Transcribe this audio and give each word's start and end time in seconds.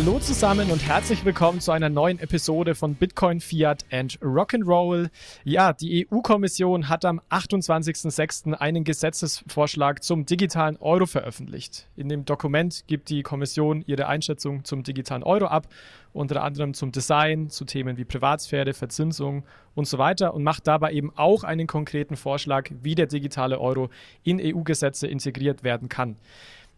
Hallo 0.00 0.20
zusammen 0.20 0.70
und 0.70 0.86
herzlich 0.86 1.24
willkommen 1.24 1.58
zu 1.58 1.72
einer 1.72 1.88
neuen 1.88 2.20
Episode 2.20 2.76
von 2.76 2.94
Bitcoin, 2.94 3.40
Fiat 3.40 3.84
and 3.90 4.16
Rock'n'Roll. 4.20 5.10
Ja, 5.42 5.72
die 5.72 6.06
EU-Kommission 6.08 6.88
hat 6.88 7.04
am 7.04 7.20
28.06. 7.30 8.52
einen 8.52 8.84
Gesetzesvorschlag 8.84 10.04
zum 10.04 10.24
digitalen 10.24 10.76
Euro 10.76 11.06
veröffentlicht. 11.06 11.88
In 11.96 12.08
dem 12.08 12.24
Dokument 12.24 12.84
gibt 12.86 13.08
die 13.08 13.24
Kommission 13.24 13.82
ihre 13.88 14.06
Einschätzung 14.06 14.62
zum 14.62 14.84
digitalen 14.84 15.24
Euro 15.24 15.46
ab, 15.46 15.66
unter 16.12 16.44
anderem 16.44 16.74
zum 16.74 16.92
Design, 16.92 17.50
zu 17.50 17.64
Themen 17.64 17.96
wie 17.96 18.04
Privatsphäre, 18.04 18.74
Verzinsung 18.74 19.42
und 19.74 19.88
so 19.88 19.98
weiter 19.98 20.32
und 20.32 20.44
macht 20.44 20.68
dabei 20.68 20.92
eben 20.92 21.12
auch 21.16 21.42
einen 21.42 21.66
konkreten 21.66 22.14
Vorschlag, 22.14 22.70
wie 22.82 22.94
der 22.94 23.06
digitale 23.06 23.58
Euro 23.58 23.90
in 24.22 24.40
EU-Gesetze 24.40 25.08
integriert 25.08 25.64
werden 25.64 25.88
kann. 25.88 26.18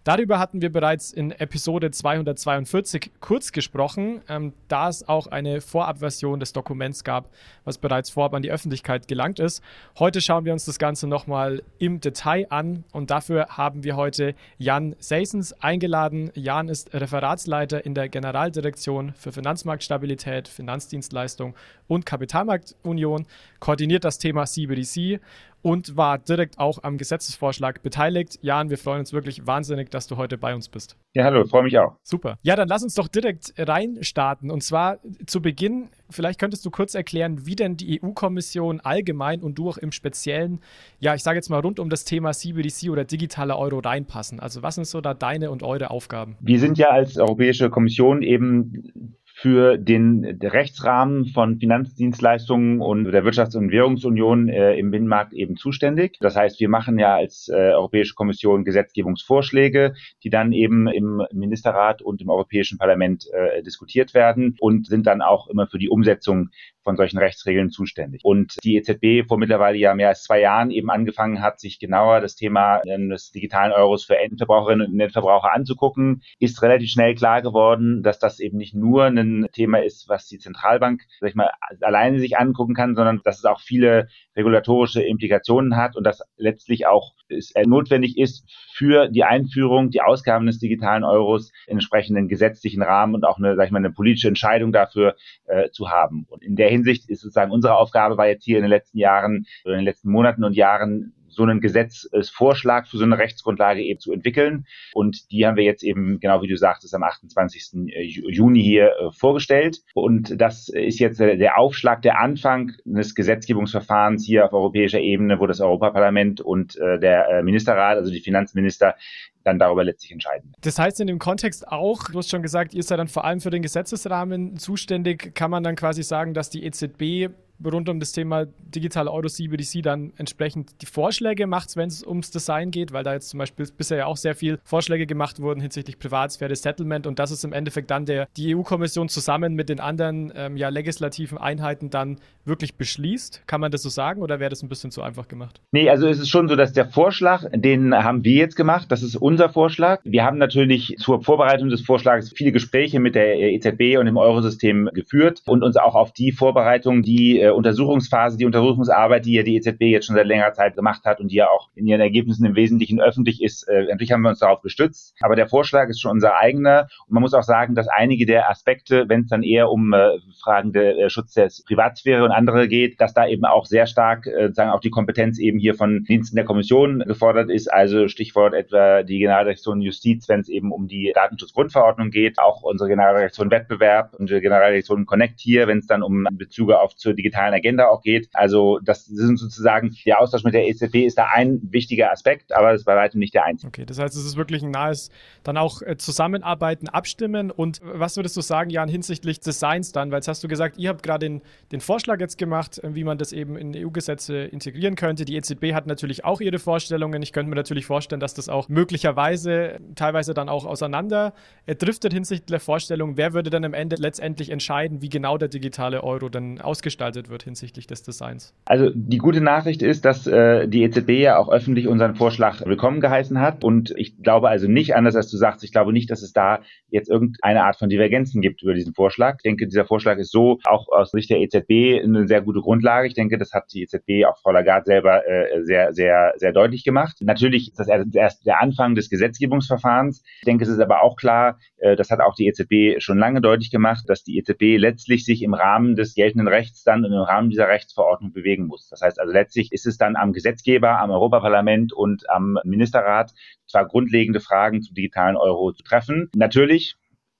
Darüber 0.02 0.38
hatten 0.38 0.62
wir 0.62 0.72
bereits 0.72 1.12
in 1.12 1.30
Episode 1.30 1.90
242 1.90 3.10
kurz 3.20 3.52
gesprochen, 3.52 4.22
ähm, 4.30 4.54
da 4.66 4.88
es 4.88 5.06
auch 5.06 5.26
eine 5.26 5.60
Vorabversion 5.60 6.40
des 6.40 6.54
Dokuments 6.54 7.04
gab, 7.04 7.28
was 7.64 7.76
bereits 7.76 8.08
vorab 8.08 8.32
an 8.32 8.40
die 8.40 8.50
Öffentlichkeit 8.50 9.08
gelangt 9.08 9.38
ist. 9.38 9.62
Heute 9.98 10.22
schauen 10.22 10.46
wir 10.46 10.54
uns 10.54 10.64
das 10.64 10.78
Ganze 10.78 11.06
nochmal 11.06 11.62
im 11.78 12.00
Detail 12.00 12.46
an 12.48 12.84
und 12.92 13.10
dafür 13.10 13.48
haben 13.58 13.84
wir 13.84 13.94
heute 13.94 14.34
Jan 14.56 14.96
Seisens 15.00 15.52
eingeladen. 15.60 16.30
Jan 16.34 16.70
ist 16.70 16.94
Referatsleiter 16.94 17.84
in 17.84 17.94
der 17.94 18.08
Generaldirektion 18.08 19.12
für 19.12 19.32
Finanzmarktstabilität, 19.32 20.48
Finanzdienstleistung 20.48 21.54
und 21.88 22.06
Kapitalmarktunion, 22.06 23.26
koordiniert 23.58 24.04
das 24.04 24.16
Thema 24.16 24.46
CBDC 24.46 25.20
und 25.62 25.96
war 25.96 26.18
direkt 26.18 26.58
auch 26.58 26.82
am 26.82 26.98
Gesetzesvorschlag 26.98 27.82
beteiligt. 27.82 28.38
Jan, 28.42 28.70
wir 28.70 28.78
freuen 28.78 29.00
uns 29.00 29.12
wirklich 29.12 29.46
wahnsinnig, 29.46 29.90
dass 29.90 30.06
du 30.06 30.16
heute 30.16 30.38
bei 30.38 30.54
uns 30.54 30.68
bist. 30.68 30.96
Ja, 31.14 31.24
hallo, 31.24 31.44
freue 31.44 31.64
mich 31.64 31.78
auch. 31.78 31.96
Super. 32.02 32.38
Ja, 32.42 32.56
dann 32.56 32.68
lass 32.68 32.82
uns 32.82 32.94
doch 32.94 33.08
direkt 33.08 33.54
reinstarten. 33.56 34.50
Und 34.50 34.62
zwar 34.62 34.98
zu 35.26 35.42
Beginn, 35.42 35.88
vielleicht 36.08 36.40
könntest 36.40 36.64
du 36.64 36.70
kurz 36.70 36.94
erklären, 36.94 37.46
wie 37.46 37.56
denn 37.56 37.76
die 37.76 38.00
EU-Kommission 38.02 38.80
allgemein 38.80 39.42
und 39.42 39.56
du 39.56 39.68
auch 39.68 39.78
im 39.78 39.92
Speziellen, 39.92 40.60
ja, 40.98 41.14
ich 41.14 41.22
sage 41.22 41.36
jetzt 41.36 41.50
mal 41.50 41.60
rund 41.60 41.80
um 41.80 41.90
das 41.90 42.04
Thema 42.04 42.32
CBDC 42.32 42.90
oder 42.90 43.04
digitaler 43.04 43.58
Euro 43.58 43.78
reinpassen. 43.78 44.40
Also 44.40 44.62
was 44.62 44.76
sind 44.76 44.86
so 44.86 45.00
da 45.00 45.14
deine 45.14 45.50
und 45.50 45.62
eure 45.62 45.90
Aufgaben? 45.90 46.36
Wir 46.40 46.58
sind 46.58 46.78
ja 46.78 46.88
als 46.88 47.16
Europäische 47.16 47.70
Kommission 47.70 48.22
eben 48.22 49.16
für 49.40 49.78
den 49.78 50.38
Rechtsrahmen 50.42 51.24
von 51.24 51.58
Finanzdienstleistungen 51.58 52.82
und 52.82 53.04
der 53.10 53.24
Wirtschafts- 53.24 53.56
und 53.56 53.70
Währungsunion 53.70 54.50
äh, 54.50 54.74
im 54.74 54.90
Binnenmarkt 54.90 55.32
eben 55.32 55.56
zuständig. 55.56 56.18
Das 56.20 56.36
heißt, 56.36 56.60
wir 56.60 56.68
machen 56.68 56.98
ja 56.98 57.14
als 57.14 57.48
äh, 57.48 57.54
Europäische 57.72 58.14
Kommission 58.14 58.64
Gesetzgebungsvorschläge, 58.64 59.94
die 60.22 60.28
dann 60.28 60.52
eben 60.52 60.88
im 60.88 61.22
Ministerrat 61.32 62.02
und 62.02 62.20
im 62.20 62.28
Europäischen 62.28 62.76
Parlament 62.76 63.28
äh, 63.32 63.62
diskutiert 63.62 64.12
werden 64.12 64.56
und 64.60 64.86
sind 64.86 65.06
dann 65.06 65.22
auch 65.22 65.48
immer 65.48 65.66
für 65.66 65.78
die 65.78 65.88
Umsetzung 65.88 66.50
von 66.82 66.96
solchen 66.96 67.18
Rechtsregeln 67.18 67.70
zuständig. 67.70 68.22
Und 68.24 68.56
die 68.64 68.76
EZB 68.76 69.28
vor 69.28 69.38
mittlerweile 69.38 69.78
ja 69.78 69.94
mehr 69.94 70.08
als 70.08 70.22
zwei 70.22 70.40
Jahren 70.40 70.70
eben 70.70 70.90
angefangen 70.90 71.40
hat, 71.42 71.60
sich 71.60 71.78
genauer 71.78 72.20
das 72.20 72.36
Thema 72.36 72.80
des 72.80 73.30
digitalen 73.30 73.72
Euros 73.72 74.04
für 74.04 74.18
Endverbraucherinnen 74.18 74.86
und 74.86 75.00
Endverbraucher 75.00 75.52
anzugucken, 75.52 76.22
ist 76.38 76.62
relativ 76.62 76.90
schnell 76.90 77.14
klar 77.14 77.42
geworden, 77.42 78.02
dass 78.02 78.18
das 78.18 78.40
eben 78.40 78.56
nicht 78.56 78.74
nur 78.74 79.04
ein 79.04 79.48
Thema 79.52 79.82
ist, 79.82 80.08
was 80.08 80.26
die 80.26 80.38
Zentralbank, 80.38 81.02
sag 81.20 81.30
ich 81.30 81.34
mal, 81.34 81.50
alleine 81.80 82.18
sich 82.18 82.38
angucken 82.38 82.74
kann, 82.74 82.94
sondern 82.94 83.20
dass 83.24 83.38
es 83.38 83.44
auch 83.44 83.60
viele 83.60 84.08
regulatorische 84.36 85.02
Implikationen 85.02 85.76
hat 85.76 85.96
und 85.96 86.04
dass 86.04 86.22
letztlich 86.36 86.86
auch 86.86 87.12
es 87.28 87.52
notwendig 87.66 88.18
ist, 88.18 88.44
für 88.72 89.08
die 89.08 89.24
Einführung, 89.24 89.90
die 89.90 90.00
Ausgaben 90.00 90.46
des 90.46 90.58
digitalen 90.58 91.04
Euros 91.04 91.52
entsprechenden 91.66 92.28
gesetzlichen 92.28 92.82
Rahmen 92.82 93.14
und 93.14 93.24
auch 93.24 93.38
eine, 93.38 93.54
sag 93.54 93.66
ich 93.66 93.70
mal, 93.70 93.78
eine 93.78 93.92
politische 93.92 94.28
Entscheidung 94.28 94.72
dafür 94.72 95.16
äh, 95.44 95.70
zu 95.70 95.90
haben. 95.90 96.26
Und 96.28 96.42
in 96.42 96.56
der 96.56 96.69
Hinsicht 96.70 97.08
ist 97.08 97.20
sozusagen 97.20 97.52
unsere 97.52 97.76
Aufgabe 97.76 98.16
war 98.16 98.26
jetzt 98.26 98.44
hier 98.44 98.56
in 98.56 98.62
den 98.62 98.70
letzten 98.70 98.98
Jahren, 98.98 99.46
in 99.64 99.72
den 99.72 99.84
letzten 99.84 100.10
Monaten 100.10 100.44
und 100.44 100.54
Jahren 100.54 101.12
so 101.30 101.42
einen 101.42 101.60
Gesetzesvorschlag 101.60 102.88
für 102.88 102.98
so 102.98 103.04
eine 103.04 103.18
Rechtsgrundlage 103.18 103.82
eben 103.82 104.00
zu 104.00 104.12
entwickeln. 104.12 104.66
Und 104.92 105.30
die 105.30 105.46
haben 105.46 105.56
wir 105.56 105.64
jetzt 105.64 105.82
eben, 105.82 106.20
genau 106.20 106.42
wie 106.42 106.48
du 106.48 106.56
sagtest, 106.56 106.94
am 106.94 107.02
28. 107.02 107.88
Äh, 107.88 108.02
Juni 108.02 108.62
hier 108.62 108.88
äh, 108.88 109.12
vorgestellt. 109.12 109.80
Und 109.94 110.40
das 110.40 110.68
ist 110.68 110.98
jetzt 110.98 111.20
der 111.20 111.58
Aufschlag, 111.58 112.02
der 112.02 112.20
Anfang 112.20 112.72
des 112.84 113.14
Gesetzgebungsverfahrens 113.14 114.24
hier 114.24 114.44
auf 114.44 114.52
europäischer 114.52 115.00
Ebene, 115.00 115.40
wo 115.40 115.46
das 115.46 115.60
Europaparlament 115.60 116.40
und 116.40 116.76
äh, 116.76 116.98
der 116.98 117.42
Ministerrat, 117.42 117.96
also 117.96 118.10
die 118.10 118.20
Finanzminister, 118.20 118.96
dann 119.44 119.58
darüber 119.58 119.84
letztlich 119.84 120.12
entscheiden. 120.12 120.52
Das 120.60 120.78
heißt 120.78 121.00
in 121.00 121.06
dem 121.06 121.18
Kontext 121.18 121.66
auch, 121.68 122.04
du 122.04 122.18
hast 122.18 122.28
schon 122.28 122.42
gesagt, 122.42 122.74
ihr 122.74 122.82
seid 122.82 122.98
dann 122.98 123.08
vor 123.08 123.24
allem 123.24 123.40
für 123.40 123.50
den 123.50 123.62
Gesetzesrahmen 123.62 124.56
zuständig. 124.56 125.34
Kann 125.34 125.50
man 125.50 125.62
dann 125.62 125.76
quasi 125.76 126.02
sagen, 126.02 126.34
dass 126.34 126.50
die 126.50 126.64
EZB 126.64 127.30
rund 127.64 127.88
um 127.88 128.00
das 128.00 128.12
Thema 128.12 128.46
digitale 128.46 129.10
Euro 129.10 129.28
CBDC 129.28 129.82
dann 129.82 130.12
entsprechend 130.16 130.82
die 130.82 130.86
Vorschläge 130.86 131.46
macht, 131.46 131.76
wenn 131.76 131.88
es 131.88 132.06
ums 132.06 132.30
Design 132.30 132.70
geht, 132.70 132.92
weil 132.92 133.04
da 133.04 133.12
jetzt 133.14 133.30
zum 133.30 133.38
Beispiel 133.38 133.66
bisher 133.76 133.98
ja 133.98 134.06
auch 134.06 134.16
sehr 134.16 134.34
viel 134.34 134.58
Vorschläge 134.64 135.06
gemacht 135.06 135.40
wurden 135.40 135.60
hinsichtlich 135.60 135.98
Privatsphäre, 135.98 136.54
Settlement 136.54 137.06
und 137.06 137.18
das 137.18 137.30
ist 137.30 137.44
im 137.44 137.52
Endeffekt 137.52 137.90
dann 137.90 138.06
der, 138.06 138.28
die 138.36 138.54
EU-Kommission 138.54 139.08
zusammen 139.08 139.54
mit 139.54 139.68
den 139.68 139.80
anderen 139.80 140.32
ähm, 140.34 140.56
ja, 140.56 140.68
legislativen 140.68 141.38
Einheiten 141.38 141.90
dann 141.90 142.18
wirklich 142.44 142.76
beschließt. 142.76 143.42
Kann 143.46 143.60
man 143.60 143.70
das 143.70 143.82
so 143.82 143.88
sagen 143.88 144.22
oder 144.22 144.40
wäre 144.40 144.50
das 144.50 144.62
ein 144.62 144.68
bisschen 144.68 144.90
zu 144.90 145.02
einfach 145.02 145.28
gemacht? 145.28 145.60
Nee, 145.72 145.90
also 145.90 146.08
es 146.08 146.18
ist 146.18 146.28
schon 146.28 146.48
so, 146.48 146.56
dass 146.56 146.72
der 146.72 146.86
Vorschlag, 146.86 147.44
den 147.54 147.94
haben 147.94 148.24
wir 148.24 148.36
jetzt 148.36 148.56
gemacht, 148.56 148.86
das 148.90 149.02
ist 149.02 149.16
unser 149.16 149.48
Vorschlag. 149.48 150.00
Wir 150.04 150.24
haben 150.24 150.38
natürlich 150.38 150.96
zur 150.98 151.22
Vorbereitung 151.22 151.68
des 151.68 151.82
Vorschlags 151.82 152.32
viele 152.34 152.52
Gespräche 152.52 153.00
mit 153.00 153.14
der 153.14 153.38
EZB 153.38 153.98
und 153.98 154.06
dem 154.06 154.16
Eurosystem 154.16 154.90
geführt 154.92 155.42
und 155.46 155.62
uns 155.62 155.76
auch 155.76 155.94
auf 155.94 156.12
die 156.12 156.32
Vorbereitung, 156.32 157.02
die 157.02 157.49
äh, 157.50 157.52
Untersuchungsphase, 157.52 158.36
die 158.36 158.46
Untersuchungsarbeit, 158.46 159.24
die 159.24 159.34
ja 159.34 159.42
die 159.42 159.56
EZB 159.56 159.82
jetzt 159.82 160.06
schon 160.06 160.16
seit 160.16 160.26
längerer 160.26 160.52
Zeit 160.52 160.76
gemacht 160.76 161.04
hat 161.04 161.20
und 161.20 161.30
die 161.30 161.36
ja 161.36 161.48
auch 161.48 161.68
in 161.74 161.86
ihren 161.86 162.00
Ergebnissen 162.00 162.46
im 162.46 162.54
Wesentlichen 162.54 163.00
öffentlich 163.00 163.42
ist, 163.42 163.68
äh, 163.68 163.84
natürlich 163.84 164.12
haben 164.12 164.22
wir 164.22 164.30
uns 164.30 164.38
darauf 164.38 164.62
gestützt. 164.62 165.14
Aber 165.20 165.36
der 165.36 165.48
Vorschlag 165.48 165.88
ist 165.88 166.00
schon 166.00 166.12
unser 166.12 166.38
eigener. 166.38 166.88
Und 167.06 167.14
man 167.14 167.22
muss 167.22 167.34
auch 167.34 167.42
sagen, 167.42 167.74
dass 167.74 167.88
einige 167.88 168.26
der 168.26 168.50
Aspekte, 168.50 169.08
wenn 169.08 169.22
es 169.22 169.28
dann 169.28 169.42
eher 169.42 169.70
um 169.70 169.92
äh, 169.92 170.18
Fragen 170.42 170.72
der 170.72 170.96
äh, 170.96 171.10
Schutz 171.10 171.34
der 171.34 171.50
Privatsphäre 171.66 172.24
und 172.24 172.30
andere 172.30 172.68
geht, 172.68 173.00
dass 173.00 173.14
da 173.14 173.26
eben 173.26 173.44
auch 173.44 173.66
sehr 173.66 173.86
stark 173.86 174.26
äh, 174.26 174.52
sagen 174.52 174.70
auch 174.70 174.80
die 174.80 174.90
Kompetenz 174.90 175.38
eben 175.38 175.58
hier 175.58 175.74
von 175.74 176.04
Diensten 176.04 176.36
der 176.36 176.44
Kommission 176.44 177.00
gefordert 177.00 177.50
ist. 177.50 177.72
Also 177.72 178.08
Stichwort 178.08 178.54
etwa 178.54 179.02
die 179.02 179.18
Generaldirektion 179.18 179.80
Justiz, 179.80 180.28
wenn 180.28 180.40
es 180.40 180.48
eben 180.48 180.72
um 180.72 180.88
die 180.88 181.12
Datenschutzgrundverordnung 181.14 182.10
geht, 182.10 182.38
auch 182.38 182.62
unsere 182.62 182.88
Generaldirektion 182.88 183.50
Wettbewerb 183.50 184.14
und 184.14 184.28
Generaldirektion 184.28 185.06
Connect 185.06 185.40
hier, 185.40 185.66
wenn 185.66 185.78
es 185.78 185.86
dann 185.86 186.02
um 186.02 186.26
Bezüge 186.32 186.80
auf 186.80 186.94
zur 186.96 187.14
digitalen 187.14 187.39
digitalen 187.40 187.54
Agenda 187.54 187.88
auch 187.88 188.02
geht. 188.02 188.28
Also 188.32 188.78
das 188.82 189.06
sind 189.06 189.38
sozusagen, 189.38 189.94
der 190.04 190.20
Austausch 190.20 190.44
mit 190.44 190.54
der 190.54 190.66
EZB 190.66 191.06
ist 191.06 191.18
da 191.18 191.28
ein 191.32 191.60
wichtiger 191.70 192.10
Aspekt, 192.10 192.52
aber 192.52 192.72
das 192.72 192.82
ist 192.82 192.84
bei 192.84 192.96
weitem 192.96 193.20
nicht 193.20 193.34
der 193.34 193.44
einzige. 193.44 193.68
Okay, 193.68 193.86
das 193.86 193.98
heißt, 193.98 194.14
es 194.16 194.24
ist 194.24 194.36
wirklich 194.36 194.62
ein 194.62 194.70
nahes 194.70 195.10
dann 195.42 195.56
auch 195.56 195.82
äh, 195.82 195.96
Zusammenarbeiten, 195.96 196.88
Abstimmen 196.88 197.50
und 197.50 197.80
was 197.82 198.16
würdest 198.16 198.36
du 198.36 198.40
sagen, 198.40 198.70
Jan, 198.70 198.88
hinsichtlich 198.88 199.40
Designs 199.40 199.92
dann, 199.92 200.10
weil 200.10 200.18
jetzt 200.18 200.28
hast 200.28 200.44
du 200.44 200.48
gesagt, 200.48 200.78
ihr 200.78 200.90
habt 200.90 201.02
gerade 201.02 201.26
den, 201.26 201.42
den 201.72 201.80
Vorschlag 201.80 202.20
jetzt 202.20 202.38
gemacht, 202.38 202.78
äh, 202.82 202.94
wie 202.94 203.04
man 203.04 203.18
das 203.18 203.32
eben 203.32 203.56
in 203.56 203.74
EU-Gesetze 203.74 204.36
integrieren 204.36 204.94
könnte. 204.94 205.24
Die 205.24 205.36
EZB 205.36 205.72
hat 205.72 205.86
natürlich 205.86 206.24
auch 206.24 206.40
ihre 206.40 206.58
Vorstellungen. 206.58 207.22
Ich 207.22 207.32
könnte 207.32 207.48
mir 207.50 207.56
natürlich 207.56 207.86
vorstellen, 207.86 208.20
dass 208.20 208.34
das 208.34 208.48
auch 208.48 208.68
möglicherweise 208.68 209.78
teilweise 209.94 210.34
dann 210.34 210.48
auch 210.48 210.66
auseinander 210.66 211.32
driftet 211.66 212.12
hinsichtlich 212.12 212.46
der 212.50 212.60
Vorstellung, 212.60 213.16
wer 213.16 213.32
würde 213.32 213.50
dann 213.50 213.64
am 213.64 213.74
Ende 213.74 213.96
letztendlich 213.96 214.50
entscheiden, 214.50 215.02
wie 215.02 215.08
genau 215.08 215.38
der 215.38 215.48
digitale 215.48 216.02
Euro 216.02 216.28
dann 216.28 216.60
ausgestaltet 216.60 217.29
wird 217.30 217.42
hinsichtlich 217.42 217.86
des 217.86 218.02
Designs? 218.02 218.54
Also 218.64 218.90
die 218.94 219.18
gute 219.18 219.40
Nachricht 219.40 219.82
ist, 219.82 220.04
dass 220.04 220.26
äh, 220.26 220.68
die 220.68 220.82
EZB 220.82 221.10
ja 221.10 221.38
auch 221.38 221.48
öffentlich 221.48 221.88
unseren 221.88 222.14
Vorschlag 222.14 222.64
willkommen 222.66 223.00
geheißen 223.00 223.40
hat. 223.40 223.64
Und 223.64 223.92
ich 223.96 224.22
glaube 224.22 224.48
also 224.48 224.68
nicht, 224.68 224.94
anders 224.94 225.16
als 225.16 225.30
du 225.30 225.36
sagst, 225.36 225.64
ich 225.64 225.72
glaube 225.72 225.92
nicht, 225.92 226.10
dass 226.10 226.22
es 226.22 226.32
da 226.32 226.60
jetzt 226.88 227.08
irgendeine 227.08 227.64
Art 227.64 227.76
von 227.76 227.88
Divergenzen 227.88 228.40
gibt 228.40 228.62
über 228.62 228.74
diesen 228.74 228.94
Vorschlag. 228.94 229.36
Ich 229.38 229.42
denke, 229.42 229.66
dieser 229.66 229.84
Vorschlag 229.84 230.18
ist 230.18 230.32
so 230.32 230.58
auch 230.64 230.88
aus 230.88 231.10
Sicht 231.12 231.30
der 231.30 231.40
EZB 231.40 232.02
eine 232.02 232.26
sehr 232.26 232.42
gute 232.42 232.60
Grundlage. 232.60 233.06
Ich 233.06 233.14
denke, 233.14 233.38
das 233.38 233.52
hat 233.52 233.72
die 233.72 233.82
EZB, 233.82 234.26
auch 234.26 234.38
Frau 234.40 234.50
Lagarde 234.50 234.84
selber 234.86 235.26
äh, 235.26 235.62
sehr, 235.62 235.92
sehr, 235.92 236.34
sehr 236.36 236.52
deutlich 236.52 236.84
gemacht. 236.84 237.16
Natürlich 237.20 237.68
ist 237.68 237.78
das 237.78 237.88
erst 237.88 238.46
der 238.46 238.60
Anfang 238.60 238.94
des 238.94 239.08
Gesetzgebungsverfahrens. 239.10 240.22
Ich 240.40 240.46
denke, 240.46 240.64
es 240.64 240.70
ist 240.70 240.80
aber 240.80 241.02
auch 241.02 241.16
klar, 241.16 241.58
äh, 241.78 241.96
das 241.96 242.10
hat 242.10 242.20
auch 242.20 242.34
die 242.34 242.46
EZB 242.46 243.00
schon 243.00 243.18
lange 243.18 243.40
deutlich 243.40 243.70
gemacht, 243.70 244.04
dass 244.06 244.22
die 244.22 244.38
EZB 244.38 244.78
letztlich 244.78 245.24
sich 245.24 245.42
im 245.42 245.54
Rahmen 245.54 245.96
des 245.96 246.14
geltenden 246.14 246.48
Rechts 246.48 246.82
dann 246.84 247.04
im 247.20 247.26
Rahmen 247.26 247.50
dieser 247.50 247.68
Rechtsverordnung 247.68 248.32
bewegen 248.32 248.66
muss. 248.66 248.88
Das 248.88 249.02
heißt 249.02 249.20
also 249.20 249.32
letztlich 249.32 249.72
ist 249.72 249.86
es 249.86 249.98
dann 249.98 250.16
am 250.16 250.32
Gesetzgeber, 250.32 250.98
am 250.98 251.10
Europaparlament 251.10 251.92
und 251.92 252.28
am 252.28 252.58
Ministerrat 252.64 253.32
zwar 253.66 253.86
grundlegende 253.86 254.40
Fragen 254.40 254.82
zum 254.82 254.94
digitalen 254.94 255.36
Euro 255.36 255.72
zu 255.72 255.82
treffen. 255.82 256.30
Natürlich 256.34 256.96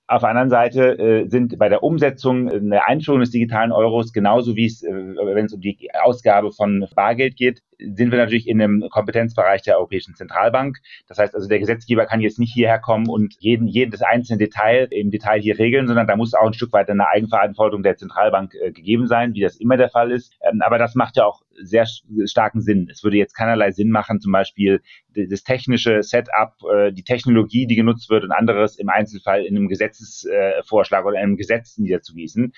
auf 0.07 0.23
der 0.23 0.31
anderen 0.31 0.51
Seite 0.51 0.99
äh, 0.99 1.29
sind 1.29 1.57
bei 1.59 1.69
der 1.69 1.85
Umsetzung 1.85 2.69
der 2.71 2.89
Einführung 2.89 3.21
des 3.21 3.31
digitalen 3.31 3.71
Euros 3.71 4.13
genauso 4.13 4.57
wie 4.57 4.67
es, 4.67 4.83
äh, 4.83 4.93
wenn 4.93 5.47
es 5.47 5.53
um 5.53 5.61
die 5.61 5.89
Ausgabe 6.03 6.51
von 6.51 6.87
Bargeld 6.97 7.37
geht, 7.37 7.63
sind 7.95 8.11
wir 8.11 8.19
natürlich 8.19 8.49
in 8.49 8.61
einem 8.61 8.89
Kompetenzbereich 8.91 9.63
der 9.63 9.77
Europäischen 9.77 10.15
Zentralbank. 10.15 10.79
Das 11.09 11.19
heißt 11.19 11.35
also, 11.35 11.49
der 11.49 11.59
Gesetzgeber 11.59 12.07
kann 12.07 12.21
jetzt 12.21 12.39
nicht 12.39 12.53
hierher 12.53 12.79
kommen 12.79 13.09
und 13.09 13.37
jeden, 13.41 13.67
jedes 13.67 14.03
einzelne 14.03 14.39
Detail 14.39 14.89
im 14.91 15.11
Detail 15.11 15.41
hier 15.41 15.59
regeln, 15.59 15.87
sondern 15.87 16.07
da 16.07 16.17
muss 16.17 16.35
auch 16.35 16.47
ein 16.47 16.53
Stück 16.53 16.73
weit 16.73 16.91
eine 16.91 17.09
Eigenverantwortung 17.09 17.83
der 17.83 17.97
Zentralbank 17.97 18.55
äh, 18.55 18.73
gegeben 18.73 19.07
sein, 19.07 19.35
wie 19.35 19.41
das 19.41 19.57
immer 19.57 19.77
der 19.77 19.91
Fall 19.91 20.11
ist. 20.11 20.35
Ähm, 20.43 20.61
aber 20.63 20.79
das 20.79 20.95
macht 20.95 21.17
ja 21.17 21.25
auch 21.25 21.43
sehr 21.63 21.87
starken 22.25 22.61
Sinn. 22.61 22.89
Es 22.91 23.05
würde 23.05 23.17
jetzt 23.17 23.35
keinerlei 23.35 23.71
Sinn 23.71 23.91
machen, 23.91 24.21
zum 24.21 24.33
Beispiel 24.33 24.81
das 25.15 25.43
technische 25.43 26.03
Setup, 26.03 26.55
äh, 26.73 26.93
die 26.93 27.03
Technologie, 27.03 27.67
die 27.67 27.77
genutzt 27.77 28.11
wird 28.11 28.25
und 28.25 28.33
anderes 28.33 28.79
im 28.79 28.89
Einzelfall 28.89 29.45
in 29.45 29.57
einem 29.57 29.69
Gesetzesvorschlag 29.69 31.05
oder 31.05 31.17
in 31.17 31.23
einem 31.23 31.37
Gesetz 31.37 31.79
niederzugießen. 31.79 32.53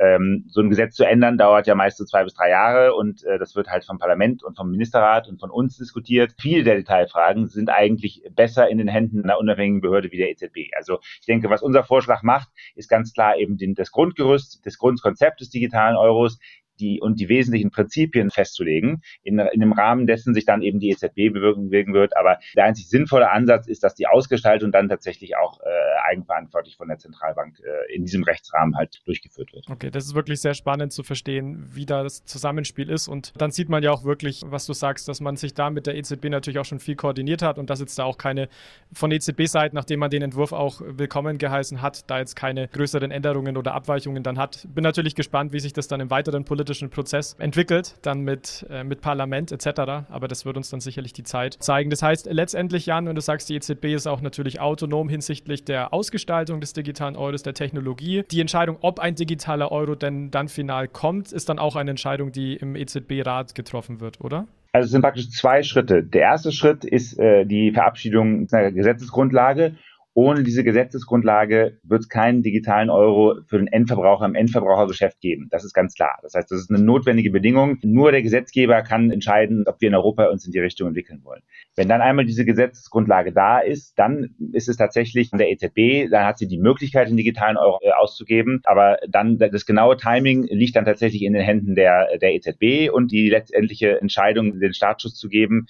Ähm, 0.00 0.44
so 0.48 0.60
ein 0.60 0.70
Gesetz 0.70 0.94
zu 0.94 1.04
ändern 1.04 1.38
dauert 1.38 1.66
ja 1.66 1.74
meist 1.74 1.98
so 1.98 2.04
zwei 2.04 2.24
bis 2.24 2.34
drei 2.34 2.50
Jahre 2.50 2.94
und 2.94 3.24
äh, 3.24 3.38
das 3.38 3.56
wird 3.56 3.68
halt 3.68 3.84
vom 3.84 3.98
Parlament 3.98 4.42
und 4.42 4.56
vom 4.56 4.67
Ministerrat 4.70 5.28
und 5.28 5.40
von 5.40 5.50
uns 5.50 5.76
diskutiert. 5.76 6.34
Viele 6.38 6.64
der 6.64 6.76
Detailfragen 6.76 7.48
sind 7.48 7.70
eigentlich 7.70 8.22
besser 8.34 8.68
in 8.68 8.78
den 8.78 8.88
Händen 8.88 9.24
einer 9.24 9.38
unabhängigen 9.38 9.80
Behörde 9.80 10.10
wie 10.10 10.18
der 10.18 10.30
EZB. 10.30 10.70
Also 10.76 10.98
ich 11.20 11.26
denke, 11.26 11.50
was 11.50 11.62
unser 11.62 11.84
Vorschlag 11.84 12.22
macht, 12.22 12.48
ist 12.74 12.88
ganz 12.88 13.12
klar 13.12 13.36
eben 13.36 13.56
den, 13.56 13.74
das 13.74 13.90
Grundgerüst, 13.90 14.64
das 14.64 14.78
Grundkonzept 14.78 15.40
des 15.40 15.50
digitalen 15.50 15.96
Euros 15.96 16.38
die 16.80 17.00
und 17.00 17.20
die 17.20 17.28
wesentlichen 17.28 17.70
Prinzipien 17.70 18.30
festzulegen, 18.30 19.02
in, 19.22 19.38
in 19.38 19.60
dem 19.60 19.72
Rahmen 19.72 20.06
dessen 20.06 20.34
sich 20.34 20.44
dann 20.44 20.62
eben 20.62 20.78
die 20.78 20.90
EZB 20.90 21.32
bewegen 21.32 21.92
wird. 21.92 22.16
Aber 22.16 22.38
der 22.56 22.64
einzig 22.64 22.88
sinnvolle 22.88 23.30
Ansatz 23.30 23.66
ist, 23.66 23.82
dass 23.82 23.94
die 23.94 24.06
Ausgestaltung 24.06 24.72
dann 24.72 24.88
tatsächlich 24.88 25.36
auch 25.36 25.60
eigenverantwortlich 26.08 26.76
von 26.76 26.88
der 26.88 26.98
Zentralbank 26.98 27.60
äh, 27.60 27.94
in 27.94 28.04
diesem 28.04 28.22
Rechtsrahmen 28.22 28.76
halt 28.76 29.00
durchgeführt 29.04 29.52
wird. 29.52 29.66
Okay, 29.68 29.90
das 29.90 30.04
ist 30.06 30.14
wirklich 30.14 30.40
sehr 30.40 30.54
spannend 30.54 30.92
zu 30.92 31.02
verstehen, 31.02 31.68
wie 31.70 31.86
da 31.86 32.02
das 32.02 32.24
Zusammenspiel 32.24 32.90
ist. 32.90 33.08
Und 33.08 33.32
dann 33.36 33.50
sieht 33.50 33.68
man 33.68 33.82
ja 33.82 33.92
auch 33.92 34.04
wirklich, 34.04 34.42
was 34.46 34.66
du 34.66 34.72
sagst, 34.72 35.08
dass 35.08 35.20
man 35.20 35.36
sich 35.36 35.54
da 35.54 35.70
mit 35.70 35.86
der 35.86 35.96
EZB 35.96 36.26
natürlich 36.26 36.58
auch 36.58 36.64
schon 36.64 36.80
viel 36.80 36.96
koordiniert 36.96 37.42
hat 37.42 37.58
und 37.58 37.70
dass 37.70 37.80
jetzt 37.80 37.98
da 37.98 38.04
auch 38.04 38.18
keine 38.18 38.48
von 38.92 39.10
EZB-Seite, 39.10 39.74
nachdem 39.74 40.00
man 40.00 40.10
den 40.10 40.22
Entwurf 40.22 40.52
auch 40.52 40.80
willkommen 40.84 41.38
geheißen 41.38 41.82
hat, 41.82 42.10
da 42.10 42.18
jetzt 42.18 42.36
keine 42.36 42.68
größeren 42.68 43.10
Änderungen 43.10 43.56
oder 43.56 43.74
Abweichungen 43.74 44.22
dann 44.22 44.38
hat. 44.38 44.66
Bin 44.74 44.82
natürlich 44.82 45.14
gespannt, 45.14 45.52
wie 45.52 45.60
sich 45.60 45.72
das 45.72 45.88
dann 45.88 46.00
im 46.00 46.10
weiteren 46.10 46.44
politischen 46.44 46.90
Prozess 46.90 47.34
entwickelt, 47.38 47.96
dann 48.02 48.20
mit, 48.20 48.66
äh, 48.70 48.84
mit 48.84 49.00
Parlament 49.00 49.52
etc. 49.52 50.08
Aber 50.08 50.28
das 50.28 50.44
wird 50.44 50.56
uns 50.56 50.70
dann 50.70 50.80
sicherlich 50.80 51.12
die 51.12 51.22
Zeit 51.22 51.56
zeigen. 51.60 51.90
Das 51.90 52.02
heißt, 52.02 52.26
letztendlich, 52.30 52.86
Jan, 52.86 53.06
wenn 53.06 53.14
du 53.14 53.20
sagst, 53.20 53.48
die 53.48 53.56
EZB 53.56 53.86
ist 53.94 54.06
auch 54.06 54.20
natürlich 54.20 54.60
autonom 54.60 55.08
hinsichtlich 55.08 55.64
der 55.64 55.92
Ausgestaltung 55.98 56.60
des 56.60 56.74
digitalen 56.74 57.16
Euros, 57.16 57.42
der 57.42 57.54
Technologie. 57.54 58.22
Die 58.30 58.40
Entscheidung, 58.40 58.78
ob 58.82 59.00
ein 59.00 59.16
digitaler 59.16 59.72
Euro 59.72 59.96
denn 59.96 60.30
dann 60.30 60.46
final 60.46 60.86
kommt, 60.86 61.32
ist 61.32 61.48
dann 61.48 61.58
auch 61.58 61.74
eine 61.74 61.90
Entscheidung, 61.90 62.30
die 62.30 62.54
im 62.54 62.76
EZB-Rat 62.76 63.56
getroffen 63.56 64.00
wird, 64.00 64.20
oder? 64.20 64.46
Also 64.72 64.84
es 64.84 64.90
sind 64.92 65.02
praktisch 65.02 65.30
zwei 65.30 65.64
Schritte. 65.64 66.04
Der 66.04 66.20
erste 66.20 66.52
Schritt 66.52 66.84
ist 66.84 67.18
äh, 67.18 67.44
die 67.46 67.72
Verabschiedung 67.72 68.46
einer 68.52 68.70
Gesetzesgrundlage 68.70 69.74
ohne 70.18 70.42
diese 70.42 70.64
Gesetzesgrundlage 70.64 71.78
wird 71.84 72.00
es 72.00 72.08
keinen 72.08 72.42
digitalen 72.42 72.90
Euro 72.90 73.36
für 73.46 73.58
den 73.58 73.68
Endverbraucher 73.68 74.24
im 74.24 74.34
Endverbrauchergeschäft 74.34 75.20
geben. 75.20 75.46
Das 75.52 75.64
ist 75.64 75.74
ganz 75.74 75.94
klar. 75.94 76.18
Das 76.22 76.34
heißt, 76.34 76.50
das 76.50 76.58
ist 76.58 76.70
eine 76.70 76.82
notwendige 76.82 77.30
Bedingung. 77.30 77.78
Nur 77.84 78.10
der 78.10 78.22
Gesetzgeber 78.22 78.82
kann 78.82 79.12
entscheiden, 79.12 79.62
ob 79.68 79.80
wir 79.80 79.86
in 79.86 79.94
Europa 79.94 80.24
uns 80.24 80.44
in 80.44 80.50
die 80.50 80.58
Richtung 80.58 80.88
entwickeln 80.88 81.20
wollen. 81.22 81.42
Wenn 81.76 81.88
dann 81.88 82.00
einmal 82.00 82.24
diese 82.24 82.44
Gesetzesgrundlage 82.44 83.32
da 83.32 83.60
ist, 83.60 83.96
dann 83.96 84.34
ist 84.52 84.68
es 84.68 84.76
tatsächlich 84.76 85.30
von 85.30 85.38
der 85.38 85.50
EZB, 85.50 86.10
dann 86.10 86.26
hat 86.26 86.38
sie 86.38 86.48
die 86.48 86.58
Möglichkeit, 86.58 87.08
den 87.08 87.16
digitalen 87.16 87.56
Euro 87.56 87.78
äh, 87.82 87.92
auszugeben. 87.92 88.60
Aber 88.64 88.98
dann 89.08 89.38
das 89.38 89.66
genaue 89.66 89.98
Timing 89.98 90.48
liegt 90.50 90.74
dann 90.74 90.84
tatsächlich 90.84 91.22
in 91.22 91.32
den 91.32 91.42
Händen 91.42 91.76
der, 91.76 92.18
der 92.20 92.34
EZB 92.34 92.92
und 92.92 93.12
die 93.12 93.30
letztendliche 93.30 94.00
Entscheidung, 94.00 94.58
den 94.58 94.74
Startschuss 94.74 95.14
zu 95.14 95.28
geben, 95.28 95.68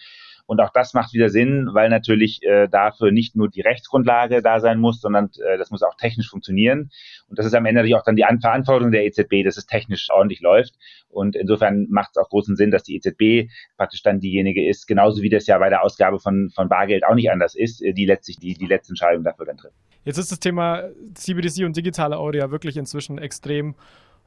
und 0.48 0.62
auch 0.62 0.70
das 0.70 0.94
macht 0.94 1.12
wieder 1.12 1.28
Sinn, 1.28 1.68
weil 1.72 1.90
natürlich 1.90 2.42
äh, 2.42 2.68
dafür 2.68 3.12
nicht 3.12 3.36
nur 3.36 3.50
die 3.50 3.60
Rechtsgrundlage 3.60 4.40
da 4.40 4.60
sein 4.60 4.80
muss, 4.80 4.98
sondern 4.98 5.26
äh, 5.46 5.58
das 5.58 5.70
muss 5.70 5.82
auch 5.82 5.94
technisch 5.94 6.30
funktionieren. 6.30 6.90
Und 7.28 7.38
das 7.38 7.44
ist 7.44 7.54
am 7.54 7.66
Ende 7.66 7.80
natürlich 7.80 7.96
auch 7.96 8.02
dann 8.02 8.16
die 8.16 8.24
Verantwortung 8.40 8.90
der 8.90 9.04
EZB, 9.04 9.44
dass 9.44 9.58
es 9.58 9.66
technisch 9.66 10.08
ordentlich 10.10 10.40
läuft. 10.40 10.76
Und 11.10 11.36
insofern 11.36 11.86
macht 11.90 12.12
es 12.12 12.16
auch 12.16 12.30
großen 12.30 12.56
Sinn, 12.56 12.70
dass 12.70 12.82
die 12.82 12.96
EZB 12.96 13.52
praktisch 13.76 14.02
dann 14.02 14.20
diejenige 14.20 14.66
ist, 14.66 14.86
genauso 14.86 15.20
wie 15.20 15.28
das 15.28 15.46
ja 15.46 15.58
bei 15.58 15.68
der 15.68 15.84
Ausgabe 15.84 16.18
von, 16.18 16.48
von 16.54 16.70
Bargeld 16.70 17.04
auch 17.04 17.14
nicht 17.14 17.30
anders 17.30 17.54
ist, 17.54 17.82
äh, 17.82 17.92
die 17.92 18.06
letztlich 18.06 18.38
die, 18.38 18.54
die 18.54 18.66
letzte 18.66 18.92
Entscheidung 18.92 19.24
dafür 19.24 19.44
dann 19.44 19.58
trifft. 19.58 19.76
Jetzt 20.06 20.16
ist 20.16 20.32
das 20.32 20.40
Thema 20.40 20.88
CBDC 21.12 21.66
und 21.66 21.76
digitale 21.76 22.18
Euro 22.18 22.38
ja 22.38 22.50
wirklich 22.50 22.78
inzwischen 22.78 23.18
extrem 23.18 23.74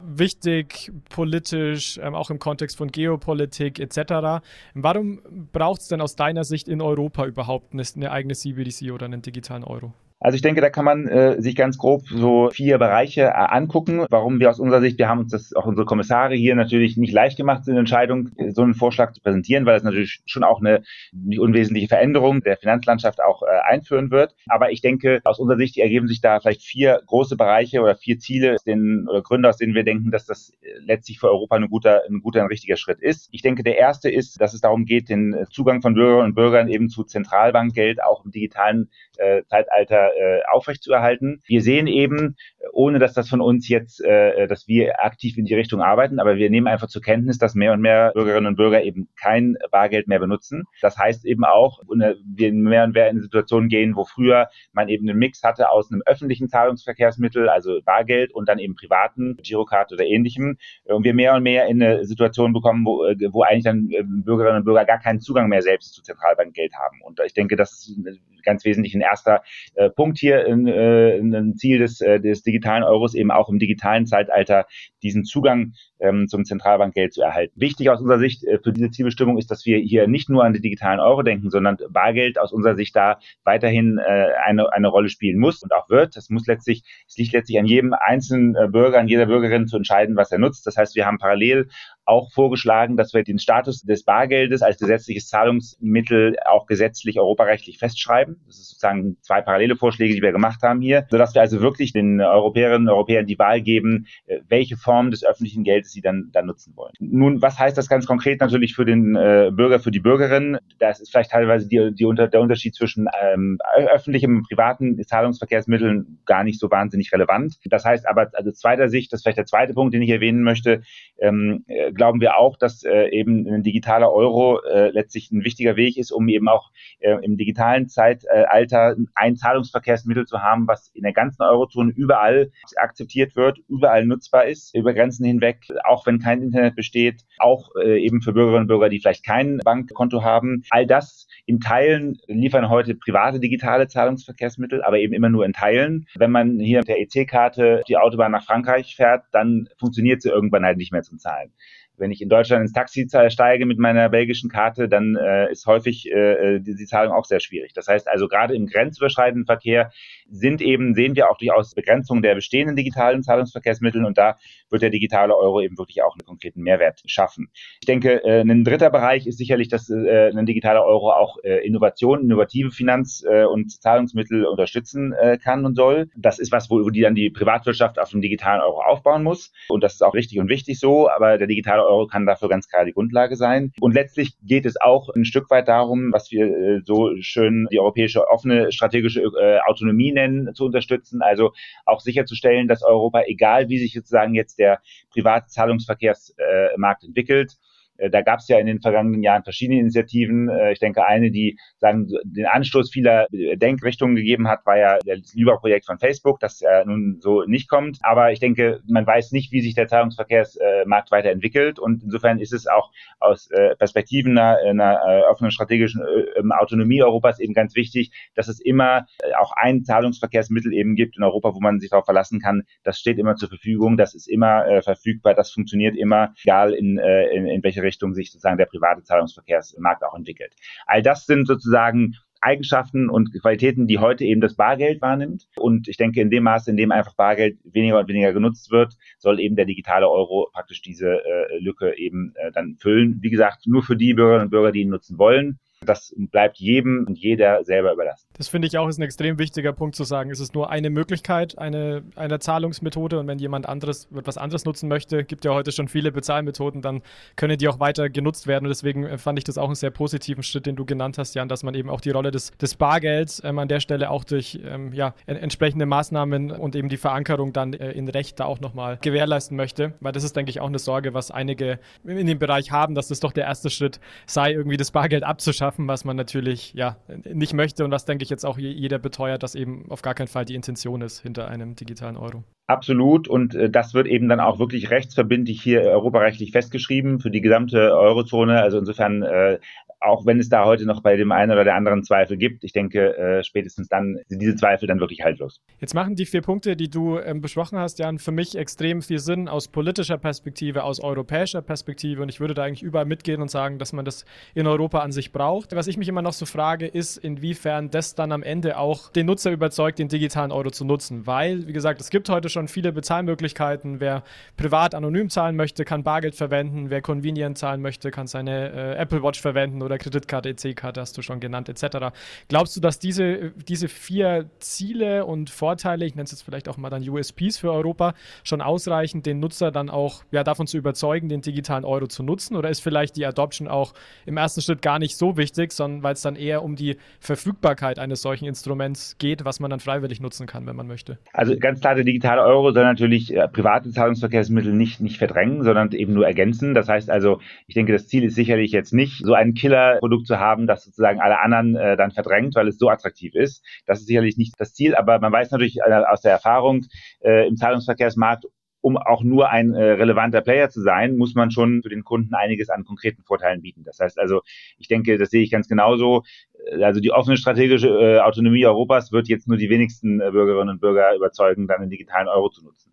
wichtig 0.05 0.91
politisch, 1.09 1.99
ähm, 2.01 2.15
auch 2.15 2.29
im 2.29 2.39
Kontext 2.39 2.77
von 2.77 2.91
Geopolitik 2.91 3.79
etc. 3.79 4.43
Warum 4.73 5.21
braucht 5.51 5.81
es 5.81 5.87
denn 5.87 6.01
aus 6.01 6.15
deiner 6.15 6.43
Sicht 6.43 6.67
in 6.67 6.81
Europa 6.81 7.25
überhaupt 7.25 7.73
eine, 7.73 7.83
eine 7.95 8.11
eigene 8.11 8.35
CBDC 8.35 8.91
oder 8.91 9.05
einen 9.05 9.21
digitalen 9.21 9.63
Euro? 9.63 9.93
Also 10.23 10.35
ich 10.35 10.43
denke, 10.43 10.61
da 10.61 10.69
kann 10.69 10.85
man 10.85 11.07
äh, 11.07 11.41
sich 11.41 11.55
ganz 11.55 11.79
grob 11.79 12.03
so 12.07 12.51
vier 12.51 12.77
Bereiche 12.77 13.21
äh, 13.21 13.31
angucken, 13.33 14.05
warum 14.11 14.39
wir 14.39 14.51
aus 14.51 14.59
unserer 14.59 14.79
Sicht, 14.79 14.99
wir 14.99 15.09
haben 15.09 15.21
uns 15.21 15.31
das 15.31 15.55
auch 15.55 15.65
unsere 15.65 15.85
Kommissare 15.85 16.35
hier 16.35 16.53
natürlich 16.53 16.95
nicht 16.95 17.11
leicht 17.11 17.37
gemacht, 17.37 17.67
in 17.67 17.73
der 17.73 17.79
Entscheidung 17.79 18.29
so 18.51 18.61
einen 18.61 18.75
Vorschlag 18.75 19.13
zu 19.13 19.21
präsentieren, 19.21 19.65
weil 19.65 19.77
es 19.77 19.83
natürlich 19.83 20.21
schon 20.27 20.43
auch 20.43 20.59
eine 20.59 20.83
nicht 21.11 21.39
unwesentliche 21.39 21.87
Veränderung 21.87 22.41
der 22.41 22.57
Finanzlandschaft 22.57 23.19
auch 23.19 23.41
äh, 23.41 23.47
einführen 23.67 24.11
wird. 24.11 24.35
Aber 24.47 24.71
ich 24.71 24.81
denke, 24.81 25.21
aus 25.23 25.39
unserer 25.39 25.57
Sicht 25.57 25.79
ergeben 25.79 26.07
sich 26.07 26.21
da 26.21 26.39
vielleicht 26.39 26.61
vier 26.61 27.01
große 27.07 27.35
Bereiche 27.35 27.81
oder 27.81 27.95
vier 27.95 28.19
Ziele 28.19 28.57
den, 28.67 29.07
oder 29.09 29.23
Gründe, 29.23 29.49
aus 29.49 29.57
denen 29.57 29.73
wir 29.73 29.83
denken, 29.83 30.11
dass 30.11 30.27
das 30.27 30.53
äh, 30.61 30.67
letztlich 30.85 31.19
für 31.19 31.29
Europa 31.29 31.55
ein 31.55 31.67
guter, 31.67 32.03
ein 32.07 32.21
guter, 32.21 32.41
ein 32.41 32.47
richtiger 32.47 32.77
Schritt 32.77 33.01
ist. 33.01 33.27
Ich 33.31 33.41
denke, 33.41 33.63
der 33.63 33.79
erste 33.79 34.11
ist, 34.11 34.39
dass 34.39 34.53
es 34.53 34.61
darum 34.61 34.85
geht, 34.85 35.09
den 35.09 35.47
Zugang 35.49 35.81
von 35.81 35.95
Bürgerinnen 35.95 36.25
und 36.25 36.35
Bürgern 36.35 36.67
eben 36.67 36.89
zu 36.89 37.03
Zentralbankgeld 37.03 38.03
auch 38.03 38.23
im 38.23 38.29
digitalen 38.29 38.91
äh, 39.17 39.41
Zeitalter 39.47 40.10
äh, 40.17 40.41
aufrechtzuerhalten. 40.51 41.41
Wir 41.45 41.61
sehen 41.61 41.87
eben, 41.87 42.35
ohne 42.73 42.99
dass 42.99 43.13
das 43.13 43.29
von 43.29 43.41
uns 43.41 43.67
jetzt, 43.69 44.03
äh, 44.03 44.47
dass 44.47 44.67
wir 44.67 45.03
aktiv 45.03 45.37
in 45.37 45.45
die 45.45 45.55
Richtung 45.55 45.81
arbeiten, 45.81 46.19
aber 46.19 46.37
wir 46.37 46.49
nehmen 46.49 46.67
einfach 46.67 46.87
zur 46.87 47.01
Kenntnis, 47.01 47.37
dass 47.37 47.55
mehr 47.55 47.73
und 47.73 47.81
mehr 47.81 48.11
Bürgerinnen 48.13 48.47
und 48.47 48.55
Bürger 48.55 48.83
eben 48.83 49.09
kein 49.19 49.57
Bargeld 49.71 50.07
mehr 50.07 50.19
benutzen. 50.19 50.63
Das 50.81 50.97
heißt 50.97 51.25
eben 51.25 51.43
auch, 51.45 51.81
wir 51.87 52.53
mehr 52.53 52.83
und 52.83 52.93
mehr 52.93 53.09
in 53.09 53.21
Situationen 53.21 53.69
gehen, 53.69 53.95
wo 53.95 54.05
früher 54.05 54.47
man 54.73 54.89
eben 54.89 55.09
einen 55.09 55.19
Mix 55.19 55.43
hatte 55.43 55.71
aus 55.71 55.91
einem 55.91 56.01
öffentlichen 56.05 56.49
Zahlungsverkehrsmittel, 56.49 57.49
also 57.49 57.79
Bargeld 57.83 58.33
und 58.33 58.47
dann 58.49 58.59
eben 58.59 58.75
privaten, 58.75 59.37
Girokarte 59.41 59.95
oder 59.95 60.05
ähnlichem. 60.05 60.57
Und 60.85 61.03
wir 61.03 61.13
mehr 61.13 61.35
und 61.35 61.43
mehr 61.43 61.67
in 61.67 61.81
eine 61.81 62.05
Situation 62.05 62.53
bekommen, 62.53 62.85
wo, 62.85 62.99
wo 63.31 63.43
eigentlich 63.43 63.63
dann 63.63 63.89
ähm, 63.91 64.23
Bürgerinnen 64.23 64.57
und 64.57 64.65
Bürger 64.65 64.85
gar 64.85 64.99
keinen 64.99 65.19
Zugang 65.19 65.47
mehr 65.49 65.61
selbst 65.61 65.93
zu 65.93 66.01
Zentralbankgeld 66.01 66.73
haben. 66.75 67.01
Und 67.01 67.19
ich 67.25 67.33
denke, 67.33 67.55
das 67.55 67.71
ist 67.73 67.97
ganz 68.43 68.65
wesentlich 68.65 68.95
ein 68.95 69.01
erster 69.01 69.41
äh, 69.75 69.89
Punkt 69.89 70.19
hier, 70.19 70.45
ein, 70.45 70.67
äh, 70.67 71.17
ein 71.17 71.55
Ziel 71.55 71.79
des, 71.79 72.01
äh, 72.01 72.19
des 72.19 72.43
digitalen 72.43 72.83
Euros, 72.83 73.13
eben 73.13 73.31
auch 73.31 73.49
im 73.49 73.59
digitalen 73.59 74.05
Zeitalter 74.05 74.65
diesen 75.03 75.23
Zugang 75.23 75.73
ähm, 75.99 76.27
zum 76.27 76.45
Zentralbankgeld 76.45 77.13
zu 77.13 77.21
erhalten. 77.21 77.53
Wichtig 77.59 77.89
aus 77.89 78.01
unserer 78.01 78.19
Sicht 78.19 78.43
äh, 78.43 78.59
für 78.63 78.73
diese 78.73 78.89
Zielbestimmung 78.91 79.37
ist, 79.37 79.51
dass 79.51 79.65
wir 79.65 79.77
hier 79.77 80.07
nicht 80.07 80.29
nur 80.29 80.43
an 80.43 80.53
den 80.53 80.61
digitalen 80.61 80.99
Euro 80.99 81.21
denken, 81.21 81.49
sondern 81.49 81.77
Bargeld 81.89 82.39
aus 82.39 82.51
unserer 82.51 82.75
Sicht 82.75 82.95
da 82.95 83.19
weiterhin 83.43 83.97
äh, 83.97 84.27
eine, 84.45 84.71
eine 84.73 84.87
Rolle 84.87 85.09
spielen 85.09 85.39
muss 85.39 85.61
und 85.63 85.73
auch 85.73 85.89
wird. 85.89 86.15
Das 86.15 86.29
muss 86.29 86.47
letztlich, 86.47 86.83
es 87.07 87.17
liegt 87.17 87.33
letztlich 87.33 87.59
an 87.59 87.65
jedem 87.65 87.93
einzelnen 87.93 88.55
äh, 88.55 88.67
Bürger, 88.67 88.99
an 88.99 89.07
jeder 89.07 89.27
Bürgerin 89.27 89.67
zu 89.67 89.77
entscheiden, 89.77 90.15
was 90.15 90.31
er 90.31 90.39
nutzt. 90.39 90.65
Das 90.65 90.77
heißt, 90.77 90.95
wir 90.95 91.05
haben 91.05 91.17
parallel 91.17 91.69
auch 92.05 92.31
vorgeschlagen, 92.31 92.97
dass 92.97 93.13
wir 93.13 93.23
den 93.23 93.39
Status 93.39 93.81
des 93.81 94.03
Bargeldes 94.03 94.61
als 94.61 94.79
gesetzliches 94.79 95.27
Zahlungsmittel 95.27 96.35
auch 96.45 96.65
gesetzlich 96.65 97.19
europarechtlich 97.19 97.77
festschreiben. 97.77 98.41
Das 98.45 98.59
ist 98.59 98.69
sozusagen 98.69 99.17
zwei 99.21 99.41
parallele 99.41 99.75
Vorschläge, 99.75 100.15
die 100.15 100.21
wir 100.21 100.31
gemacht 100.31 100.61
haben 100.63 100.81
hier, 100.81 101.05
sodass 101.09 101.33
wir 101.35 101.41
also 101.41 101.61
wirklich 101.61 101.93
den 101.93 102.21
Europäerinnen 102.21 102.87
und 102.87 102.93
Europäern 102.93 103.25
die 103.25 103.39
Wahl 103.39 103.61
geben, 103.61 104.07
äh, 104.25 104.39
welche 104.47 104.77
Form 104.77 105.11
des 105.11 105.23
öffentlichen 105.23 105.63
Geldes 105.63 105.91
sie 105.91 106.01
dann, 106.01 106.29
dann 106.31 106.47
nutzen 106.47 106.75
wollen. 106.75 106.93
Nun, 106.99 107.41
was 107.41 107.59
heißt 107.59 107.77
das 107.77 107.87
ganz 107.87 108.05
konkret 108.07 108.41
natürlich 108.41 108.75
für 108.75 108.85
den 108.85 109.15
äh, 109.15 109.51
Bürger, 109.53 109.79
für 109.79 109.91
die 109.91 109.99
Bürgerin? 109.99 110.57
Das 110.79 110.99
ist 110.99 111.11
vielleicht 111.11 111.31
teilweise 111.31 111.67
die, 111.67 111.91
die 111.93 112.05
unter, 112.05 112.27
der 112.27 112.41
Unterschied 112.41 112.75
zwischen 112.75 113.07
ähm, 113.21 113.57
öffentlichem 113.75 114.37
und 114.37 114.47
privaten 114.47 115.01
Zahlungsverkehrsmitteln 115.03 116.19
gar 116.25 116.43
nicht 116.43 116.59
so 116.59 116.69
wahnsinnig 116.71 117.11
relevant. 117.11 117.57
Das 117.65 117.85
heißt 117.85 118.07
aber, 118.07 118.29
also 118.33 118.51
zweiter 118.51 118.89
Sicht, 118.89 119.11
das 119.11 119.19
ist 119.19 119.23
vielleicht 119.23 119.37
der 119.37 119.45
zweite 119.45 119.73
Punkt, 119.73 119.93
den 119.93 120.01
ich 120.01 120.09
erwähnen 120.09 120.43
möchte, 120.43 120.81
ähm, 121.19 121.63
äh, 121.67 121.90
glauben 121.93 122.21
wir 122.21 122.37
auch, 122.37 122.57
dass 122.57 122.83
äh, 122.83 123.09
eben 123.09 123.47
ein 123.47 123.63
digitaler 123.63 124.11
Euro 124.11 124.61
äh, 124.63 124.89
letztlich 124.89 125.31
ein 125.31 125.43
wichtiger 125.43 125.75
Weg 125.75 125.97
ist, 125.97 126.11
um 126.11 126.27
eben 126.27 126.47
auch 126.47 126.71
äh, 126.99 127.17
im 127.23 127.37
digitalen 127.37 127.87
Zeitalter 127.87 128.95
ein 129.15 129.35
Zahlungsverkehrsmittel 129.35 130.25
zu 130.25 130.41
haben, 130.41 130.67
was 130.67 130.89
in 130.93 131.03
der 131.03 131.13
ganzen 131.13 131.43
Eurozone 131.43 131.91
überall 131.95 132.51
akzeptiert 132.75 133.35
wird, 133.35 133.59
überall 133.67 134.05
nutzbar 134.05 134.45
ist, 134.45 134.75
über 134.75 134.93
Grenzen 134.93 135.25
hinweg, 135.25 135.59
auch 135.83 136.05
wenn 136.05 136.19
kein 136.19 136.41
Internet 136.41 136.75
besteht, 136.75 137.23
auch 137.39 137.69
äh, 137.81 137.99
eben 138.03 138.21
für 138.21 138.33
Bürgerinnen 138.33 138.63
und 138.63 138.67
Bürger, 138.67 138.89
die 138.89 138.99
vielleicht 138.99 139.25
kein 139.25 139.57
Bankkonto 139.63 140.23
haben. 140.23 140.63
All 140.69 140.85
das 140.85 141.27
in 141.45 141.59
Teilen 141.59 142.17
liefern 142.27 142.69
heute 142.69 142.95
private 142.95 143.39
digitale 143.39 143.87
Zahlungsverkehrsmittel, 143.87 144.83
aber 144.83 144.99
eben 144.99 145.13
immer 145.13 145.29
nur 145.29 145.45
in 145.45 145.53
Teilen. 145.53 146.07
Wenn 146.15 146.31
man 146.31 146.59
hier 146.59 146.79
mit 146.79 146.87
der 146.87 146.99
EC-Karte 146.99 147.81
die 147.87 147.97
Autobahn 147.97 148.31
nach 148.31 148.45
Frankreich 148.45 148.95
fährt, 148.95 149.25
dann 149.31 149.69
funktioniert 149.77 150.21
sie 150.21 150.29
irgendwann 150.29 150.65
halt 150.65 150.77
nicht 150.77 150.91
mehr 150.91 151.03
zum 151.03 151.19
Zahlen. 151.19 151.51
Wenn 151.97 152.11
ich 152.11 152.21
in 152.21 152.29
Deutschland 152.29 152.61
ins 152.63 152.73
Taxi 152.73 153.07
steige 153.29 153.65
mit 153.65 153.79
meiner 153.79 154.09
belgischen 154.09 154.49
Karte, 154.49 154.89
dann 154.89 155.15
äh, 155.15 155.51
ist 155.51 155.65
häufig 155.67 156.09
äh, 156.11 156.59
die, 156.59 156.75
die 156.75 156.85
Zahlung 156.85 157.13
auch 157.13 157.25
sehr 157.25 157.39
schwierig. 157.39 157.73
Das 157.73 157.87
heißt 157.87 158.07
also 158.07 158.27
gerade 158.27 158.55
im 158.55 158.67
grenzüberschreitenden 158.67 159.45
Verkehr 159.45 159.91
sind 160.29 160.61
eben, 160.61 160.95
sehen 160.95 161.15
wir 161.15 161.29
auch 161.29 161.37
durchaus 161.37 161.73
Begrenzungen 161.75 162.21
der 162.21 162.35
bestehenden 162.35 162.75
digitalen 162.75 163.23
Zahlungsverkehrsmittel 163.23 164.05
und 164.05 164.17
da 164.17 164.37
wird 164.69 164.81
der 164.81 164.89
digitale 164.89 165.35
Euro 165.35 165.61
eben 165.61 165.77
wirklich 165.77 166.01
auch 166.03 166.15
einen 166.15 166.25
konkreten 166.25 166.61
Mehrwert 166.61 167.01
schaffen. 167.05 167.49
Ich 167.81 167.85
denke, 167.85 168.23
äh, 168.23 168.41
ein 168.41 168.63
dritter 168.63 168.89
Bereich 168.89 169.27
ist 169.27 169.37
sicherlich, 169.37 169.67
dass 169.67 169.89
äh, 169.89 170.31
ein 170.31 170.45
digitaler 170.45 170.83
Euro 170.85 171.11
auch 171.11 171.37
äh, 171.43 171.65
Innovation, 171.65 172.21
innovative 172.21 172.71
Finanz- 172.71 173.23
äh, 173.29 173.43
und 173.43 173.71
Zahlungsmittel 173.71 174.45
unterstützen 174.45 175.13
äh, 175.13 175.37
kann 175.37 175.65
und 175.65 175.75
soll. 175.75 176.09
Das 176.15 176.39
ist 176.39 176.51
was, 176.51 176.69
wo 176.69 176.89
die 176.89 177.01
dann 177.01 177.15
die 177.15 177.29
Privatwirtschaft 177.29 177.99
auf 177.99 178.09
dem 178.09 178.21
digitalen 178.21 178.61
Euro 178.61 178.81
aufbauen 178.81 179.23
muss 179.23 179.51
und 179.69 179.83
das 179.83 179.93
ist 179.93 180.01
auch 180.01 180.13
richtig 180.13 180.39
und 180.39 180.49
wichtig 180.49 180.79
so, 180.79 181.09
aber 181.09 181.37
der 181.37 181.47
digitale 181.47 181.80
Euro 181.85 182.07
kann 182.07 182.25
dafür 182.25 182.49
ganz 182.49 182.67
klar 182.67 182.85
die 182.85 182.93
Grundlage 182.93 183.35
sein. 183.35 183.71
Und 183.79 183.93
letztlich 183.93 184.37
geht 184.43 184.65
es 184.65 184.79
auch 184.79 185.09
ein 185.09 185.25
Stück 185.25 185.49
weit 185.49 185.67
darum, 185.67 186.11
was 186.11 186.31
wir 186.31 186.45
äh, 186.45 186.81
so 186.83 187.11
schön 187.19 187.67
die 187.71 187.79
europäische 187.79 188.27
offene 188.27 188.71
strategische 188.71 189.21
äh, 189.21 189.59
Autonomie 189.65 190.11
nennen, 190.11 190.53
zu 190.53 190.65
unterstützen. 190.65 191.21
Also 191.21 191.51
auch 191.85 191.99
sicherzustellen, 192.01 192.67
dass 192.67 192.83
Europa, 192.83 193.23
egal 193.25 193.69
wie 193.69 193.79
sich 193.79 193.93
sozusagen 193.93 194.35
jetzt 194.35 194.59
der 194.59 194.81
private 195.11 195.47
Zahlungsverkehrsmarkt 195.47 197.03
entwickelt, 197.03 197.53
äh, 197.53 197.70
da 198.09 198.21
gab 198.21 198.39
es 198.39 198.47
ja 198.47 198.57
in 198.57 198.65
den 198.65 198.81
vergangenen 198.81 199.23
Jahren 199.23 199.43
verschiedene 199.43 199.79
Initiativen. 199.79 200.49
Äh, 200.49 200.73
ich 200.73 200.79
denke, 200.79 201.05
eine, 201.05 201.31
die 201.31 201.57
sagen, 201.77 202.07
den 202.23 202.45
Anstoß 202.45 202.91
vieler 202.91 203.27
Denkrichtungen 203.31 204.15
gegeben 204.15 204.47
hat, 204.47 204.65
war 204.65 204.77
ja 204.77 204.97
das 205.05 205.33
Libra-Projekt 205.33 205.85
von 205.85 205.99
Facebook, 205.99 206.39
das 206.39 206.61
nun 206.85 207.17
so 207.19 207.43
nicht 207.43 207.69
kommt. 207.69 207.99
Aber 208.01 208.31
ich 208.31 208.39
denke, 208.39 208.81
man 208.87 209.05
weiß 209.05 209.31
nicht, 209.31 209.51
wie 209.51 209.61
sich 209.61 209.75
der 209.75 209.87
Zahlungsverkehrsmarkt 209.87 211.11
weiterentwickelt. 211.11 211.79
Und 211.79 212.03
insofern 212.03 212.39
ist 212.39 212.53
es 212.53 212.67
auch 212.67 212.91
aus 213.19 213.49
äh, 213.51 213.75
Perspektiven 213.75 214.37
einer, 214.37 214.57
einer 214.57 215.23
offenen 215.29 215.51
strategischen 215.51 216.01
ähm, 216.37 216.51
Autonomie 216.51 217.01
Europas 217.01 217.39
eben 217.39 217.53
ganz 217.53 217.75
wichtig, 217.75 218.11
dass 218.35 218.47
es 218.47 218.59
immer 218.59 219.05
auch 219.39 219.51
ein 219.55 219.83
Zahlungsverkehrsmittel 219.83 220.73
eben 220.73 220.95
gibt 220.95 221.17
in 221.17 221.23
Europa, 221.23 221.53
wo 221.53 221.59
man 221.59 221.79
sich 221.79 221.89
darauf 221.89 222.05
verlassen 222.05 222.39
kann. 222.39 222.63
Das 222.83 222.99
steht 222.99 223.17
immer 223.17 223.35
zur 223.35 223.49
Verfügung, 223.49 223.97
das 223.97 224.15
ist 224.15 224.27
immer 224.27 224.81
verfügbar, 224.83 225.33
das 225.33 225.51
funktioniert 225.51 225.95
immer, 225.95 226.33
egal 226.43 226.73
in, 226.73 226.97
in, 226.97 227.45
in 227.47 227.63
welche 227.63 227.81
Richtung 227.81 227.90
Richtung 227.91 228.13
sich 228.13 228.31
sozusagen 228.31 228.57
der 228.57 228.65
private 228.65 229.03
Zahlungsverkehrsmarkt 229.03 230.03
auch 230.03 230.15
entwickelt. 230.15 230.55
All 230.85 231.01
das 231.01 231.25
sind 231.25 231.45
sozusagen 231.45 232.15
Eigenschaften 232.41 233.09
und 233.09 233.31
Qualitäten, 233.39 233.85
die 233.85 233.99
heute 233.99 234.25
eben 234.25 234.41
das 234.41 234.55
Bargeld 234.55 235.01
wahrnimmt. 235.01 235.47
Und 235.57 235.87
ich 235.87 235.97
denke, 235.97 236.21
in 236.21 236.31
dem 236.31 236.43
Maße, 236.43 236.71
in 236.71 236.77
dem 236.77 236.91
einfach 236.91 237.15
Bargeld 237.15 237.59
weniger 237.63 237.99
und 237.99 238.07
weniger 238.07 238.33
genutzt 238.33 238.71
wird, 238.71 238.95
soll 239.19 239.39
eben 239.39 239.55
der 239.55 239.65
digitale 239.65 240.09
Euro 240.09 240.49
praktisch 240.51 240.81
diese 240.81 241.23
äh, 241.23 241.59
Lücke 241.59 241.95
eben 241.97 242.33
äh, 242.35 242.51
dann 242.51 242.77
füllen. 242.79 243.19
Wie 243.21 243.29
gesagt, 243.29 243.67
nur 243.67 243.83
für 243.83 243.95
die 243.95 244.15
Bürgerinnen 244.15 244.45
und 244.45 244.49
Bürger, 244.49 244.71
die 244.71 244.81
ihn 244.81 244.89
nutzen 244.89 245.19
wollen. 245.19 245.59
Das 245.83 246.13
bleibt 246.15 246.57
jedem 246.57 247.05
und 247.07 247.17
jeder 247.17 247.63
selber 247.63 247.93
überlassen. 247.93 248.27
Das 248.37 248.47
finde 248.47 248.67
ich 248.67 248.77
auch 248.77 248.87
ist 248.87 248.99
ein 248.99 249.03
extrem 249.03 249.39
wichtiger 249.39 249.73
Punkt 249.73 249.95
zu 249.95 250.03
sagen. 250.03 250.29
Es 250.29 250.39
ist 250.39 250.53
nur 250.53 250.69
eine 250.69 250.91
Möglichkeit, 250.91 251.57
eine, 251.57 252.03
eine 252.15 252.37
Zahlungsmethode 252.37 253.19
und 253.19 253.27
wenn 253.27 253.39
jemand 253.39 253.67
anderes 253.67 254.07
etwas 254.15 254.37
anderes 254.37 254.63
nutzen 254.65 254.87
möchte, 254.87 255.23
gibt 255.23 255.43
ja 255.43 255.53
heute 255.53 255.71
schon 255.71 255.87
viele 255.87 256.11
Bezahlmethoden, 256.11 256.83
dann 256.83 257.01
können 257.35 257.57
die 257.57 257.67
auch 257.67 257.79
weiter 257.79 258.11
genutzt 258.11 258.45
werden 258.45 258.65
und 258.65 258.69
deswegen 258.69 259.05
äh, 259.05 259.17
fand 259.17 259.39
ich 259.39 259.43
das 259.43 259.57
auch 259.57 259.65
einen 259.65 259.75
sehr 259.75 259.89
positiven 259.89 260.43
Schritt, 260.43 260.67
den 260.67 260.75
du 260.75 260.85
genannt 260.85 261.17
hast, 261.17 261.33
Jan, 261.33 261.49
dass 261.49 261.63
man 261.63 261.73
eben 261.73 261.89
auch 261.89 262.01
die 262.01 262.11
Rolle 262.11 262.29
des, 262.29 262.51
des 262.51 262.75
Bargelds 262.75 263.41
ähm, 263.43 263.57
an 263.57 263.67
der 263.67 263.79
Stelle 263.79 264.11
auch 264.11 264.23
durch 264.23 264.59
ähm, 264.63 264.93
ja, 264.93 265.15
entsprechende 265.25 265.87
Maßnahmen 265.87 266.51
und 266.51 266.75
eben 266.75 266.89
die 266.89 266.97
Verankerung 266.97 267.53
dann 267.53 267.73
äh, 267.73 267.91
in 267.91 268.07
Recht 268.07 268.39
da 268.39 268.45
auch 268.45 268.59
nochmal 268.59 268.99
gewährleisten 269.01 269.57
möchte, 269.57 269.93
weil 269.99 270.11
das 270.11 270.23
ist, 270.23 270.35
denke 270.35 270.51
ich, 270.51 270.61
auch 270.61 270.67
eine 270.67 270.79
Sorge, 270.79 271.15
was 271.15 271.31
einige 271.31 271.79
in 272.05 272.27
dem 272.27 272.37
Bereich 272.37 272.71
haben, 272.71 272.93
dass 272.93 273.07
das 273.07 273.19
doch 273.19 273.31
der 273.31 273.45
erste 273.45 273.71
Schritt 273.71 273.99
sei, 274.27 274.51
irgendwie 274.51 274.77
das 274.77 274.91
Bargeld 274.91 275.23
abzuschaffen 275.23 275.70
schaffen, 275.71 275.87
was 275.87 276.03
man 276.03 276.17
natürlich 276.17 276.73
ja 276.73 276.97
nicht 277.23 277.53
möchte 277.53 277.85
und 277.85 277.91
was, 277.91 278.05
denke 278.05 278.23
ich, 278.23 278.29
jetzt 278.29 278.45
auch 278.45 278.57
jeder 278.57 278.99
beteuert, 278.99 279.41
dass 279.43 279.55
eben 279.55 279.85
auf 279.89 280.01
gar 280.01 280.13
keinen 280.13 280.27
Fall 280.27 280.43
die 280.43 280.55
Intention 280.55 281.01
ist 281.01 281.21
hinter 281.21 281.47
einem 281.47 281.75
digitalen 281.75 282.17
Euro. 282.17 282.43
Absolut. 282.67 283.27
Und 283.27 283.55
äh, 283.55 283.69
das 283.69 283.93
wird 283.93 284.07
eben 284.07 284.27
dann 284.27 284.39
auch 284.39 284.59
wirklich 284.59 284.89
rechtsverbindlich 284.89 285.61
hier 285.61 285.81
europarechtlich 285.81 286.51
festgeschrieben 286.51 287.19
für 287.19 287.31
die 287.31 287.41
gesamte 287.41 287.95
Eurozone. 287.95 288.61
Also 288.61 288.79
insofern 288.79 289.23
äh, 289.23 289.59
auch 290.01 290.25
wenn 290.25 290.39
es 290.39 290.49
da 290.49 290.65
heute 290.65 290.85
noch 290.85 291.01
bei 291.01 291.15
dem 291.15 291.31
einen 291.31 291.51
oder 291.51 291.63
der 291.63 291.75
anderen 291.75 292.03
Zweifel 292.03 292.35
gibt, 292.37 292.63
ich 292.63 292.73
denke, 292.73 293.15
äh, 293.17 293.43
spätestens 293.43 293.87
dann 293.87 294.17
sind 294.27 294.41
diese 294.41 294.55
Zweifel 294.55 294.87
dann 294.87 294.99
wirklich 294.99 295.23
haltlos. 295.23 295.61
Jetzt 295.79 295.93
machen 295.93 296.15
die 296.15 296.25
vier 296.25 296.41
Punkte, 296.41 296.75
die 296.75 296.89
du 296.89 297.19
ähm, 297.19 297.41
besprochen 297.41 297.77
hast, 297.77 297.99
Jan, 297.99 298.17
für 298.17 298.31
mich 298.31 298.57
extrem 298.57 299.01
viel 299.01 299.19
Sinn 299.19 299.47
aus 299.47 299.67
politischer 299.67 300.17
Perspektive, 300.17 300.83
aus 300.83 300.99
europäischer 300.99 301.61
Perspektive. 301.61 302.23
Und 302.23 302.29
ich 302.29 302.39
würde 302.39 302.53
da 302.53 302.63
eigentlich 302.63 302.81
überall 302.81 303.05
mitgehen 303.05 303.41
und 303.41 303.51
sagen, 303.51 303.77
dass 303.77 303.93
man 303.93 304.03
das 304.03 304.25
in 304.55 304.65
Europa 304.65 304.99
an 304.99 305.11
sich 305.11 305.31
braucht. 305.31 305.75
Was 305.75 305.87
ich 305.87 305.97
mich 305.97 306.07
immer 306.07 306.23
noch 306.23 306.33
so 306.33 306.45
frage, 306.45 306.87
ist, 306.87 307.17
inwiefern 307.17 307.91
das 307.91 308.15
dann 308.15 308.31
am 308.31 308.41
Ende 308.41 308.77
auch 308.77 309.11
den 309.11 309.27
Nutzer 309.27 309.51
überzeugt, 309.51 309.99
den 309.99 310.07
digitalen 310.07 310.51
Euro 310.51 310.71
zu 310.71 310.83
nutzen. 310.83 311.27
Weil, 311.27 311.67
wie 311.67 311.73
gesagt, 311.73 312.01
es 312.01 312.09
gibt 312.09 312.27
heute 312.29 312.49
schon 312.49 312.67
viele 312.67 312.91
Bezahlmöglichkeiten. 312.91 313.99
Wer 313.99 314.23
privat 314.57 314.95
anonym 314.95 315.29
zahlen 315.29 315.55
möchte, 315.55 315.85
kann 315.85 316.03
Bargeld 316.03 316.35
verwenden. 316.35 316.89
Wer 316.89 317.01
convenient 317.01 317.57
zahlen 317.59 317.81
möchte, 317.81 318.09
kann 318.09 318.25
seine 318.25 318.71
äh, 318.71 318.95
Apple 318.95 319.21
Watch 319.21 319.39
verwenden 319.39 319.83
oder 319.83 319.90
oder 319.91 319.97
Kreditkarte, 319.97 320.49
EC-Karte 320.49 321.01
hast 321.01 321.17
du 321.17 321.21
schon 321.21 321.39
genannt, 321.39 321.69
etc. 321.69 322.13
Glaubst 322.47 322.75
du, 322.75 322.79
dass 322.81 322.99
diese, 322.99 323.51
diese 323.67 323.87
vier 323.87 324.49
Ziele 324.59 325.25
und 325.25 325.49
Vorteile, 325.49 326.05
ich 326.05 326.15
nenne 326.15 326.23
es 326.23 326.31
jetzt 326.31 326.43
vielleicht 326.43 326.69
auch 326.69 326.77
mal 326.77 326.89
dann 326.89 327.07
USPs 327.07 327.57
für 327.57 327.71
Europa, 327.71 328.13
schon 328.43 328.61
ausreichen, 328.61 329.21
den 329.21 329.39
Nutzer 329.39 329.71
dann 329.71 329.89
auch 329.89 330.23
ja, 330.31 330.43
davon 330.43 330.67
zu 330.67 330.77
überzeugen, 330.77 331.27
den 331.29 331.41
digitalen 331.41 331.83
Euro 331.83 332.07
zu 332.07 332.23
nutzen? 332.23 332.55
Oder 332.55 332.69
ist 332.69 332.81
vielleicht 332.81 333.17
die 333.17 333.25
Adoption 333.25 333.67
auch 333.67 333.93
im 334.25 334.37
ersten 334.37 334.61
Schritt 334.61 334.81
gar 334.81 334.99
nicht 334.99 335.17
so 335.17 335.37
wichtig, 335.37 335.73
sondern 335.73 336.03
weil 336.03 336.13
es 336.13 336.21
dann 336.21 336.35
eher 336.35 336.63
um 336.63 336.75
die 336.75 336.97
Verfügbarkeit 337.19 337.99
eines 337.99 338.21
solchen 338.21 338.45
Instruments 338.45 339.17
geht, 339.17 339.43
was 339.43 339.59
man 339.59 339.69
dann 339.69 339.79
freiwillig 339.79 340.21
nutzen 340.21 340.47
kann, 340.47 340.65
wenn 340.65 340.75
man 340.75 340.87
möchte? 340.87 341.17
Also 341.33 341.57
ganz 341.57 341.81
klar, 341.81 341.95
der 341.95 342.05
digitale 342.05 342.41
Euro 342.41 342.71
soll 342.71 342.83
natürlich 342.83 343.35
äh, 343.35 343.47
private 343.49 343.91
Zahlungsverkehrsmittel 343.91 344.73
nicht, 344.73 345.01
nicht 345.01 345.17
verdrängen, 345.17 345.63
sondern 345.63 345.91
eben 345.91 346.13
nur 346.13 346.25
ergänzen. 346.25 346.73
Das 346.73 346.87
heißt 346.87 347.09
also, 347.09 347.41
ich 347.67 347.75
denke, 347.75 347.91
das 347.91 348.07
Ziel 348.07 348.23
ist 348.23 348.35
sicherlich 348.35 348.71
jetzt 348.71 348.93
nicht, 348.93 349.25
so 349.25 349.33
einen 349.33 349.53
Killer 349.53 349.80
Produkt 349.99 350.27
zu 350.27 350.39
haben, 350.39 350.67
das 350.67 350.83
sozusagen 350.83 351.19
alle 351.19 351.39
anderen 351.39 351.75
äh, 351.75 351.97
dann 351.97 352.11
verdrängt, 352.11 352.55
weil 352.55 352.67
es 352.67 352.77
so 352.77 352.89
attraktiv 352.89 353.35
ist. 353.35 353.63
Das 353.85 353.99
ist 353.99 354.07
sicherlich 354.07 354.37
nicht 354.37 354.53
das 354.57 354.73
Ziel, 354.73 354.95
aber 354.95 355.19
man 355.19 355.31
weiß 355.31 355.51
natürlich 355.51 355.77
äh, 355.77 355.91
aus 355.91 356.21
der 356.21 356.31
Erfahrung 356.31 356.85
äh, 357.21 357.47
im 357.47 357.55
Zahlungsverkehrsmarkt, 357.55 358.45
um 358.81 358.97
auch 358.97 359.23
nur 359.23 359.49
ein 359.49 359.73
äh, 359.73 359.91
relevanter 359.91 360.41
Player 360.41 360.69
zu 360.69 360.81
sein, 360.81 361.15
muss 361.15 361.35
man 361.35 361.51
schon 361.51 361.81
für 361.83 361.89
den 361.89 362.03
Kunden 362.03 362.33
einiges 362.33 362.69
an 362.69 362.83
konkreten 362.83 363.23
Vorteilen 363.23 363.61
bieten. 363.61 363.83
Das 363.83 363.99
heißt 363.99 364.19
also, 364.19 364.41
ich 364.77 364.87
denke, 364.87 365.17
das 365.17 365.29
sehe 365.29 365.43
ich 365.43 365.51
ganz 365.51 365.67
genauso. 365.67 366.23
Äh, 366.65 366.83
also 366.83 366.99
die 366.99 367.11
offene 367.11 367.37
strategische 367.37 367.89
äh, 367.89 368.19
Autonomie 368.19 368.65
Europas 368.65 369.11
wird 369.11 369.27
jetzt 369.27 369.47
nur 369.47 369.57
die 369.57 369.69
wenigsten 369.69 370.19
äh, 370.19 370.31
Bürgerinnen 370.31 370.69
und 370.69 370.81
Bürger 370.81 371.15
überzeugen, 371.15 371.67
dann 371.67 371.81
den 371.81 371.89
digitalen 371.89 372.27
Euro 372.27 372.49
zu 372.49 372.63
nutzen. 372.63 372.91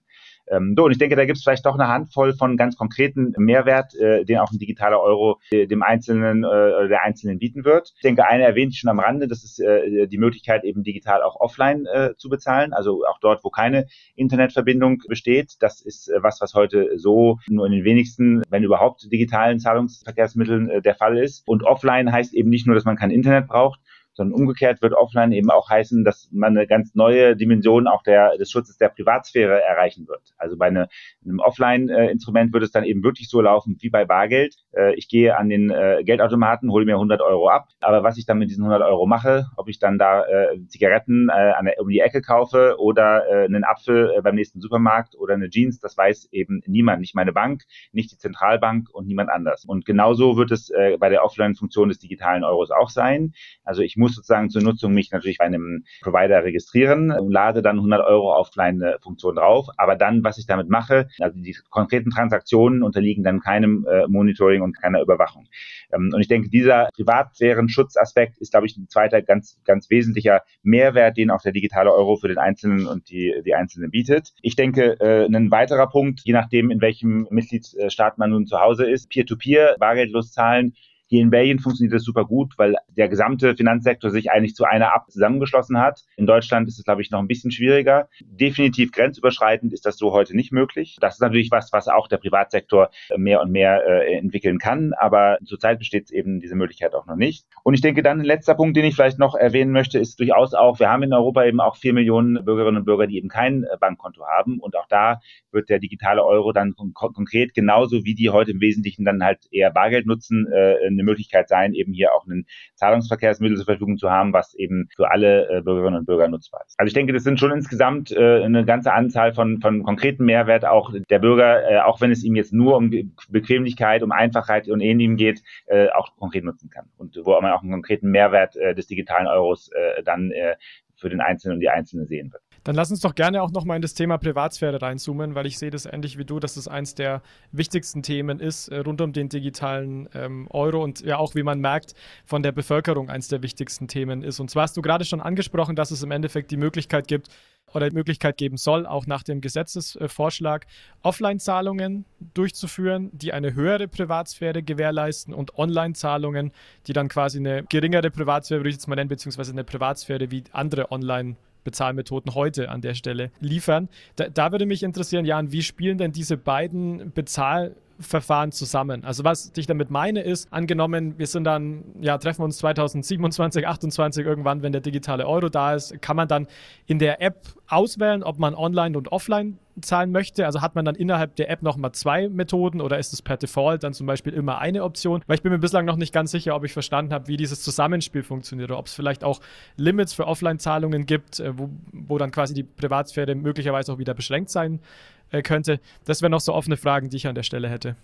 Ähm, 0.50 0.74
so, 0.76 0.84
und 0.84 0.92
ich 0.92 0.98
denke, 0.98 1.16
da 1.16 1.24
gibt 1.24 1.38
es 1.38 1.44
vielleicht 1.44 1.66
doch 1.66 1.74
eine 1.74 1.88
Handvoll 1.88 2.32
von 2.34 2.56
ganz 2.56 2.76
konkreten 2.76 3.34
Mehrwert, 3.36 3.94
äh, 3.94 4.24
den 4.24 4.38
auch 4.38 4.50
ein 4.50 4.58
digitaler 4.58 5.00
Euro 5.00 5.40
äh, 5.50 5.66
dem 5.66 5.82
Einzelnen 5.82 6.44
äh, 6.44 6.88
der 6.88 7.02
Einzelnen 7.02 7.38
bieten 7.38 7.64
wird. 7.64 7.92
Ich 7.96 8.02
denke, 8.02 8.26
eine 8.26 8.44
erwähnt 8.44 8.74
schon 8.74 8.90
am 8.90 9.00
Rande, 9.00 9.28
das 9.28 9.44
ist 9.44 9.60
äh, 9.60 10.06
die 10.06 10.18
Möglichkeit, 10.18 10.64
eben 10.64 10.82
digital 10.82 11.22
auch 11.22 11.36
offline 11.40 11.86
äh, 11.86 12.14
zu 12.16 12.28
bezahlen, 12.28 12.72
also 12.72 13.04
auch 13.06 13.18
dort, 13.20 13.44
wo 13.44 13.50
keine 13.50 13.86
Internetverbindung 14.14 15.02
besteht. 15.08 15.56
Das 15.60 15.80
ist 15.80 16.08
äh, 16.08 16.22
was, 16.22 16.40
was 16.40 16.54
heute 16.54 16.98
so 16.98 17.38
nur 17.48 17.66
in 17.66 17.72
den 17.72 17.84
wenigsten, 17.84 18.42
wenn 18.48 18.62
überhaupt, 18.62 19.10
digitalen 19.10 19.58
Zahlungsverkehrsmitteln 19.58 20.70
äh, 20.70 20.82
der 20.82 20.94
Fall 20.94 21.18
ist. 21.18 21.46
Und 21.46 21.62
offline 21.64 22.12
heißt 22.12 22.34
eben 22.34 22.50
nicht 22.50 22.66
nur, 22.66 22.74
dass 22.74 22.84
man 22.84 22.96
kein 22.96 23.10
Internet 23.10 23.48
braucht, 23.48 23.80
sondern 24.18 24.38
umgekehrt 24.38 24.82
wird 24.82 24.92
offline 24.94 25.32
eben 25.32 25.50
auch 25.50 25.70
heißen, 25.70 26.04
dass 26.04 26.28
man 26.32 26.56
eine 26.56 26.66
ganz 26.66 26.94
neue 26.94 27.36
Dimension 27.36 27.86
auch 27.86 28.02
der, 28.02 28.36
des 28.36 28.50
Schutzes 28.50 28.76
der 28.76 28.88
Privatsphäre 28.88 29.62
erreichen 29.62 30.06
wird. 30.08 30.34
Also 30.36 30.58
bei 30.58 30.66
eine, 30.66 30.88
einem 31.24 31.38
Offline-Instrument 31.38 32.52
wird 32.52 32.64
es 32.64 32.72
dann 32.72 32.84
eben 32.84 33.02
wirklich 33.04 33.30
so 33.30 33.40
laufen 33.40 33.76
wie 33.80 33.90
bei 33.90 34.04
Bargeld. 34.04 34.56
Äh, 34.76 34.94
ich 34.94 35.08
gehe 35.08 35.36
an 35.36 35.48
den 35.48 35.70
äh, 35.70 36.02
Geldautomaten, 36.04 36.70
hole 36.70 36.84
mir 36.84 36.94
100 36.94 37.22
Euro 37.22 37.48
ab, 37.48 37.68
aber 37.80 38.02
was 38.02 38.18
ich 38.18 38.26
dann 38.26 38.38
mit 38.38 38.50
diesen 38.50 38.64
100 38.64 38.82
Euro 38.82 39.06
mache, 39.06 39.46
ob 39.56 39.68
ich 39.68 39.78
dann 39.78 39.98
da 39.98 40.24
äh, 40.24 40.58
Zigaretten 40.66 41.30
an 41.30 41.66
der, 41.66 41.80
um 41.80 41.88
die 41.88 42.00
Ecke 42.00 42.20
kaufe 42.20 42.76
oder 42.78 43.24
einen 43.28 43.64
Apfel 43.64 44.20
beim 44.22 44.34
nächsten 44.34 44.60
Supermarkt 44.60 45.14
oder 45.16 45.34
eine 45.34 45.48
Jeans, 45.48 45.78
das 45.78 45.96
weiß 45.96 46.28
eben 46.32 46.62
niemand, 46.66 47.00
nicht 47.00 47.14
meine 47.14 47.32
Bank, 47.32 47.62
nicht 47.92 48.10
die 48.10 48.18
Zentralbank 48.18 48.88
und 48.92 49.06
niemand 49.06 49.30
anders. 49.30 49.64
Und 49.64 49.84
genauso 49.84 50.36
wird 50.36 50.50
es 50.50 50.72
bei 50.98 51.08
der 51.08 51.24
Offline-Funktion 51.24 51.88
des 51.88 51.98
digitalen 51.98 52.44
Euros 52.44 52.70
auch 52.70 52.90
sein. 52.90 53.32
Also 53.64 53.82
ich 53.82 53.96
muss 53.96 54.07
muss 54.08 54.16
sozusagen 54.16 54.50
zur 54.50 54.62
Nutzung 54.62 54.92
mich 54.92 55.10
natürlich 55.10 55.38
bei 55.38 55.44
einem 55.44 55.84
Provider 56.00 56.42
registrieren, 56.42 57.08
lade 57.28 57.62
dann 57.62 57.76
100 57.76 58.04
Euro 58.04 58.34
auf 58.34 58.50
kleine 58.50 58.96
Funktionen 59.02 59.36
drauf. 59.36 59.66
Aber 59.76 59.96
dann, 59.96 60.24
was 60.24 60.38
ich 60.38 60.46
damit 60.46 60.68
mache, 60.68 61.08
also 61.20 61.38
die 61.38 61.56
konkreten 61.70 62.10
Transaktionen 62.10 62.82
unterliegen 62.82 63.22
dann 63.22 63.40
keinem 63.40 63.86
äh, 63.88 64.06
Monitoring 64.08 64.62
und 64.62 64.80
keiner 64.80 65.00
Überwachung. 65.00 65.46
Ähm, 65.92 66.10
und 66.14 66.20
ich 66.20 66.28
denke, 66.28 66.48
dieser 66.48 66.88
Privatsphären-Schutzaspekt 66.94 68.38
ist, 68.38 68.52
glaube 68.52 68.66
ich, 68.66 68.76
ein 68.76 68.88
zweiter 68.88 69.22
ganz, 69.22 69.60
ganz 69.64 69.90
wesentlicher 69.90 70.42
Mehrwert, 70.62 71.16
den 71.16 71.30
auch 71.30 71.42
der 71.42 71.52
digitale 71.52 71.92
Euro 71.92 72.16
für 72.16 72.28
den 72.28 72.38
Einzelnen 72.38 72.86
und 72.86 73.10
die, 73.10 73.34
die 73.44 73.54
Einzelnen 73.54 73.90
bietet. 73.90 74.32
Ich 74.42 74.56
denke, 74.56 74.98
äh, 75.00 75.26
ein 75.26 75.50
weiterer 75.50 75.88
Punkt, 75.88 76.20
je 76.24 76.32
nachdem, 76.32 76.70
in 76.70 76.80
welchem 76.80 77.26
Mitgliedsstaat 77.30 78.18
man 78.18 78.30
nun 78.30 78.46
zu 78.46 78.58
Hause 78.58 78.88
ist, 78.88 79.10
Peer-to-Peer, 79.10 79.76
bargeldlos 79.78 80.32
zahlen, 80.32 80.74
hier 81.08 81.22
in 81.22 81.30
Belgien 81.30 81.58
funktioniert 81.58 81.94
das 81.94 82.04
super 82.04 82.26
gut, 82.26 82.54
weil 82.58 82.76
der 82.96 83.08
gesamte 83.08 83.56
Finanzsektor 83.56 84.10
sich 84.10 84.30
eigentlich 84.30 84.54
zu 84.54 84.64
einer 84.64 84.92
App 84.94 85.10
zusammengeschlossen 85.10 85.78
hat. 85.78 86.04
In 86.16 86.26
Deutschland 86.26 86.68
ist 86.68 86.78
es, 86.78 86.84
glaube 86.84 87.00
ich, 87.00 87.10
noch 87.10 87.18
ein 87.18 87.26
bisschen 87.26 87.50
schwieriger. 87.50 88.08
Definitiv 88.20 88.92
grenzüberschreitend 88.92 89.72
ist 89.72 89.86
das 89.86 89.96
so 89.96 90.12
heute 90.12 90.36
nicht 90.36 90.52
möglich. 90.52 90.98
Das 91.00 91.14
ist 91.14 91.20
natürlich 91.20 91.50
was, 91.50 91.72
was 91.72 91.88
auch 91.88 92.08
der 92.08 92.18
Privatsektor 92.18 92.90
mehr 93.16 93.40
und 93.40 93.50
mehr 93.50 93.82
äh, 93.86 94.18
entwickeln 94.18 94.58
kann, 94.58 94.92
aber 94.98 95.38
zurzeit 95.46 95.78
besteht 95.78 96.10
eben 96.10 96.40
diese 96.40 96.56
Möglichkeit 96.56 96.94
auch 96.94 97.06
noch 97.06 97.16
nicht. 97.16 97.46
Und 97.64 97.72
ich 97.72 97.80
denke 97.80 98.02
dann 98.02 98.20
ein 98.20 98.24
letzter 98.24 98.54
Punkt, 98.54 98.76
den 98.76 98.84
ich 98.84 98.94
vielleicht 98.94 99.18
noch 99.18 99.34
erwähnen 99.34 99.72
möchte, 99.72 99.98
ist 99.98 100.20
durchaus 100.20 100.52
auch, 100.52 100.78
wir 100.78 100.90
haben 100.90 101.02
in 101.02 101.14
Europa 101.14 101.44
eben 101.44 101.60
auch 101.60 101.76
vier 101.76 101.94
Millionen 101.94 102.44
Bürgerinnen 102.44 102.78
und 102.78 102.84
Bürger, 102.84 103.06
die 103.06 103.16
eben 103.16 103.28
kein 103.28 103.64
äh, 103.64 103.78
Bankkonto 103.80 104.26
haben 104.26 104.60
und 104.60 104.76
auch 104.76 104.86
da 104.88 105.20
wird 105.52 105.70
der 105.70 105.78
digitale 105.78 106.22
Euro 106.22 106.52
dann 106.52 106.74
kon 106.74 106.92
konkret 106.92 107.54
genauso 107.54 108.04
wie 108.04 108.14
die 108.14 108.28
heute 108.28 108.50
im 108.50 108.60
Wesentlichen 108.60 109.06
dann 109.06 109.24
halt 109.24 109.46
eher 109.50 109.70
Bargeld 109.70 110.06
nutzen, 110.06 110.46
äh, 110.52 110.74
eine 110.98 111.04
Möglichkeit 111.04 111.48
sein, 111.48 111.74
eben 111.74 111.92
hier 111.92 112.12
auch 112.14 112.26
ein 112.26 112.46
Zahlungsverkehrsmittel 112.74 113.56
zur 113.56 113.66
Verfügung 113.66 113.96
zu 113.96 114.10
haben, 114.10 114.32
was 114.32 114.54
eben 114.54 114.88
für 114.94 115.10
alle 115.10 115.48
äh, 115.48 115.62
Bürgerinnen 115.62 115.98
und 115.98 116.06
Bürger 116.06 116.28
nutzbar 116.28 116.62
ist. 116.66 116.74
Also 116.78 116.88
ich 116.88 116.94
denke, 116.94 117.12
das 117.12 117.24
sind 117.24 117.38
schon 117.38 117.52
insgesamt 117.52 118.10
äh, 118.12 118.42
eine 118.42 118.64
ganze 118.64 118.92
Anzahl 118.92 119.32
von, 119.32 119.60
von 119.60 119.82
konkreten 119.82 120.24
Mehrwert 120.24 120.64
auch 120.64 120.92
der 121.08 121.18
Bürger, 121.18 121.70
äh, 121.70 121.80
auch 121.80 122.00
wenn 122.00 122.10
es 122.10 122.24
ihm 122.24 122.36
jetzt 122.36 122.52
nur 122.52 122.76
um 122.76 122.90
Bequemlichkeit, 123.28 124.02
um 124.02 124.12
Einfachheit 124.12 124.68
und 124.68 124.80
ähnlichem 124.80 125.16
geht, 125.16 125.42
äh, 125.66 125.88
auch 125.90 126.16
konkret 126.16 126.44
nutzen 126.44 126.70
kann. 126.70 126.86
Und 126.96 127.16
wo 127.24 127.40
man 127.40 127.52
auch 127.52 127.62
einen 127.62 127.72
konkreten 127.72 128.10
Mehrwert 128.10 128.56
äh, 128.56 128.74
des 128.74 128.86
digitalen 128.86 129.26
Euros 129.26 129.70
äh, 129.72 130.02
dann 130.02 130.30
äh, 130.30 130.56
für 130.96 131.08
den 131.08 131.20
Einzelnen 131.20 131.54
und 131.54 131.60
die 131.60 131.68
Einzelne 131.68 132.06
sehen 132.06 132.32
wird. 132.32 132.42
Dann 132.64 132.74
lass 132.74 132.90
uns 132.90 133.00
doch 133.00 133.14
gerne 133.14 133.42
auch 133.42 133.50
nochmal 133.50 133.76
in 133.76 133.82
das 133.82 133.94
Thema 133.94 134.18
Privatsphäre 134.18 134.80
reinzoomen, 134.80 135.34
weil 135.34 135.46
ich 135.46 135.58
sehe 135.58 135.70
das 135.70 135.86
ähnlich 135.86 136.18
wie 136.18 136.24
du, 136.24 136.40
dass 136.40 136.54
das 136.54 136.68
eins 136.68 136.94
der 136.94 137.22
wichtigsten 137.52 138.02
Themen 138.02 138.40
ist 138.40 138.68
äh, 138.68 138.78
rund 138.78 139.00
um 139.00 139.12
den 139.12 139.28
digitalen 139.28 140.08
ähm, 140.14 140.46
Euro 140.50 140.82
und 140.82 141.00
ja 141.00 141.18
auch, 141.18 141.34
wie 141.34 141.42
man 141.42 141.60
merkt, 141.60 141.94
von 142.24 142.42
der 142.42 142.52
Bevölkerung 142.52 143.10
eins 143.10 143.28
der 143.28 143.42
wichtigsten 143.42 143.88
Themen 143.88 144.22
ist. 144.22 144.40
Und 144.40 144.50
zwar 144.50 144.64
hast 144.64 144.76
du 144.76 144.82
gerade 144.82 145.04
schon 145.04 145.20
angesprochen, 145.20 145.76
dass 145.76 145.90
es 145.90 146.02
im 146.02 146.10
Endeffekt 146.10 146.50
die 146.50 146.56
Möglichkeit 146.56 147.08
gibt 147.08 147.28
oder 147.74 147.88
die 147.90 147.94
Möglichkeit 147.94 148.36
geben 148.38 148.56
soll, 148.56 148.86
auch 148.86 149.06
nach 149.06 149.22
dem 149.22 149.40
Gesetzesvorschlag 149.40 150.66
Offline-Zahlungen 151.02 152.06
durchzuführen, 152.34 153.10
die 153.12 153.32
eine 153.32 153.54
höhere 153.54 153.88
Privatsphäre 153.88 154.62
gewährleisten 154.62 155.34
und 155.34 155.58
Online-Zahlungen, 155.58 156.52
die 156.86 156.92
dann 156.92 157.08
quasi 157.08 157.38
eine 157.38 157.64
geringere 157.64 158.10
Privatsphäre, 158.10 158.60
würde 158.60 158.70
ich 158.70 158.76
jetzt 158.76 158.88
mal 158.88 158.96
nennen, 158.96 159.08
beziehungsweise 159.10 159.52
eine 159.52 159.64
Privatsphäre 159.64 160.30
wie 160.30 160.44
andere 160.52 160.90
Online- 160.90 161.36
Bezahlmethoden 161.68 162.34
heute 162.34 162.70
an 162.70 162.80
der 162.80 162.94
Stelle 162.94 163.30
liefern. 163.40 163.90
Da, 164.16 164.28
da 164.28 164.52
würde 164.52 164.64
mich 164.64 164.82
interessieren, 164.82 165.26
Jan, 165.26 165.52
wie 165.52 165.62
spielen 165.62 165.98
denn 165.98 166.12
diese 166.12 166.38
beiden 166.38 167.12
Bezahl- 167.12 167.76
Verfahren 168.00 168.52
zusammen. 168.52 169.04
Also 169.04 169.24
was 169.24 169.52
ich 169.56 169.66
damit 169.66 169.90
meine 169.90 170.22
ist, 170.22 170.52
angenommen, 170.52 171.18
wir 171.18 171.26
sind 171.26 171.44
dann, 171.44 171.84
ja, 172.00 172.16
treffen 172.18 172.42
uns 172.42 172.58
2027, 172.58 173.66
28 173.66 174.24
irgendwann, 174.24 174.62
wenn 174.62 174.72
der 174.72 174.80
digitale 174.80 175.26
Euro 175.26 175.48
da 175.48 175.74
ist, 175.74 176.00
kann 176.00 176.16
man 176.16 176.28
dann 176.28 176.46
in 176.86 176.98
der 176.98 177.20
App 177.20 177.42
auswählen, 177.66 178.22
ob 178.22 178.38
man 178.38 178.54
online 178.54 178.96
und 178.96 179.10
offline 179.10 179.58
zahlen 179.80 180.12
möchte. 180.12 180.46
Also 180.46 180.60
hat 180.60 180.74
man 180.74 180.84
dann 180.84 180.94
innerhalb 180.94 181.36
der 181.36 181.50
App 181.50 181.62
nochmal 181.62 181.92
zwei 181.92 182.28
Methoden 182.28 182.80
oder 182.80 182.98
ist 182.98 183.12
es 183.12 183.22
per 183.22 183.36
Default 183.36 183.82
dann 183.82 183.92
zum 183.92 184.06
Beispiel 184.06 184.32
immer 184.32 184.58
eine 184.58 184.84
Option? 184.84 185.22
Weil 185.26 185.36
ich 185.36 185.42
bin 185.42 185.52
mir 185.52 185.58
bislang 185.58 185.84
noch 185.84 185.96
nicht 185.96 186.12
ganz 186.12 186.30
sicher, 186.30 186.54
ob 186.54 186.64
ich 186.64 186.72
verstanden 186.72 187.12
habe, 187.12 187.28
wie 187.28 187.36
dieses 187.36 187.62
Zusammenspiel 187.62 188.22
funktioniert 188.22 188.70
oder 188.70 188.78
ob 188.78 188.86
es 188.86 188.94
vielleicht 188.94 189.24
auch 189.24 189.40
Limits 189.76 190.12
für 190.12 190.26
Offline-Zahlungen 190.26 191.06
gibt, 191.06 191.40
äh, 191.40 191.58
wo, 191.58 191.70
wo 191.92 192.18
dann 192.18 192.30
quasi 192.30 192.54
die 192.54 192.64
Privatsphäre 192.64 193.34
möglicherweise 193.34 193.92
auch 193.92 193.98
wieder 193.98 194.14
beschränkt 194.14 194.50
sein 194.50 194.80
äh, 195.30 195.42
könnte. 195.42 195.80
Das 196.04 196.22
wären 196.22 196.32
noch 196.32 196.40
so 196.40 196.54
offene 196.54 196.76
Fragen, 196.76 197.10
die 197.10 197.16
ich 197.16 197.26
an 197.26 197.34
der 197.34 197.42
Stelle 197.42 197.68
hätte. 197.68 197.96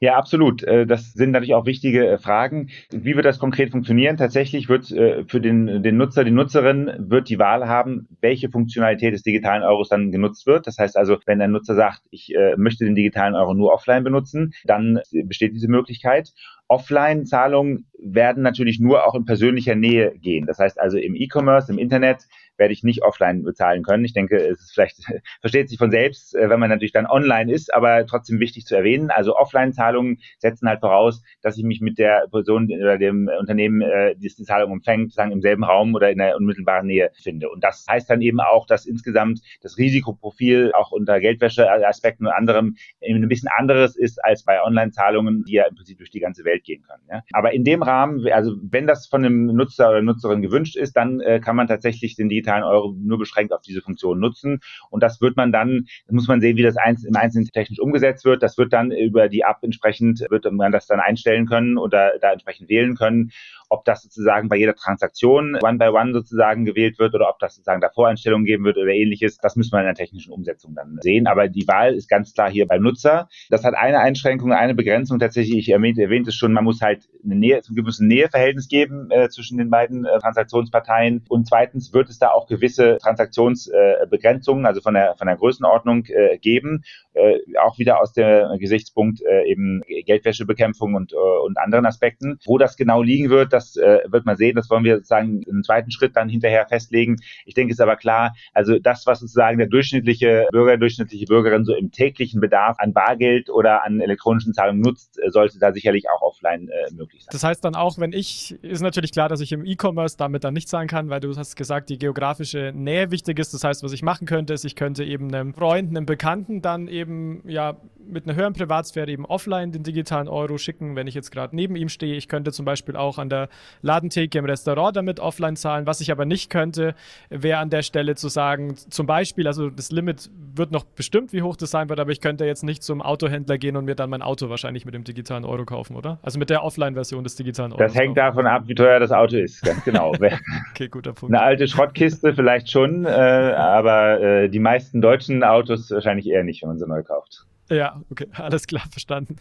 Ja, 0.00 0.16
absolut. 0.16 0.62
Äh, 0.62 0.86
das 0.86 1.12
sind 1.12 1.32
natürlich 1.32 1.54
auch 1.54 1.66
wichtige 1.66 2.06
äh, 2.06 2.18
Fragen. 2.18 2.70
Wie 2.90 3.16
wird 3.16 3.24
das 3.24 3.38
konkret 3.38 3.70
funktionieren? 3.70 4.16
Tatsächlich 4.16 4.68
wird 4.68 4.88
für 4.88 5.40
den, 5.40 5.82
den 5.82 5.96
Nutzer, 5.96 6.24
die 6.24 6.30
Nutzerin 6.30 6.92
wird 6.98 7.28
die 7.28 7.38
Wahl 7.38 7.68
haben, 7.68 8.08
welche 8.20 8.48
Funktionalität 8.48 9.12
des 9.12 9.22
digitalen 9.22 9.62
Euros 9.62 9.88
dann 9.88 10.10
genutzt 10.10 10.46
wird. 10.46 10.66
Das 10.66 10.78
heißt 10.78 10.96
also, 10.96 11.18
wenn 11.26 11.40
ein 11.40 11.50
Nutzer 11.50 11.74
sagt, 11.74 12.02
ich 12.10 12.34
möchte 12.56 12.84
den 12.84 12.94
digitalen 12.94 13.34
Euro 13.34 13.54
nur 13.54 13.72
offline 13.72 14.04
benutzen, 14.04 14.54
dann 14.64 15.00
besteht 15.24 15.54
diese 15.54 15.68
Möglichkeit. 15.68 16.32
Offline-Zahlungen 16.68 17.86
werden 17.98 18.42
natürlich 18.42 18.78
nur 18.78 19.06
auch 19.06 19.14
in 19.14 19.24
persönlicher 19.24 19.74
Nähe 19.74 20.12
gehen. 20.18 20.46
Das 20.46 20.58
heißt 20.58 20.78
also 20.78 20.98
im 20.98 21.14
E-Commerce, 21.14 21.72
im 21.72 21.78
Internet 21.78 22.26
werde 22.58 22.72
ich 22.72 22.82
nicht 22.82 23.02
offline 23.02 23.42
bezahlen 23.42 23.82
können. 23.82 24.04
Ich 24.04 24.12
denke, 24.12 24.36
es 24.36 24.60
ist 24.60 24.72
vielleicht, 24.72 24.98
versteht 25.40 25.68
sich 25.68 25.78
von 25.78 25.90
selbst, 25.90 26.34
äh, 26.34 26.48
wenn 26.48 26.60
man 26.60 26.70
natürlich 26.70 26.92
dann 26.92 27.06
online 27.06 27.52
ist, 27.52 27.72
aber 27.74 28.06
trotzdem 28.06 28.40
wichtig 28.40 28.66
zu 28.66 28.76
erwähnen. 28.76 29.10
Also 29.10 29.36
Offline-Zahlungen 29.36 30.18
setzen 30.38 30.68
halt 30.68 30.80
voraus, 30.80 31.22
dass 31.42 31.56
ich 31.56 31.64
mich 31.64 31.80
mit 31.80 31.98
der 31.98 32.26
Person 32.30 32.70
oder 32.70 32.98
dem 32.98 33.30
Unternehmen, 33.38 33.82
äh, 33.82 34.14
die 34.16 34.28
die 34.28 34.44
Zahlung 34.44 34.72
empfängt, 34.72 35.12
sagen 35.12 35.32
im 35.32 35.40
selben 35.40 35.64
Raum 35.64 35.94
oder 35.94 36.10
in 36.10 36.18
der 36.18 36.36
unmittelbaren 36.36 36.86
Nähe 36.86 37.10
finde. 37.22 37.48
Und 37.48 37.64
das 37.64 37.86
heißt 37.88 38.10
dann 38.10 38.20
eben 38.20 38.40
auch, 38.40 38.66
dass 38.66 38.86
insgesamt 38.86 39.40
das 39.62 39.78
Risikoprofil 39.78 40.72
auch 40.74 40.92
unter 40.92 41.20
Geldwäscheaspekten 41.20 42.26
und 42.26 42.32
anderem 42.32 42.76
ein 43.02 43.28
bisschen 43.28 43.48
anderes 43.56 43.96
ist 43.96 44.22
als 44.24 44.44
bei 44.44 44.62
Online-Zahlungen, 44.62 45.44
die 45.44 45.54
ja 45.54 45.66
im 45.66 45.74
Prinzip 45.74 45.98
durch 45.98 46.10
die 46.10 46.20
ganze 46.20 46.44
Welt 46.44 46.64
gehen 46.64 46.82
können. 46.82 47.02
Ja. 47.10 47.22
Aber 47.32 47.52
in 47.52 47.64
dem 47.64 47.82
Rahmen, 47.82 48.26
also 48.28 48.56
wenn 48.62 48.86
das 48.86 49.06
von 49.06 49.24
einem 49.24 49.46
Nutzer 49.46 49.90
oder 49.90 50.02
Nutzerin 50.02 50.42
gewünscht 50.42 50.76
ist, 50.76 50.96
dann 50.96 51.20
äh, 51.20 51.40
kann 51.40 51.56
man 51.56 51.66
tatsächlich 51.66 52.16
den 52.16 52.28
digitalen 52.28 52.47
Euro 52.50 52.94
nur 52.98 53.18
beschränkt 53.18 53.52
auf 53.52 53.62
diese 53.62 53.82
Funktion 53.82 54.18
nutzen. 54.18 54.60
Und 54.90 55.02
das 55.02 55.20
wird 55.20 55.36
man 55.36 55.52
dann, 55.52 55.86
muss 56.08 56.28
man 56.28 56.40
sehen, 56.40 56.56
wie 56.56 56.62
das 56.62 56.76
im 57.04 57.16
Einzelnen 57.16 57.48
technisch 57.48 57.80
umgesetzt 57.80 58.24
wird. 58.24 58.42
Das 58.42 58.58
wird 58.58 58.72
dann 58.72 58.90
über 58.90 59.28
die 59.28 59.40
App 59.40 59.58
entsprechend, 59.62 60.24
wird 60.30 60.50
man 60.50 60.72
das 60.72 60.86
dann 60.86 61.00
einstellen 61.00 61.46
können 61.46 61.78
oder 61.78 62.18
da 62.20 62.32
entsprechend 62.32 62.68
wählen 62.68 62.96
können 62.96 63.32
ob 63.68 63.84
das 63.84 64.02
sozusagen 64.02 64.48
bei 64.48 64.56
jeder 64.56 64.74
Transaktion 64.74 65.58
one 65.62 65.78
by 65.78 65.88
one 65.88 66.12
sozusagen 66.12 66.64
gewählt 66.64 66.98
wird 66.98 67.14
oder 67.14 67.28
ob 67.28 67.38
das 67.38 67.54
sozusagen 67.54 67.80
da 67.80 67.90
Voreinstellungen 67.90 68.44
geben 68.44 68.64
wird 68.64 68.76
oder 68.76 68.90
ähnliches, 68.90 69.38
das 69.38 69.56
müssen 69.56 69.72
wir 69.72 69.80
in 69.80 69.86
der 69.86 69.94
technischen 69.94 70.32
Umsetzung 70.32 70.74
dann 70.74 70.98
sehen. 71.00 71.26
Aber 71.26 71.48
die 71.48 71.66
Wahl 71.68 71.94
ist 71.94 72.08
ganz 72.08 72.32
klar 72.32 72.50
hier 72.50 72.66
beim 72.66 72.82
Nutzer. 72.82 73.28
Das 73.50 73.64
hat 73.64 73.74
eine 73.74 74.00
Einschränkung, 74.00 74.52
eine 74.52 74.74
Begrenzung 74.74 75.18
tatsächlich. 75.18 75.58
Ich 75.58 75.68
erwähnte, 75.70 76.02
erwähnte 76.02 76.30
es 76.30 76.36
schon, 76.36 76.52
man 76.52 76.64
muss 76.64 76.80
halt 76.80 77.08
eine 77.24 77.36
Nähe, 77.36 77.60
ein 77.68 77.74
gewisses 77.74 78.00
Näheverhältnis 78.00 78.68
geben 78.68 79.10
äh, 79.10 79.28
zwischen 79.28 79.58
den 79.58 79.70
beiden 79.70 80.04
äh, 80.04 80.18
Transaktionsparteien. 80.18 81.24
Und 81.28 81.46
zweitens 81.46 81.92
wird 81.92 82.08
es 82.08 82.18
da 82.18 82.30
auch 82.30 82.46
gewisse 82.46 82.98
Transaktionsbegrenzungen, 82.98 84.64
äh, 84.64 84.68
also 84.68 84.80
von 84.80 84.94
der, 84.94 85.16
von 85.16 85.26
der 85.26 85.36
Größenordnung 85.36 86.04
äh, 86.06 86.38
geben, 86.38 86.84
äh, 87.18 87.58
auch 87.58 87.78
wieder 87.78 88.00
aus 88.00 88.12
dem 88.12 88.58
Gesichtspunkt 88.58 89.20
äh, 89.22 89.50
eben 89.50 89.82
Geldwäschebekämpfung 90.06 90.94
und, 90.94 91.12
und 91.12 91.58
anderen 91.58 91.86
Aspekten. 91.86 92.38
Wo 92.46 92.58
das 92.58 92.76
genau 92.76 93.02
liegen 93.02 93.30
wird, 93.30 93.52
das 93.52 93.76
äh, 93.76 94.00
wird 94.08 94.26
man 94.26 94.36
sehen. 94.36 94.56
Das 94.56 94.70
wollen 94.70 94.84
wir 94.84 94.96
sozusagen 94.96 95.42
im 95.42 95.62
zweiten 95.62 95.90
Schritt 95.90 96.16
dann 96.16 96.28
hinterher 96.28 96.66
festlegen. 96.66 97.16
Ich 97.44 97.54
denke, 97.54 97.72
es 97.72 97.78
ist 97.78 97.82
aber 97.82 97.96
klar, 97.96 98.34
also 98.52 98.78
das, 98.78 99.06
was 99.06 99.20
sozusagen 99.20 99.58
der 99.58 99.68
durchschnittliche 99.68 100.46
Bürger, 100.52 100.76
durchschnittliche 100.76 101.26
Bürgerin 101.26 101.64
so 101.64 101.74
im 101.74 101.90
täglichen 101.90 102.40
Bedarf 102.40 102.76
an 102.78 102.92
Bargeld 102.92 103.50
oder 103.50 103.84
an 103.84 104.00
elektronischen 104.00 104.54
Zahlungen 104.54 104.80
nutzt, 104.80 105.18
äh, 105.18 105.30
sollte 105.30 105.58
da 105.58 105.72
sicherlich 105.72 106.04
auch 106.10 106.22
offline 106.22 106.68
äh, 106.68 106.92
möglich 106.94 107.22
sein. 107.22 107.30
Das 107.32 107.44
heißt 107.44 107.64
dann 107.64 107.74
auch, 107.74 107.98
wenn 107.98 108.12
ich, 108.12 108.52
ist 108.62 108.82
natürlich 108.82 109.12
klar, 109.12 109.28
dass 109.28 109.40
ich 109.40 109.52
im 109.52 109.64
E-Commerce 109.64 110.16
damit 110.16 110.44
dann 110.44 110.54
nicht 110.54 110.68
zahlen 110.68 110.88
kann, 110.88 111.10
weil 111.10 111.20
du 111.20 111.34
hast 111.36 111.56
gesagt, 111.56 111.90
die 111.90 111.98
geografische 111.98 112.72
Nähe 112.74 113.10
wichtig 113.10 113.38
ist. 113.38 113.54
Das 113.54 113.64
heißt, 113.64 113.82
was 113.82 113.92
ich 113.92 114.02
machen 114.02 114.26
könnte, 114.26 114.54
ist, 114.54 114.64
ich 114.64 114.76
könnte 114.76 115.04
eben 115.04 115.32
einem 115.34 115.54
Freund, 115.54 115.90
einem 115.90 116.06
Bekannten 116.06 116.62
dann 116.62 116.88
eben 117.08 117.42
ja 117.48 117.76
mit 118.08 118.26
einer 118.26 118.36
höheren 118.36 118.52
Privatsphäre 118.52 119.10
eben 119.10 119.24
offline 119.24 119.72
den 119.72 119.82
digitalen 119.82 120.28
Euro 120.28 120.58
schicken, 120.58 120.96
wenn 120.96 121.06
ich 121.06 121.14
jetzt 121.14 121.30
gerade 121.30 121.54
neben 121.54 121.76
ihm 121.76 121.88
stehe. 121.88 122.14
Ich 122.14 122.28
könnte 122.28 122.52
zum 122.52 122.64
Beispiel 122.64 122.96
auch 122.96 123.18
an 123.18 123.28
der 123.28 123.48
Ladentheke 123.82 124.38
im 124.38 124.44
Restaurant 124.44 124.96
damit 124.96 125.20
offline 125.20 125.56
zahlen. 125.56 125.86
Was 125.86 126.00
ich 126.00 126.10
aber 126.10 126.24
nicht 126.24 126.50
könnte, 126.50 126.94
wäre 127.30 127.58
an 127.58 127.70
der 127.70 127.82
Stelle 127.82 128.14
zu 128.14 128.28
sagen, 128.28 128.76
zum 128.76 129.06
Beispiel, 129.06 129.46
also 129.46 129.70
das 129.70 129.90
Limit 129.90 130.30
wird 130.54 130.70
noch 130.70 130.84
bestimmt, 130.84 131.32
wie 131.32 131.42
hoch 131.42 131.56
das 131.56 131.70
sein 131.70 131.88
wird, 131.88 132.00
aber 132.00 132.10
ich 132.10 132.20
könnte 132.20 132.44
jetzt 132.44 132.64
nicht 132.64 132.82
zum 132.82 133.02
Autohändler 133.02 133.58
gehen 133.58 133.76
und 133.76 133.84
mir 133.84 133.94
dann 133.94 134.10
mein 134.10 134.22
Auto 134.22 134.48
wahrscheinlich 134.48 134.84
mit 134.84 134.94
dem 134.94 135.04
digitalen 135.04 135.44
Euro 135.44 135.64
kaufen, 135.64 135.96
oder? 135.96 136.18
Also 136.22 136.38
mit 136.38 136.50
der 136.50 136.64
Offline-Version 136.64 137.24
des 137.24 137.36
digitalen 137.36 137.72
Euros. 137.72 137.86
Das 137.86 137.94
hängt 137.94 138.16
kaufen. 138.16 138.36
davon 138.36 138.46
ab, 138.46 138.64
wie 138.66 138.74
teuer 138.74 139.00
das 139.00 139.12
Auto 139.12 139.36
ist, 139.36 139.62
ganz 139.62 139.84
genau. 139.84 140.12
okay, 140.70 140.88
guter 140.88 141.12
Punkt. 141.12 141.34
Eine 141.34 141.44
alte 141.44 141.68
Schrottkiste 141.68 142.34
vielleicht 142.34 142.70
schon, 142.70 143.04
äh, 143.04 143.08
aber 143.08 144.20
äh, 144.20 144.48
die 144.48 144.58
meisten 144.58 145.00
deutschen 145.00 145.42
Autos 145.44 145.90
wahrscheinlich 145.90 146.28
eher 146.28 146.44
nicht, 146.44 146.62
wenn 146.62 146.70
man 146.70 146.78
sie 146.78 146.86
neu 146.86 147.02
kauft. 147.02 147.46
Ja, 147.70 148.00
okay, 148.10 148.26
alles 148.32 148.66
klar, 148.66 148.84
verstanden. 148.90 149.36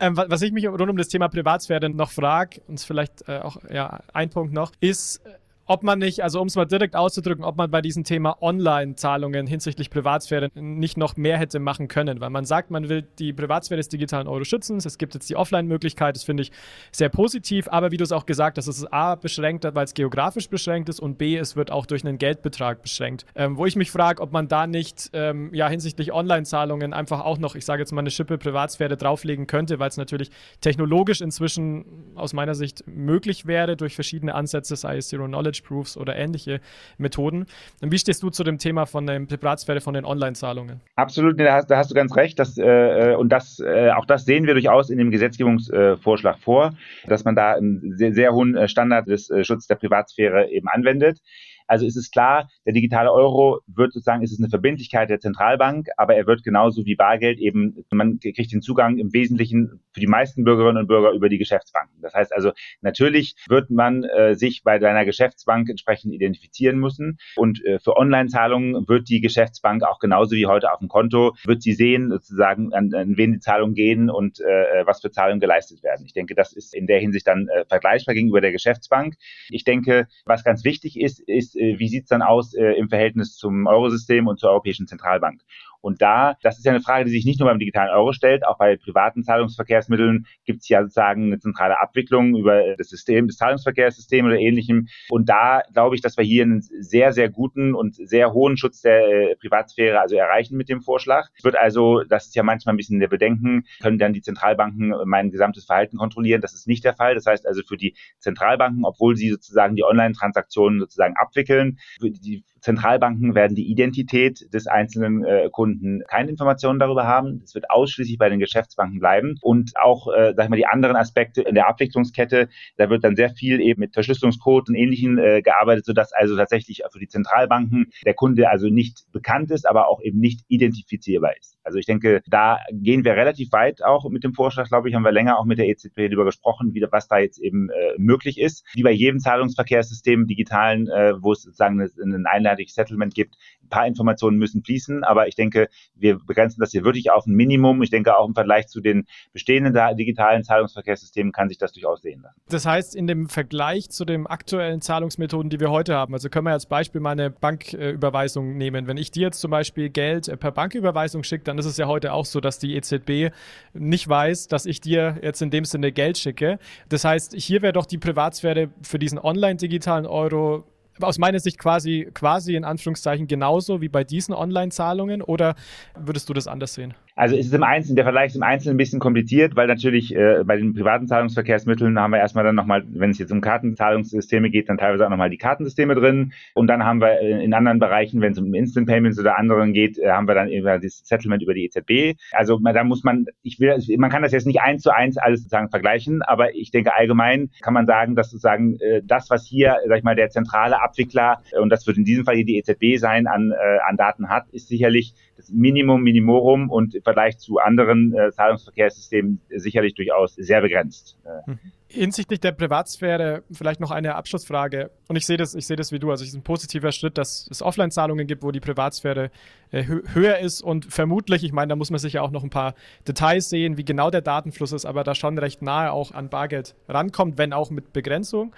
Ähm, 0.00 0.16
was 0.16 0.42
ich 0.42 0.52
mich 0.52 0.66
rund 0.66 0.80
um 0.90 0.96
das 0.96 1.08
Thema 1.08 1.28
Privatsphäre 1.28 1.88
noch 1.90 2.10
frage, 2.10 2.60
und 2.66 2.80
vielleicht 2.80 3.28
äh, 3.28 3.38
auch 3.38 3.56
ja, 3.70 4.00
ein 4.12 4.30
Punkt 4.30 4.52
noch, 4.52 4.72
ist, 4.80 5.20
ob 5.68 5.82
man 5.82 5.98
nicht, 5.98 6.22
also 6.22 6.40
um 6.40 6.48
es 6.48 6.56
mal 6.56 6.64
direkt 6.64 6.96
auszudrücken, 6.96 7.44
ob 7.44 7.56
man 7.56 7.70
bei 7.70 7.82
diesem 7.82 8.02
Thema 8.02 8.42
Online-Zahlungen 8.42 9.46
hinsichtlich 9.46 9.90
Privatsphäre 9.90 10.50
nicht 10.54 10.96
noch 10.96 11.16
mehr 11.16 11.38
hätte 11.38 11.60
machen 11.60 11.88
können, 11.88 12.20
weil 12.20 12.30
man 12.30 12.46
sagt, 12.46 12.70
man 12.70 12.88
will 12.88 13.06
die 13.18 13.34
Privatsphäre 13.34 13.76
des 13.76 13.90
digitalen 13.90 14.26
Euro 14.28 14.44
schützen. 14.44 14.78
Es 14.78 14.96
gibt 14.96 15.12
jetzt 15.14 15.28
die 15.28 15.36
Offline-Möglichkeit, 15.36 16.16
das 16.16 16.24
finde 16.24 16.42
ich 16.42 16.52
sehr 16.90 17.10
positiv, 17.10 17.68
aber 17.68 17.90
wie 17.90 17.98
du 17.98 18.04
es 18.04 18.12
auch 18.12 18.24
gesagt 18.24 18.56
hast, 18.56 18.66
es 18.66 18.78
ist 18.78 18.92
A 18.92 19.14
beschränkt, 19.14 19.64
weil 19.64 19.84
es 19.84 19.92
geografisch 19.92 20.48
beschränkt 20.48 20.88
ist 20.88 21.00
und 21.00 21.18
B, 21.18 21.36
es 21.36 21.54
wird 21.54 21.70
auch 21.70 21.84
durch 21.84 22.04
einen 22.04 22.16
Geldbetrag 22.16 22.82
beschränkt. 22.82 23.26
Ähm, 23.34 23.58
wo 23.58 23.66
ich 23.66 23.76
mich 23.76 23.90
frage, 23.90 24.22
ob 24.22 24.32
man 24.32 24.48
da 24.48 24.66
nicht 24.66 25.10
ähm, 25.12 25.52
ja 25.52 25.68
hinsichtlich 25.68 26.14
Online-Zahlungen 26.14 26.94
einfach 26.94 27.20
auch 27.20 27.36
noch, 27.36 27.54
ich 27.54 27.66
sage 27.66 27.82
jetzt 27.82 27.92
mal, 27.92 28.00
eine 28.00 28.10
Schippe 28.10 28.38
Privatsphäre 28.38 28.96
drauflegen 28.96 29.46
könnte, 29.46 29.78
weil 29.78 29.90
es 29.90 29.98
natürlich 29.98 30.30
technologisch 30.62 31.20
inzwischen 31.20 31.84
aus 32.14 32.32
meiner 32.32 32.54
Sicht 32.54 32.84
möglich 32.86 33.46
wäre 33.46 33.76
durch 33.76 33.94
verschiedene 33.94 34.34
Ansätze, 34.34 34.74
sei 34.74 34.96
es 34.96 35.08
Zero 35.08 35.26
Knowledge 35.26 35.57
Knowledge 35.58 35.62
Proofs 35.66 35.96
oder 35.96 36.16
ähnliche 36.16 36.60
Methoden. 36.98 37.46
Und 37.80 37.92
wie 37.92 37.98
stehst 37.98 38.22
du 38.22 38.30
zu 38.30 38.44
dem 38.44 38.58
Thema 38.58 38.86
von 38.86 39.06
der 39.06 39.20
Privatsphäre 39.20 39.80
von 39.80 39.94
den 39.94 40.04
Online-Zahlungen? 40.04 40.80
Absolut, 40.96 41.38
da 41.38 41.54
hast, 41.54 41.70
da 41.70 41.76
hast, 41.76 41.90
du 41.90 41.94
ganz 41.94 42.14
recht. 42.16 42.38
Dass, 42.38 42.58
äh, 42.58 43.14
und 43.18 43.30
das, 43.30 43.60
äh, 43.60 43.90
auch 43.90 44.06
das 44.06 44.24
sehen 44.24 44.46
wir 44.46 44.54
durchaus 44.54 44.90
in 44.90 44.98
dem 44.98 45.10
Gesetzgebungsvorschlag 45.10 46.36
äh, 46.36 46.40
vor, 46.40 46.74
dass 47.06 47.24
man 47.24 47.34
da 47.34 47.52
einen 47.52 47.96
sehr, 47.96 48.12
sehr 48.12 48.32
hohen 48.32 48.56
äh, 48.56 48.68
Standard 48.68 49.08
des 49.08 49.30
äh, 49.30 49.44
Schutzes 49.44 49.66
der 49.66 49.76
Privatsphäre 49.76 50.50
eben 50.50 50.68
anwendet. 50.68 51.20
Also 51.68 51.86
ist 51.86 51.96
es 51.96 52.10
klar, 52.10 52.48
der 52.66 52.72
digitale 52.72 53.12
Euro 53.12 53.60
wird 53.66 53.92
sozusagen, 53.92 54.22
ist 54.22 54.32
es 54.32 54.40
eine 54.40 54.48
Verbindlichkeit 54.48 55.10
der 55.10 55.20
Zentralbank, 55.20 55.88
aber 55.96 56.16
er 56.16 56.26
wird 56.26 56.42
genauso 56.42 56.84
wie 56.84 56.96
Bargeld 56.96 57.38
eben, 57.38 57.84
man 57.90 58.18
kriegt 58.18 58.52
den 58.52 58.62
Zugang 58.62 58.98
im 58.98 59.12
Wesentlichen 59.12 59.80
für 59.92 60.00
die 60.00 60.06
meisten 60.06 60.44
Bürgerinnen 60.44 60.78
und 60.78 60.86
Bürger 60.88 61.12
über 61.12 61.28
die 61.28 61.38
Geschäftsbanken. 61.38 62.00
Das 62.00 62.14
heißt 62.14 62.32
also, 62.32 62.52
natürlich 62.80 63.36
wird 63.48 63.70
man 63.70 64.04
äh, 64.04 64.34
sich 64.34 64.62
bei 64.64 64.80
seiner 64.80 65.04
Geschäftsbank 65.04 65.68
entsprechend 65.68 66.14
identifizieren 66.14 66.78
müssen 66.78 67.18
und 67.36 67.64
äh, 67.64 67.78
für 67.78 67.96
Online-Zahlungen 67.96 68.88
wird 68.88 69.08
die 69.08 69.20
Geschäftsbank 69.20 69.82
auch 69.84 69.98
genauso 69.98 70.34
wie 70.34 70.46
heute 70.46 70.72
auf 70.72 70.78
dem 70.78 70.88
Konto, 70.88 71.34
wird 71.44 71.62
sie 71.62 71.74
sehen 71.74 72.10
sozusagen, 72.10 72.72
an, 72.72 72.92
an 72.94 73.16
wen 73.16 73.32
die 73.32 73.40
Zahlungen 73.40 73.74
gehen 73.74 74.10
und 74.10 74.40
äh, 74.40 74.86
was 74.86 75.00
für 75.00 75.10
Zahlungen 75.10 75.40
geleistet 75.40 75.82
werden. 75.82 76.06
Ich 76.06 76.14
denke, 76.14 76.34
das 76.34 76.52
ist 76.52 76.74
in 76.74 76.86
der 76.86 76.98
Hinsicht 76.98 77.26
dann 77.26 77.48
äh, 77.48 77.64
vergleichbar 77.66 78.14
gegenüber 78.14 78.40
der 78.40 78.52
Geschäftsbank. 78.52 79.14
Ich 79.50 79.64
denke, 79.64 80.06
was 80.24 80.44
ganz 80.44 80.64
wichtig 80.64 80.98
ist, 80.98 81.20
ist, 81.20 81.56
äh, 81.56 81.57
wie 81.58 81.88
sieht 81.88 82.04
es 82.04 82.08
dann 82.08 82.22
aus 82.22 82.54
äh, 82.54 82.72
im 82.72 82.88
Verhältnis 82.88 83.34
zum 83.36 83.66
Eurosystem 83.66 84.26
und 84.26 84.38
zur 84.38 84.50
Europäischen 84.50 84.86
Zentralbank? 84.86 85.42
Und 85.80 86.02
da, 86.02 86.36
das 86.42 86.58
ist 86.58 86.64
ja 86.64 86.72
eine 86.72 86.80
Frage, 86.80 87.04
die 87.04 87.10
sich 87.10 87.24
nicht 87.24 87.40
nur 87.40 87.48
beim 87.48 87.58
digitalen 87.58 87.90
Euro 87.90 88.12
stellt, 88.12 88.46
auch 88.46 88.58
bei 88.58 88.76
privaten 88.76 89.22
Zahlungsverkehrsmitteln 89.22 90.26
gibt 90.44 90.62
es 90.62 90.68
ja 90.68 90.82
sozusagen 90.82 91.26
eine 91.26 91.38
zentrale 91.38 91.80
Abwicklung 91.80 92.36
über 92.36 92.76
das 92.76 92.88
System, 92.88 93.28
das 93.28 93.36
Zahlungsverkehrssystem 93.36 94.26
oder 94.26 94.38
ähnlichem. 94.38 94.88
Und 95.08 95.28
da 95.28 95.62
glaube 95.72 95.94
ich, 95.94 96.00
dass 96.00 96.16
wir 96.16 96.24
hier 96.24 96.42
einen 96.42 96.62
sehr, 96.62 97.12
sehr 97.12 97.28
guten 97.28 97.74
und 97.74 97.94
sehr 97.94 98.32
hohen 98.32 98.56
Schutz 98.56 98.80
der 98.80 99.08
äh, 99.08 99.36
Privatsphäre 99.36 100.00
also 100.00 100.16
erreichen 100.16 100.56
mit 100.56 100.68
dem 100.68 100.80
Vorschlag. 100.80 101.28
Es 101.36 101.44
wird 101.44 101.56
also, 101.56 102.02
das 102.08 102.26
ist 102.26 102.36
ja 102.36 102.42
manchmal 102.42 102.74
ein 102.74 102.78
bisschen 102.78 103.00
der 103.00 103.08
Bedenken, 103.08 103.64
können 103.80 103.98
dann 103.98 104.12
die 104.12 104.22
Zentralbanken 104.22 104.94
mein 105.04 105.30
gesamtes 105.30 105.64
Verhalten 105.64 105.96
kontrollieren. 105.96 106.40
Das 106.40 106.54
ist 106.54 106.66
nicht 106.66 106.84
der 106.84 106.94
Fall. 106.94 107.14
Das 107.14 107.26
heißt 107.26 107.46
also 107.46 107.62
für 107.66 107.76
die 107.76 107.94
Zentralbanken, 108.18 108.84
obwohl 108.84 109.16
sie 109.16 109.30
sozusagen 109.30 109.76
die 109.76 109.84
Online-Transaktionen 109.84 110.80
sozusagen 110.80 111.14
abwickeln, 111.16 111.78
die 112.00 112.44
Zentralbanken 112.60 113.34
werden 113.34 113.54
die 113.54 113.70
Identität 113.70 114.52
des 114.52 114.66
einzelnen 114.66 115.24
äh, 115.24 115.48
Kunden 115.50 116.02
keine 116.08 116.30
Informationen 116.30 116.78
darüber 116.78 117.06
haben. 117.06 117.40
Es 117.44 117.54
wird 117.54 117.70
ausschließlich 117.70 118.18
bei 118.18 118.28
den 118.28 118.38
Geschäftsbanken 118.38 119.00
bleiben. 119.00 119.36
Und 119.40 119.72
auch, 119.80 120.08
äh, 120.12 120.34
sag 120.36 120.44
ich 120.44 120.50
mal, 120.50 120.56
die 120.56 120.66
anderen 120.66 120.96
Aspekte 120.96 121.42
in 121.42 121.54
der 121.54 121.68
Abwicklungskette, 121.68 122.48
da 122.76 122.90
wird 122.90 123.04
dann 123.04 123.16
sehr 123.16 123.30
viel 123.30 123.60
eben 123.60 123.80
mit 123.80 123.94
Verschlüsselungscode 123.94 124.68
und 124.68 124.74
Ähnlichem 124.74 125.18
äh, 125.18 125.42
gearbeitet, 125.42 125.84
sodass 125.84 126.12
also 126.12 126.36
tatsächlich 126.36 126.82
für 126.90 126.98
die 126.98 127.08
Zentralbanken 127.08 127.90
der 128.04 128.14
Kunde 128.14 128.48
also 128.48 128.68
nicht 128.68 129.04
bekannt 129.12 129.50
ist, 129.50 129.68
aber 129.68 129.88
auch 129.88 130.00
eben 130.02 130.18
nicht 130.18 130.44
identifizierbar 130.48 131.36
ist. 131.38 131.57
Also 131.68 131.78
ich 131.78 131.84
denke, 131.84 132.22
da 132.26 132.60
gehen 132.72 133.04
wir 133.04 133.12
relativ 133.12 133.52
weit 133.52 133.84
auch 133.84 134.08
mit 134.08 134.24
dem 134.24 134.32
Vorschlag, 134.32 134.68
glaube 134.68 134.88
ich, 134.88 134.94
haben 134.94 135.02
wir 135.02 135.12
länger 135.12 135.38
auch 135.38 135.44
mit 135.44 135.58
der 135.58 135.68
EZB 135.68 136.08
darüber 136.08 136.24
gesprochen, 136.24 136.72
wie, 136.72 136.82
was 136.90 137.08
da 137.08 137.18
jetzt 137.18 137.38
eben 137.38 137.68
äh, 137.68 137.92
möglich 137.98 138.40
ist. 138.40 138.64
Wie 138.72 138.82
bei 138.82 138.90
jedem 138.90 139.20
Zahlungsverkehrssystem 139.20 140.26
digitalen, 140.26 140.88
äh, 140.88 141.12
wo 141.20 141.32
es 141.32 141.42
sozusagen 141.42 141.78
einen 142.02 142.24
einheitliches 142.26 142.74
Settlement 142.74 143.14
gibt, 143.14 143.34
ein 143.57 143.57
paar 143.68 143.86
Informationen 143.86 144.38
müssen 144.38 144.62
fließen, 144.62 145.04
aber 145.04 145.28
ich 145.28 145.34
denke, 145.34 145.68
wir 145.94 146.18
begrenzen 146.18 146.60
das 146.60 146.70
hier 146.70 146.84
wirklich 146.84 147.10
auf 147.10 147.26
ein 147.26 147.34
Minimum. 147.34 147.82
Ich 147.82 147.90
denke, 147.90 148.16
auch 148.16 148.26
im 148.26 148.34
Vergleich 148.34 148.66
zu 148.68 148.80
den 148.80 149.06
bestehenden 149.32 149.74
digitalen 149.96 150.44
Zahlungsverkehrssystemen 150.44 151.32
kann 151.32 151.48
sich 151.48 151.58
das 151.58 151.72
durchaus 151.72 152.02
sehen 152.02 152.22
lassen. 152.22 152.40
Das 152.48 152.66
heißt, 152.66 152.96
in 152.96 153.06
dem 153.06 153.28
Vergleich 153.28 153.90
zu 153.90 154.04
den 154.04 154.26
aktuellen 154.26 154.80
Zahlungsmethoden, 154.80 155.50
die 155.50 155.60
wir 155.60 155.70
heute 155.70 155.94
haben, 155.94 156.14
also 156.14 156.28
können 156.28 156.46
wir 156.46 156.52
als 156.52 156.66
Beispiel 156.66 157.00
mal 157.00 157.12
eine 157.12 157.30
Banküberweisung 157.30 158.56
nehmen. 158.56 158.86
Wenn 158.86 158.96
ich 158.96 159.10
dir 159.10 159.22
jetzt 159.22 159.40
zum 159.40 159.50
Beispiel 159.50 159.90
Geld 159.90 160.30
per 160.40 160.52
Banküberweisung 160.52 161.22
schicke, 161.22 161.44
dann 161.44 161.58
ist 161.58 161.66
es 161.66 161.76
ja 161.76 161.86
heute 161.86 162.12
auch 162.12 162.24
so, 162.24 162.40
dass 162.40 162.58
die 162.58 162.74
EZB 162.74 163.34
nicht 163.74 164.08
weiß, 164.08 164.48
dass 164.48 164.66
ich 164.66 164.80
dir 164.80 165.18
jetzt 165.22 165.42
in 165.42 165.50
dem 165.50 165.64
Sinne 165.64 165.92
Geld 165.92 166.18
schicke. 166.18 166.58
Das 166.88 167.04
heißt, 167.04 167.34
hier 167.34 167.62
wäre 167.62 167.72
doch 167.72 167.86
die 167.86 167.98
Privatsphäre 167.98 168.70
für 168.82 168.98
diesen 168.98 169.18
online-digitalen 169.18 170.06
Euro 170.06 170.64
aus 171.00 171.18
meiner 171.18 171.40
Sicht 171.40 171.58
quasi, 171.58 172.08
quasi 172.12 172.54
in 172.54 172.64
Anführungszeichen 172.64 173.26
genauso 173.26 173.80
wie 173.80 173.88
bei 173.88 174.04
diesen 174.04 174.34
Online-Zahlungen 174.34 175.22
oder 175.22 175.54
würdest 175.96 176.28
du 176.28 176.34
das 176.34 176.46
anders 176.46 176.74
sehen? 176.74 176.94
Also 177.18 177.34
ist 177.34 177.48
es 177.48 177.52
im 177.52 177.64
Einzelnen, 177.64 177.96
der 177.96 178.04
Vergleich 178.04 178.28
ist 178.28 178.36
im 178.36 178.44
Einzelnen 178.44 178.76
ein 178.76 178.78
bisschen 178.78 179.00
kompliziert, 179.00 179.56
weil 179.56 179.66
natürlich 179.66 180.14
äh, 180.14 180.44
bei 180.46 180.56
den 180.56 180.72
privaten 180.72 181.08
Zahlungsverkehrsmitteln 181.08 181.98
haben 181.98 182.12
wir 182.12 182.20
erstmal 182.20 182.44
dann 182.44 182.54
nochmal, 182.54 182.84
wenn 182.90 183.10
es 183.10 183.18
jetzt 183.18 183.32
um 183.32 183.40
Kartenzahlungssysteme 183.40 184.50
geht, 184.50 184.68
dann 184.68 184.78
teilweise 184.78 185.04
auch 185.04 185.10
nochmal 185.10 185.28
die 185.28 185.36
Kartensysteme 185.36 185.96
drin. 185.96 186.32
Und 186.54 186.68
dann 186.68 186.84
haben 186.84 187.00
wir 187.00 187.18
in 187.18 187.52
anderen 187.54 187.80
Bereichen, 187.80 188.20
wenn 188.20 188.34
es 188.34 188.38
um 188.38 188.54
Instant 188.54 188.86
Payments 188.86 189.18
oder 189.18 189.36
anderen 189.36 189.72
geht, 189.72 189.98
äh, 189.98 190.10
haben 190.10 190.28
wir 190.28 190.36
dann 190.36 190.46
eben 190.46 190.64
das 190.64 191.02
Settlement 191.04 191.42
über 191.42 191.54
die 191.54 191.64
EZB. 191.64 192.16
Also 192.30 192.60
da 192.60 192.84
muss 192.84 193.02
man, 193.02 193.26
ich 193.42 193.58
will, 193.58 193.76
man 193.96 194.10
kann 194.10 194.22
das 194.22 194.30
jetzt 194.30 194.46
nicht 194.46 194.60
eins 194.60 194.82
zu 194.82 194.94
eins 194.94 195.18
alles 195.18 195.40
sozusagen 195.40 195.70
vergleichen, 195.70 196.22
aber 196.22 196.54
ich 196.54 196.70
denke 196.70 196.94
allgemein 196.94 197.50
kann 197.62 197.74
man 197.74 197.86
sagen, 197.86 198.14
dass 198.14 198.30
sozusagen 198.30 198.78
äh, 198.78 199.02
das, 199.04 199.28
was 199.28 199.44
hier, 199.44 199.78
sag 199.88 199.98
ich 199.98 200.04
mal, 200.04 200.14
der 200.14 200.30
zentrale 200.30 200.80
Abwickler, 200.80 201.42
äh, 201.50 201.58
und 201.58 201.70
das 201.70 201.84
wird 201.84 201.96
in 201.96 202.04
diesem 202.04 202.24
Fall 202.24 202.36
hier 202.36 202.46
die 202.46 202.58
EZB 202.58 203.00
sein, 203.00 203.26
an, 203.26 203.50
äh, 203.50 203.78
an 203.88 203.96
Daten 203.96 204.28
hat, 204.28 204.48
ist 204.50 204.68
sicherlich 204.68 205.14
das 205.38 205.50
Minimum 205.50 206.02
Minimorum 206.02 206.68
und 206.68 206.96
im 206.96 207.02
Vergleich 207.02 207.38
zu 207.38 207.58
anderen 207.58 208.12
äh, 208.12 208.32
Zahlungsverkehrssystemen 208.32 209.40
sicherlich 209.54 209.94
durchaus 209.94 210.34
sehr 210.34 210.60
begrenzt. 210.60 211.16
Äh. 211.24 211.50
Mhm. 211.50 211.58
Hinsichtlich 211.90 212.40
der 212.40 212.52
Privatsphäre 212.52 213.44
vielleicht 213.50 213.80
noch 213.80 213.90
eine 213.90 214.16
Abschlussfrage. 214.16 214.90
Und 215.08 215.16
ich 215.16 215.24
sehe 215.24 215.38
das, 215.38 215.54
ich 215.54 215.66
sehe 215.66 215.76
das 215.76 215.90
wie 215.90 215.98
du. 215.98 216.10
Also 216.10 216.22
es 216.22 216.30
ist 216.30 216.36
ein 216.36 216.42
positiver 216.42 216.92
Schritt, 216.92 217.16
dass 217.16 217.48
es 217.50 217.62
Offline-Zahlungen 217.62 218.26
gibt, 218.26 218.42
wo 218.42 218.50
die 218.50 218.60
Privatsphäre 218.60 219.30
äh, 219.70 219.84
höher 219.84 220.38
ist 220.38 220.60
und 220.60 220.84
vermutlich, 220.84 221.44
ich 221.44 221.52
meine, 221.52 221.68
da 221.68 221.76
muss 221.76 221.90
man 221.90 221.98
sich 221.98 222.14
ja 222.14 222.22
auch 222.22 222.30
noch 222.30 222.42
ein 222.42 222.50
paar 222.50 222.74
Details 223.06 223.48
sehen, 223.48 223.78
wie 223.78 223.84
genau 223.84 224.10
der 224.10 224.20
Datenfluss 224.20 224.72
ist, 224.72 224.84
aber 224.84 225.04
da 225.04 225.14
schon 225.14 225.38
recht 225.38 225.62
nahe 225.62 225.92
auch 225.92 226.12
an 226.12 226.28
Bargeld 226.28 226.74
rankommt, 226.88 227.38
wenn 227.38 227.52
auch 227.52 227.70
mit 227.70 227.92
Begrenzung. 227.92 228.52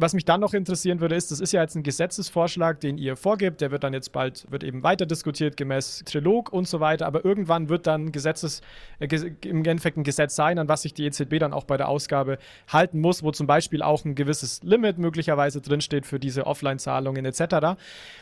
Was 0.00 0.14
mich 0.14 0.24
dann 0.24 0.40
noch 0.40 0.54
interessieren 0.54 1.00
würde, 1.00 1.16
ist, 1.16 1.30
das 1.30 1.40
ist 1.40 1.52
ja 1.52 1.62
jetzt 1.62 1.74
ein 1.74 1.82
Gesetzesvorschlag, 1.82 2.80
den 2.80 2.98
ihr 2.98 3.16
vorgibt. 3.16 3.60
Der 3.60 3.70
wird 3.70 3.82
dann 3.82 3.92
jetzt 3.92 4.12
bald, 4.12 4.46
wird 4.50 4.62
eben 4.62 4.82
weiter 4.82 5.06
diskutiert 5.06 5.56
gemäß 5.56 6.02
Trilog 6.04 6.52
und 6.52 6.68
so 6.68 6.78
weiter. 6.78 7.06
Aber 7.06 7.24
irgendwann 7.24 7.68
wird 7.68 7.86
dann 7.86 8.12
Gesetzes, 8.12 8.60
äh, 9.00 9.08
im 9.44 9.64
Endeffekt 9.64 9.96
ein 9.96 10.04
Gesetz 10.04 10.36
sein, 10.36 10.58
an 10.58 10.68
was 10.68 10.82
sich 10.82 10.94
die 10.94 11.04
EZB 11.06 11.38
dann 11.38 11.52
auch 11.52 11.64
bei 11.64 11.76
der 11.76 11.88
Ausgabe 11.88 12.38
halten 12.68 13.00
muss, 13.00 13.22
wo 13.22 13.32
zum 13.32 13.46
Beispiel 13.46 13.82
auch 13.82 14.04
ein 14.04 14.14
gewisses 14.14 14.62
Limit 14.62 14.98
möglicherweise 14.98 15.60
drinsteht 15.60 16.06
für 16.06 16.20
diese 16.20 16.46
Offline-Zahlungen 16.46 17.24
etc. 17.24 17.76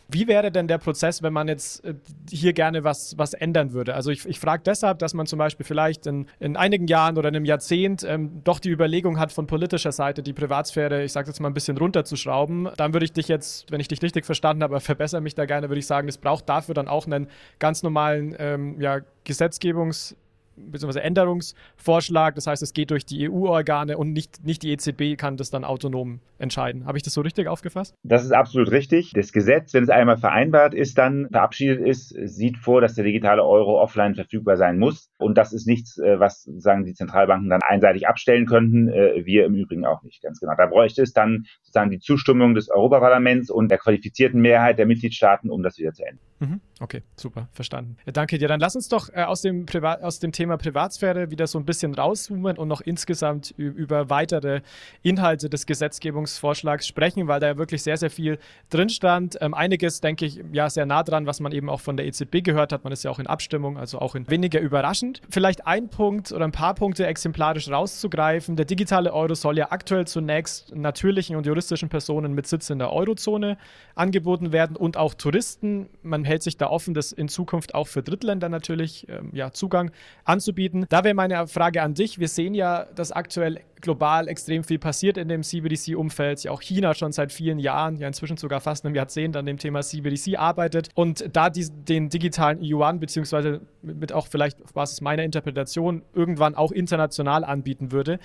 Wie 0.08 0.28
wäre 0.28 0.50
denn 0.50 0.68
der 0.68 0.78
Prozess, 0.78 1.22
wenn 1.22 1.32
man 1.32 1.48
jetzt 1.48 1.84
äh, 1.84 1.94
hier 2.30 2.52
gerne 2.52 2.84
was, 2.84 3.18
was 3.18 3.34
ändern 3.34 3.72
würde? 3.72 3.94
Also 3.94 4.10
ich, 4.10 4.24
ich 4.26 4.40
frage 4.40 4.62
deshalb, 4.64 5.00
dass 5.00 5.14
man 5.14 5.26
zum 5.26 5.38
Beispiel 5.38 5.66
vielleicht 5.66 6.06
in, 6.06 6.26
in 6.40 6.56
einigen 6.56 6.86
Jahren 6.86 7.18
oder 7.18 7.28
in 7.28 7.36
einem 7.36 7.44
Jahrzehnt 7.44 8.04
ähm, 8.04 8.42
doch 8.44 8.60
die 8.60 8.70
Überlegung 8.70 9.18
hat 9.18 9.32
von 9.32 9.46
politischer 9.46 9.92
Seite, 9.92 10.22
die 10.22 10.32
Privatsphäre, 10.32 11.02
ich 11.02 11.12
sage 11.12 11.28
jetzt 11.28 11.40
mal 11.40 11.48
ein 11.48 11.54
bisschen 11.54 11.65
runterzuschrauben. 11.74 12.68
Dann 12.76 12.92
würde 12.92 13.04
ich 13.04 13.12
dich 13.12 13.28
jetzt, 13.28 13.70
wenn 13.70 13.80
ich 13.80 13.88
dich 13.88 14.02
richtig 14.02 14.24
verstanden 14.24 14.62
habe, 14.62 14.80
verbessere 14.80 15.20
mich 15.20 15.34
da 15.34 15.46
gerne, 15.46 15.68
würde 15.68 15.80
ich 15.80 15.86
sagen, 15.86 16.08
es 16.08 16.18
braucht 16.18 16.48
dafür 16.48 16.74
dann 16.74 16.88
auch 16.88 17.06
einen 17.06 17.28
ganz 17.58 17.82
normalen 17.82 18.36
ähm, 18.38 18.80
ja, 18.80 19.00
Gesetzgebungs- 19.26 20.14
bzw. 20.56 21.00
Änderungsvorschlag. 21.00 22.34
Das 22.34 22.46
heißt, 22.46 22.62
es 22.62 22.72
geht 22.72 22.90
durch 22.90 23.04
die 23.04 23.28
EU-Organe 23.28 23.96
und 23.96 24.12
nicht, 24.12 24.44
nicht 24.44 24.62
die 24.62 24.72
EZB 24.72 25.16
kann 25.16 25.36
das 25.36 25.50
dann 25.50 25.64
autonom 25.64 26.20
entscheiden. 26.38 26.86
Habe 26.86 26.98
ich 26.98 27.02
das 27.02 27.14
so 27.14 27.20
richtig 27.20 27.48
aufgefasst? 27.48 27.94
Das 28.02 28.24
ist 28.24 28.32
absolut 28.32 28.70
richtig. 28.70 29.12
Das 29.14 29.32
Gesetz, 29.32 29.72
wenn 29.74 29.84
es 29.84 29.90
einmal 29.90 30.16
vereinbart 30.16 30.74
ist, 30.74 30.98
dann 30.98 31.28
verabschiedet 31.30 31.80
ist, 31.80 32.08
sieht 32.24 32.58
vor, 32.58 32.80
dass 32.80 32.94
der 32.94 33.04
digitale 33.04 33.44
Euro 33.44 33.80
offline 33.80 34.14
verfügbar 34.14 34.56
sein 34.56 34.78
muss. 34.78 35.10
Und 35.18 35.38
das 35.38 35.52
ist 35.52 35.66
nichts, 35.66 35.98
äh, 35.98 36.18
was 36.20 36.48
sagen 36.56 36.84
die 36.84 36.94
Zentralbanken 36.94 37.48
dann 37.48 37.62
einseitig 37.62 38.06
abstellen 38.06 38.46
könnten. 38.46 38.88
Äh, 38.88 39.24
wir 39.24 39.46
im 39.46 39.54
Übrigen 39.54 39.86
auch 39.86 40.02
nicht, 40.02 40.22
ganz 40.22 40.40
genau. 40.40 40.54
Da 40.56 40.66
bräuchte 40.66 41.02
es 41.02 41.12
dann 41.12 41.44
sozusagen 41.62 41.90
die 41.90 42.00
Zustimmung 42.00 42.54
des 42.54 42.70
Europaparlaments 42.70 43.50
und 43.50 43.70
der 43.70 43.78
qualifizierten 43.78 44.40
Mehrheit 44.40 44.78
der 44.78 44.86
Mitgliedstaaten, 44.86 45.50
um 45.50 45.62
das 45.62 45.78
wieder 45.78 45.92
zu 45.92 46.04
ändern. 46.04 46.25
Mhm. 46.38 46.60
Okay, 46.78 47.02
super, 47.16 47.48
verstanden. 47.52 47.96
Danke 48.04 48.36
dir. 48.36 48.48
Dann 48.48 48.60
lass 48.60 48.76
uns 48.76 48.88
doch 48.88 49.08
äh, 49.08 49.22
aus, 49.22 49.40
dem 49.40 49.64
aus 50.02 50.18
dem 50.18 50.32
Thema 50.32 50.58
Privatsphäre 50.58 51.30
wieder 51.30 51.46
so 51.46 51.58
ein 51.58 51.64
bisschen 51.64 51.94
rauszoomen 51.94 52.58
und 52.58 52.68
noch 52.68 52.82
insgesamt 52.82 53.54
über 53.56 54.10
weitere 54.10 54.60
Inhalte 55.02 55.48
des 55.48 55.64
Gesetzgebungsvorschlags 55.64 56.86
sprechen, 56.86 57.26
weil 57.28 57.40
da 57.40 57.46
ja 57.46 57.56
wirklich 57.56 57.82
sehr, 57.82 57.96
sehr 57.96 58.10
viel 58.10 58.38
drin 58.68 58.90
stand. 58.90 59.38
Ähm, 59.40 59.54
einiges, 59.54 60.02
denke 60.02 60.26
ich, 60.26 60.42
ja, 60.52 60.68
sehr 60.68 60.84
nah 60.84 61.02
dran, 61.02 61.24
was 61.24 61.40
man 61.40 61.52
eben 61.52 61.70
auch 61.70 61.80
von 61.80 61.96
der 61.96 62.06
EZB 62.06 62.42
gehört 62.44 62.72
hat. 62.72 62.84
Man 62.84 62.92
ist 62.92 63.02
ja 63.02 63.10
auch 63.10 63.18
in 63.18 63.26
Abstimmung, 63.26 63.78
also 63.78 63.98
auch 63.98 64.14
in 64.14 64.28
weniger 64.28 64.60
überraschend. 64.60 65.22
Vielleicht 65.30 65.66
ein 65.66 65.88
Punkt 65.88 66.32
oder 66.32 66.44
ein 66.44 66.52
paar 66.52 66.74
Punkte 66.74 67.06
exemplarisch 67.06 67.70
rauszugreifen. 67.70 68.56
Der 68.56 68.66
digitale 68.66 69.14
Euro 69.14 69.34
soll 69.34 69.56
ja 69.56 69.72
aktuell 69.72 70.06
zunächst 70.06 70.76
natürlichen 70.76 71.36
und 71.36 71.46
juristischen 71.46 71.88
Personen 71.88 72.34
mit 72.34 72.46
Sitz 72.46 72.68
in 72.68 72.78
der 72.78 72.92
Eurozone 72.92 73.56
angeboten 73.94 74.52
werden 74.52 74.76
und 74.76 74.98
auch 74.98 75.14
Touristen. 75.14 75.88
Man 76.02 76.25
hält 76.26 76.42
sich 76.42 76.56
da 76.56 76.66
offen, 76.68 76.94
das 76.94 77.12
in 77.12 77.28
Zukunft 77.28 77.74
auch 77.74 77.86
für 77.86 78.02
Drittländer 78.02 78.48
natürlich 78.48 79.06
ähm, 79.08 79.30
ja, 79.32 79.52
Zugang 79.52 79.90
anzubieten. 80.24 80.86
Da 80.88 81.04
wäre 81.04 81.14
meine 81.14 81.46
Frage 81.46 81.82
an 81.82 81.94
dich. 81.94 82.18
Wir 82.18 82.28
sehen 82.28 82.54
ja, 82.54 82.84
dass 82.94 83.12
aktuell 83.12 83.60
global 83.80 84.28
extrem 84.28 84.64
viel 84.64 84.78
passiert 84.78 85.16
in 85.16 85.28
dem 85.28 85.42
CBDC-Umfeld. 85.42 86.44
Ja, 86.44 86.50
auch 86.50 86.62
China 86.62 86.94
schon 86.94 87.12
seit 87.12 87.32
vielen 87.32 87.58
Jahren, 87.58 87.96
ja 87.96 88.06
inzwischen 88.08 88.36
sogar 88.36 88.60
fast 88.60 88.84
einem 88.84 88.94
Jahrzehnt 88.94 89.36
an 89.36 89.46
dem 89.46 89.58
Thema 89.58 89.82
CBDC 89.82 90.38
arbeitet. 90.38 90.88
Und 90.94 91.24
da 91.32 91.50
die, 91.50 91.66
den 91.70 92.08
digitalen 92.08 92.62
Yuan, 92.62 93.00
beziehungsweise 93.00 93.60
mit 93.82 94.12
auch 94.12 94.26
vielleicht 94.26 94.62
auf 94.62 94.72
Basis 94.72 95.00
meiner 95.00 95.22
Interpretation, 95.22 96.02
irgendwann 96.14 96.54
auch 96.54 96.72
international 96.72 97.44
anbieten 97.44 97.92
würde. 97.92 98.18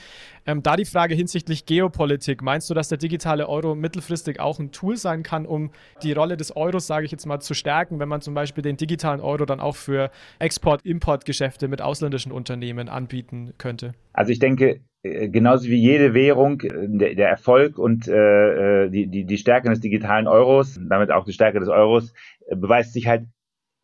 Ähm, 0.45 0.63
da 0.63 0.75
die 0.75 0.85
Frage 0.85 1.15
hinsichtlich 1.15 1.65
Geopolitik, 1.65 2.41
meinst 2.41 2.69
du, 2.69 2.73
dass 2.73 2.89
der 2.89 2.97
digitale 2.97 3.47
Euro 3.47 3.75
mittelfristig 3.75 4.39
auch 4.39 4.59
ein 4.59 4.71
Tool 4.71 4.97
sein 4.97 5.23
kann, 5.23 5.45
um 5.45 5.71
die 6.03 6.13
Rolle 6.13 6.37
des 6.37 6.55
Euros, 6.55 6.87
sage 6.87 7.05
ich 7.05 7.11
jetzt 7.11 7.25
mal, 7.25 7.39
zu 7.39 7.53
stärken, 7.53 7.99
wenn 7.99 8.09
man 8.09 8.21
zum 8.21 8.33
Beispiel 8.33 8.61
den 8.61 8.77
digitalen 8.77 9.21
Euro 9.21 9.45
dann 9.45 9.59
auch 9.59 9.75
für 9.75 10.11
Export-Import-Geschäfte 10.39 11.67
mit 11.67 11.81
ausländischen 11.81 12.31
Unternehmen 12.31 12.89
anbieten 12.89 13.53
könnte? 13.57 13.93
Also 14.13 14.31
ich 14.31 14.39
denke, 14.39 14.81
äh, 15.03 15.29
genauso 15.29 15.67
wie 15.67 15.77
jede 15.77 16.13
Währung, 16.13 16.61
äh, 16.61 16.69
der, 16.87 17.15
der 17.15 17.29
Erfolg 17.29 17.77
und 17.77 18.07
äh, 18.07 18.85
äh, 18.85 18.89
die, 18.89 19.07
die, 19.07 19.25
die 19.25 19.37
Stärke 19.37 19.69
des 19.69 19.79
digitalen 19.79 20.27
Euros, 20.27 20.79
damit 20.89 21.11
auch 21.11 21.25
die 21.25 21.33
Stärke 21.33 21.59
des 21.59 21.69
Euros, 21.69 22.13
beweist 22.49 22.93
sich 22.93 23.07
halt 23.07 23.25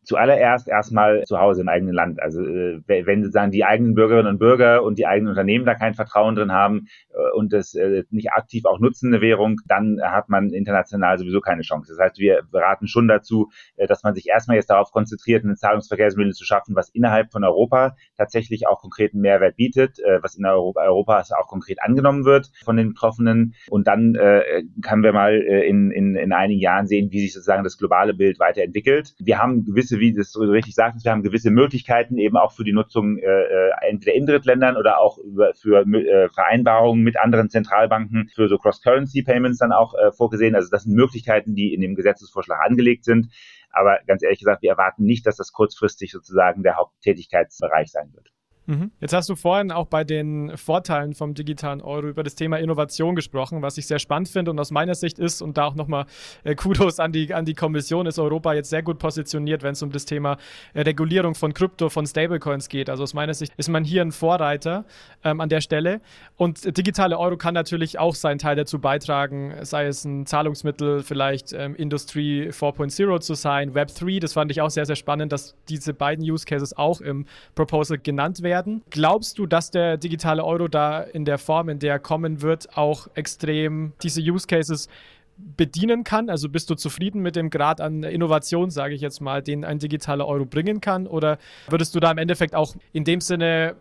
zuallererst 0.08 0.68
erstmal 0.68 1.22
zu 1.24 1.38
Hause 1.38 1.60
im 1.60 1.68
eigenen 1.68 1.94
Land. 1.94 2.20
Also 2.20 2.40
äh, 2.40 2.80
wenn 2.86 3.22
sozusagen 3.22 3.52
die 3.52 3.64
eigenen 3.64 3.94
Bürgerinnen 3.94 4.26
und 4.26 4.38
Bürger 4.38 4.82
und 4.82 4.98
die 4.98 5.06
eigenen 5.06 5.28
Unternehmen 5.28 5.66
da 5.66 5.74
kein 5.74 5.92
Vertrauen 5.92 6.34
drin 6.34 6.50
haben 6.50 6.86
äh, 7.10 7.36
und 7.36 7.52
das 7.52 7.74
äh, 7.74 8.04
nicht 8.10 8.32
aktiv 8.32 8.64
auch 8.64 8.80
nutzen, 8.80 9.12
eine 9.12 9.20
Währung, 9.20 9.56
dann 9.66 10.00
hat 10.02 10.30
man 10.30 10.48
international 10.48 11.18
sowieso 11.18 11.40
keine 11.40 11.60
Chance. 11.60 11.92
Das 11.92 12.02
heißt, 12.02 12.18
wir 12.18 12.40
beraten 12.50 12.88
schon 12.88 13.06
dazu, 13.06 13.50
dass 13.76 14.02
man 14.02 14.14
sich 14.14 14.28
erstmal 14.28 14.56
jetzt 14.56 14.70
darauf 14.70 14.92
konzentriert, 14.92 15.44
ein 15.44 15.56
Zahlungsverkehrsmittel 15.56 16.32
zu 16.32 16.44
schaffen, 16.44 16.74
was 16.74 16.88
innerhalb 16.88 17.30
von 17.30 17.44
Europa 17.44 17.94
tatsächlich 18.16 18.66
auch 18.66 18.80
konkreten 18.80 19.20
Mehrwert 19.20 19.56
bietet, 19.56 19.98
was 20.22 20.36
in 20.36 20.46
Europa, 20.46 20.82
Europa 20.82 21.22
auch 21.38 21.48
konkret 21.48 21.82
angenommen 21.82 22.24
wird 22.24 22.50
von 22.64 22.76
den 22.76 22.88
Betroffenen. 22.88 23.54
Und 23.68 23.86
dann 23.86 24.14
äh, 24.14 24.62
können 24.82 25.02
wir 25.02 25.12
mal 25.12 25.36
in, 25.36 25.90
in, 25.90 26.16
in 26.16 26.32
einigen 26.32 26.60
Jahren 26.60 26.86
sehen, 26.86 27.10
wie 27.10 27.20
sich 27.20 27.34
sozusagen 27.34 27.64
das 27.64 27.76
globale 27.76 28.14
Bild 28.14 28.38
weiterentwickelt. 28.38 29.14
Wir 29.18 29.38
haben 29.38 29.64
gewisse 29.64 29.97
wie 29.98 30.12
das 30.12 30.32
so 30.32 30.40
richtig 30.40 30.74
sagst, 30.74 31.04
wir 31.04 31.12
haben 31.12 31.22
gewisse 31.22 31.50
Möglichkeiten 31.50 32.18
eben 32.18 32.36
auch 32.36 32.52
für 32.52 32.64
die 32.64 32.72
Nutzung 32.72 33.18
äh, 33.18 33.26
äh, 33.26 33.70
entweder 33.88 34.14
in 34.14 34.26
Drittländern 34.26 34.76
oder 34.76 35.00
auch 35.00 35.18
über, 35.18 35.52
für 35.54 35.86
äh, 35.86 36.28
Vereinbarungen 36.28 37.02
mit 37.02 37.18
anderen 37.18 37.50
Zentralbanken 37.50 38.30
für 38.34 38.48
so 38.48 38.58
Cross-Currency-Payments 38.58 39.58
dann 39.58 39.72
auch 39.72 39.94
äh, 39.94 40.12
vorgesehen. 40.12 40.54
Also 40.54 40.68
das 40.70 40.84
sind 40.84 40.94
Möglichkeiten, 40.94 41.54
die 41.54 41.74
in 41.74 41.80
dem 41.80 41.94
Gesetzesvorschlag 41.94 42.60
angelegt 42.60 43.04
sind. 43.04 43.28
Aber 43.70 43.98
ganz 44.06 44.22
ehrlich 44.22 44.38
gesagt, 44.38 44.62
wir 44.62 44.70
erwarten 44.70 45.04
nicht, 45.04 45.26
dass 45.26 45.36
das 45.36 45.52
kurzfristig 45.52 46.10
sozusagen 46.10 46.62
der 46.62 46.76
Haupttätigkeitsbereich 46.76 47.90
sein 47.90 48.12
wird. 48.14 48.30
Mhm. 48.68 48.90
Jetzt 49.00 49.14
hast 49.14 49.30
du 49.30 49.34
vorhin 49.34 49.72
auch 49.72 49.86
bei 49.86 50.04
den 50.04 50.54
Vorteilen 50.58 51.14
vom 51.14 51.32
digitalen 51.32 51.80
Euro 51.80 52.06
über 52.08 52.22
das 52.22 52.34
Thema 52.34 52.58
Innovation 52.58 53.16
gesprochen, 53.16 53.62
was 53.62 53.78
ich 53.78 53.86
sehr 53.86 53.98
spannend 53.98 54.28
finde 54.28 54.50
und 54.50 54.60
aus 54.60 54.70
meiner 54.70 54.94
Sicht 54.94 55.18
ist, 55.18 55.40
und 55.40 55.56
da 55.56 55.64
auch 55.64 55.74
nochmal 55.74 56.04
äh, 56.44 56.54
Kudos 56.54 57.00
an 57.00 57.10
die, 57.10 57.32
an 57.32 57.46
die 57.46 57.54
Kommission, 57.54 58.04
ist 58.04 58.18
Europa 58.18 58.52
jetzt 58.52 58.68
sehr 58.68 58.82
gut 58.82 58.98
positioniert, 58.98 59.62
wenn 59.62 59.72
es 59.72 59.82
um 59.82 59.90
das 59.90 60.04
Thema 60.04 60.36
äh, 60.74 60.82
Regulierung 60.82 61.34
von 61.34 61.54
Krypto, 61.54 61.88
von 61.88 62.06
Stablecoins 62.06 62.68
geht. 62.68 62.90
Also 62.90 63.04
aus 63.04 63.14
meiner 63.14 63.32
Sicht 63.32 63.54
ist 63.56 63.70
man 63.70 63.84
hier 63.84 64.02
ein 64.02 64.12
Vorreiter 64.12 64.84
ähm, 65.24 65.40
an 65.40 65.48
der 65.48 65.62
Stelle. 65.62 66.02
Und 66.36 66.76
digitale 66.76 67.18
Euro 67.18 67.38
kann 67.38 67.54
natürlich 67.54 67.98
auch 67.98 68.14
seinen 68.14 68.38
Teil 68.38 68.56
dazu 68.56 68.78
beitragen, 68.80 69.54
sei 69.62 69.86
es 69.86 70.04
ein 70.04 70.26
Zahlungsmittel, 70.26 71.02
vielleicht 71.02 71.54
ähm, 71.54 71.74
Industry 71.74 72.50
4.0 72.52 73.20
zu 73.20 73.32
sein, 73.32 73.72
Web 73.72 73.94
3, 73.94 74.18
das 74.18 74.34
fand 74.34 74.50
ich 74.50 74.60
auch 74.60 74.68
sehr, 74.68 74.84
sehr 74.84 74.96
spannend, 74.96 75.32
dass 75.32 75.56
diese 75.70 75.94
beiden 75.94 76.22
Use 76.22 76.44
Cases 76.44 76.76
auch 76.76 77.00
im 77.00 77.24
Proposal 77.54 77.96
genannt 77.96 78.42
werden 78.42 78.57
werden. 78.58 78.82
Glaubst 78.90 79.38
du, 79.38 79.46
dass 79.46 79.70
der 79.70 79.96
digitale 79.96 80.44
Euro 80.44 80.68
da 80.68 81.00
in 81.00 81.24
der 81.24 81.38
Form, 81.38 81.68
in 81.68 81.78
der 81.78 81.92
er 81.92 81.98
kommen 81.98 82.42
wird, 82.42 82.76
auch 82.76 83.08
extrem 83.14 83.92
diese 84.02 84.20
Use 84.20 84.46
Cases 84.46 84.88
bedienen 85.36 86.04
kann? 86.04 86.28
Also 86.28 86.48
bist 86.48 86.68
du 86.70 86.74
zufrieden 86.74 87.22
mit 87.22 87.36
dem 87.36 87.50
Grad 87.50 87.80
an 87.80 88.02
Innovation, 88.02 88.70
sage 88.70 88.94
ich 88.94 89.00
jetzt 89.00 89.20
mal, 89.20 89.42
den 89.42 89.64
ein 89.64 89.78
digitaler 89.78 90.26
Euro 90.26 90.44
bringen 90.44 90.80
kann? 90.80 91.06
Oder 91.06 91.38
würdest 91.68 91.94
du 91.94 92.00
da 92.00 92.10
im 92.10 92.18
Endeffekt 92.18 92.54
auch 92.54 92.74
in 92.92 93.04
dem 93.04 93.20
Sinne 93.20 93.76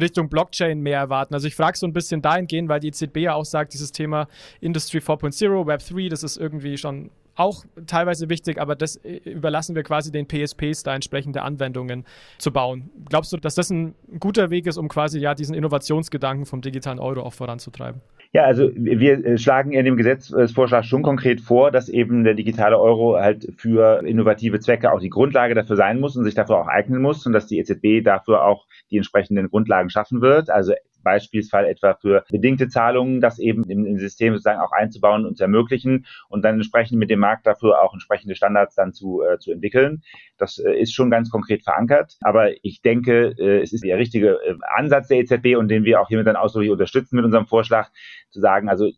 Richtung 0.00 0.30
Blockchain 0.30 0.80
mehr 0.80 0.98
erwarten. 0.98 1.34
Also 1.34 1.46
ich 1.46 1.54
frage 1.54 1.76
so 1.76 1.86
ein 1.86 1.92
bisschen 1.92 2.22
dahingehend, 2.22 2.66
weil 2.70 2.80
die 2.80 2.88
EZB 2.88 3.18
ja 3.18 3.34
auch 3.34 3.44
sagt, 3.44 3.74
dieses 3.74 3.92
Thema 3.92 4.26
Industry 4.62 5.00
4.0, 5.00 5.66
Web 5.66 5.82
3, 5.86 6.08
das 6.08 6.22
ist 6.22 6.38
irgendwie 6.38 6.78
schon 6.78 7.10
auch 7.34 7.64
teilweise 7.86 8.28
wichtig, 8.28 8.60
aber 8.60 8.74
das 8.74 8.96
äh, 8.96 9.16
überlassen 9.24 9.74
wir 9.74 9.82
quasi 9.82 10.12
den 10.12 10.26
PSPs, 10.26 10.82
da 10.82 10.94
entsprechende 10.94 11.42
Anwendungen 11.42 12.04
zu 12.38 12.52
bauen. 12.52 12.90
Glaubst 13.08 13.32
du, 13.32 13.36
dass 13.36 13.54
das 13.54 13.70
ein 13.70 13.94
guter 14.20 14.50
Weg 14.50 14.66
ist, 14.66 14.76
um 14.76 14.88
quasi 14.88 15.18
ja 15.18 15.34
diesen 15.34 15.54
Innovationsgedanken 15.54 16.46
vom 16.46 16.60
digitalen 16.60 16.98
Euro 16.98 17.22
auch 17.22 17.32
voranzutreiben? 17.32 18.00
Ja, 18.34 18.44
also 18.44 18.70
wir 18.74 19.24
äh, 19.24 19.36
schlagen 19.36 19.72
in 19.72 19.84
dem 19.84 19.98
Gesetzesvorschlag 19.98 20.86
schon 20.86 21.02
konkret 21.02 21.42
vor, 21.42 21.70
dass 21.70 21.90
eben 21.90 22.24
der 22.24 22.32
digitale 22.32 22.78
Euro 22.78 23.18
halt 23.18 23.52
für 23.58 24.02
innovative 24.06 24.58
Zwecke 24.58 24.90
auch 24.90 25.00
die 25.00 25.10
Grundlage 25.10 25.54
dafür 25.54 25.76
sein 25.76 26.00
muss 26.00 26.16
und 26.16 26.24
sich 26.24 26.34
dafür 26.34 26.56
auch 26.56 26.66
eignen 26.66 27.02
muss 27.02 27.26
und 27.26 27.34
dass 27.34 27.46
die 27.46 27.58
EZB 27.58 28.02
dafür 28.02 28.46
auch 28.46 28.66
die 28.90 28.96
entsprechenden 28.96 29.50
Grundlagen 29.50 29.90
schaffen 29.90 30.22
wird. 30.22 30.48
Also 30.48 30.72
Beispielsfall 31.02 31.66
etwa 31.66 31.94
für 31.94 32.24
bedingte 32.30 32.68
Zahlungen, 32.68 33.20
das 33.20 33.38
eben 33.38 33.64
im, 33.64 33.86
im, 33.86 33.98
System 33.98 34.34
sozusagen 34.34 34.60
auch 34.60 34.72
einzubauen 34.72 35.26
und 35.26 35.36
zu 35.36 35.44
ermöglichen 35.44 36.06
und 36.28 36.44
dann 36.44 36.56
entsprechend 36.56 36.98
mit 36.98 37.10
dem 37.10 37.20
Markt 37.20 37.46
dafür 37.46 37.82
auch 37.82 37.92
entsprechende 37.92 38.34
Standards 38.34 38.74
dann 38.74 38.92
zu, 38.92 39.22
äh, 39.22 39.38
zu 39.38 39.52
entwickeln. 39.52 40.02
Das 40.38 40.58
äh, 40.58 40.72
ist 40.72 40.94
schon 40.94 41.10
ganz 41.10 41.30
konkret 41.30 41.62
verankert. 41.62 42.16
Aber 42.20 42.50
ich 42.62 42.82
denke, 42.82 43.34
äh, 43.38 43.60
es 43.60 43.72
ist 43.72 43.84
der 43.84 43.98
richtige 43.98 44.38
äh, 44.44 44.56
Ansatz 44.74 45.08
der 45.08 45.18
EZB 45.18 45.56
und 45.56 45.68
den 45.68 45.84
wir 45.84 46.00
auch 46.00 46.08
hiermit 46.08 46.26
dann 46.26 46.36
ausdrücklich 46.36 46.70
unterstützen 46.70 47.16
mit 47.16 47.24
unserem 47.24 47.46
Vorschlag, 47.46 47.90
zu 48.32 48.40
sagen, 48.40 48.68
also 48.68 48.90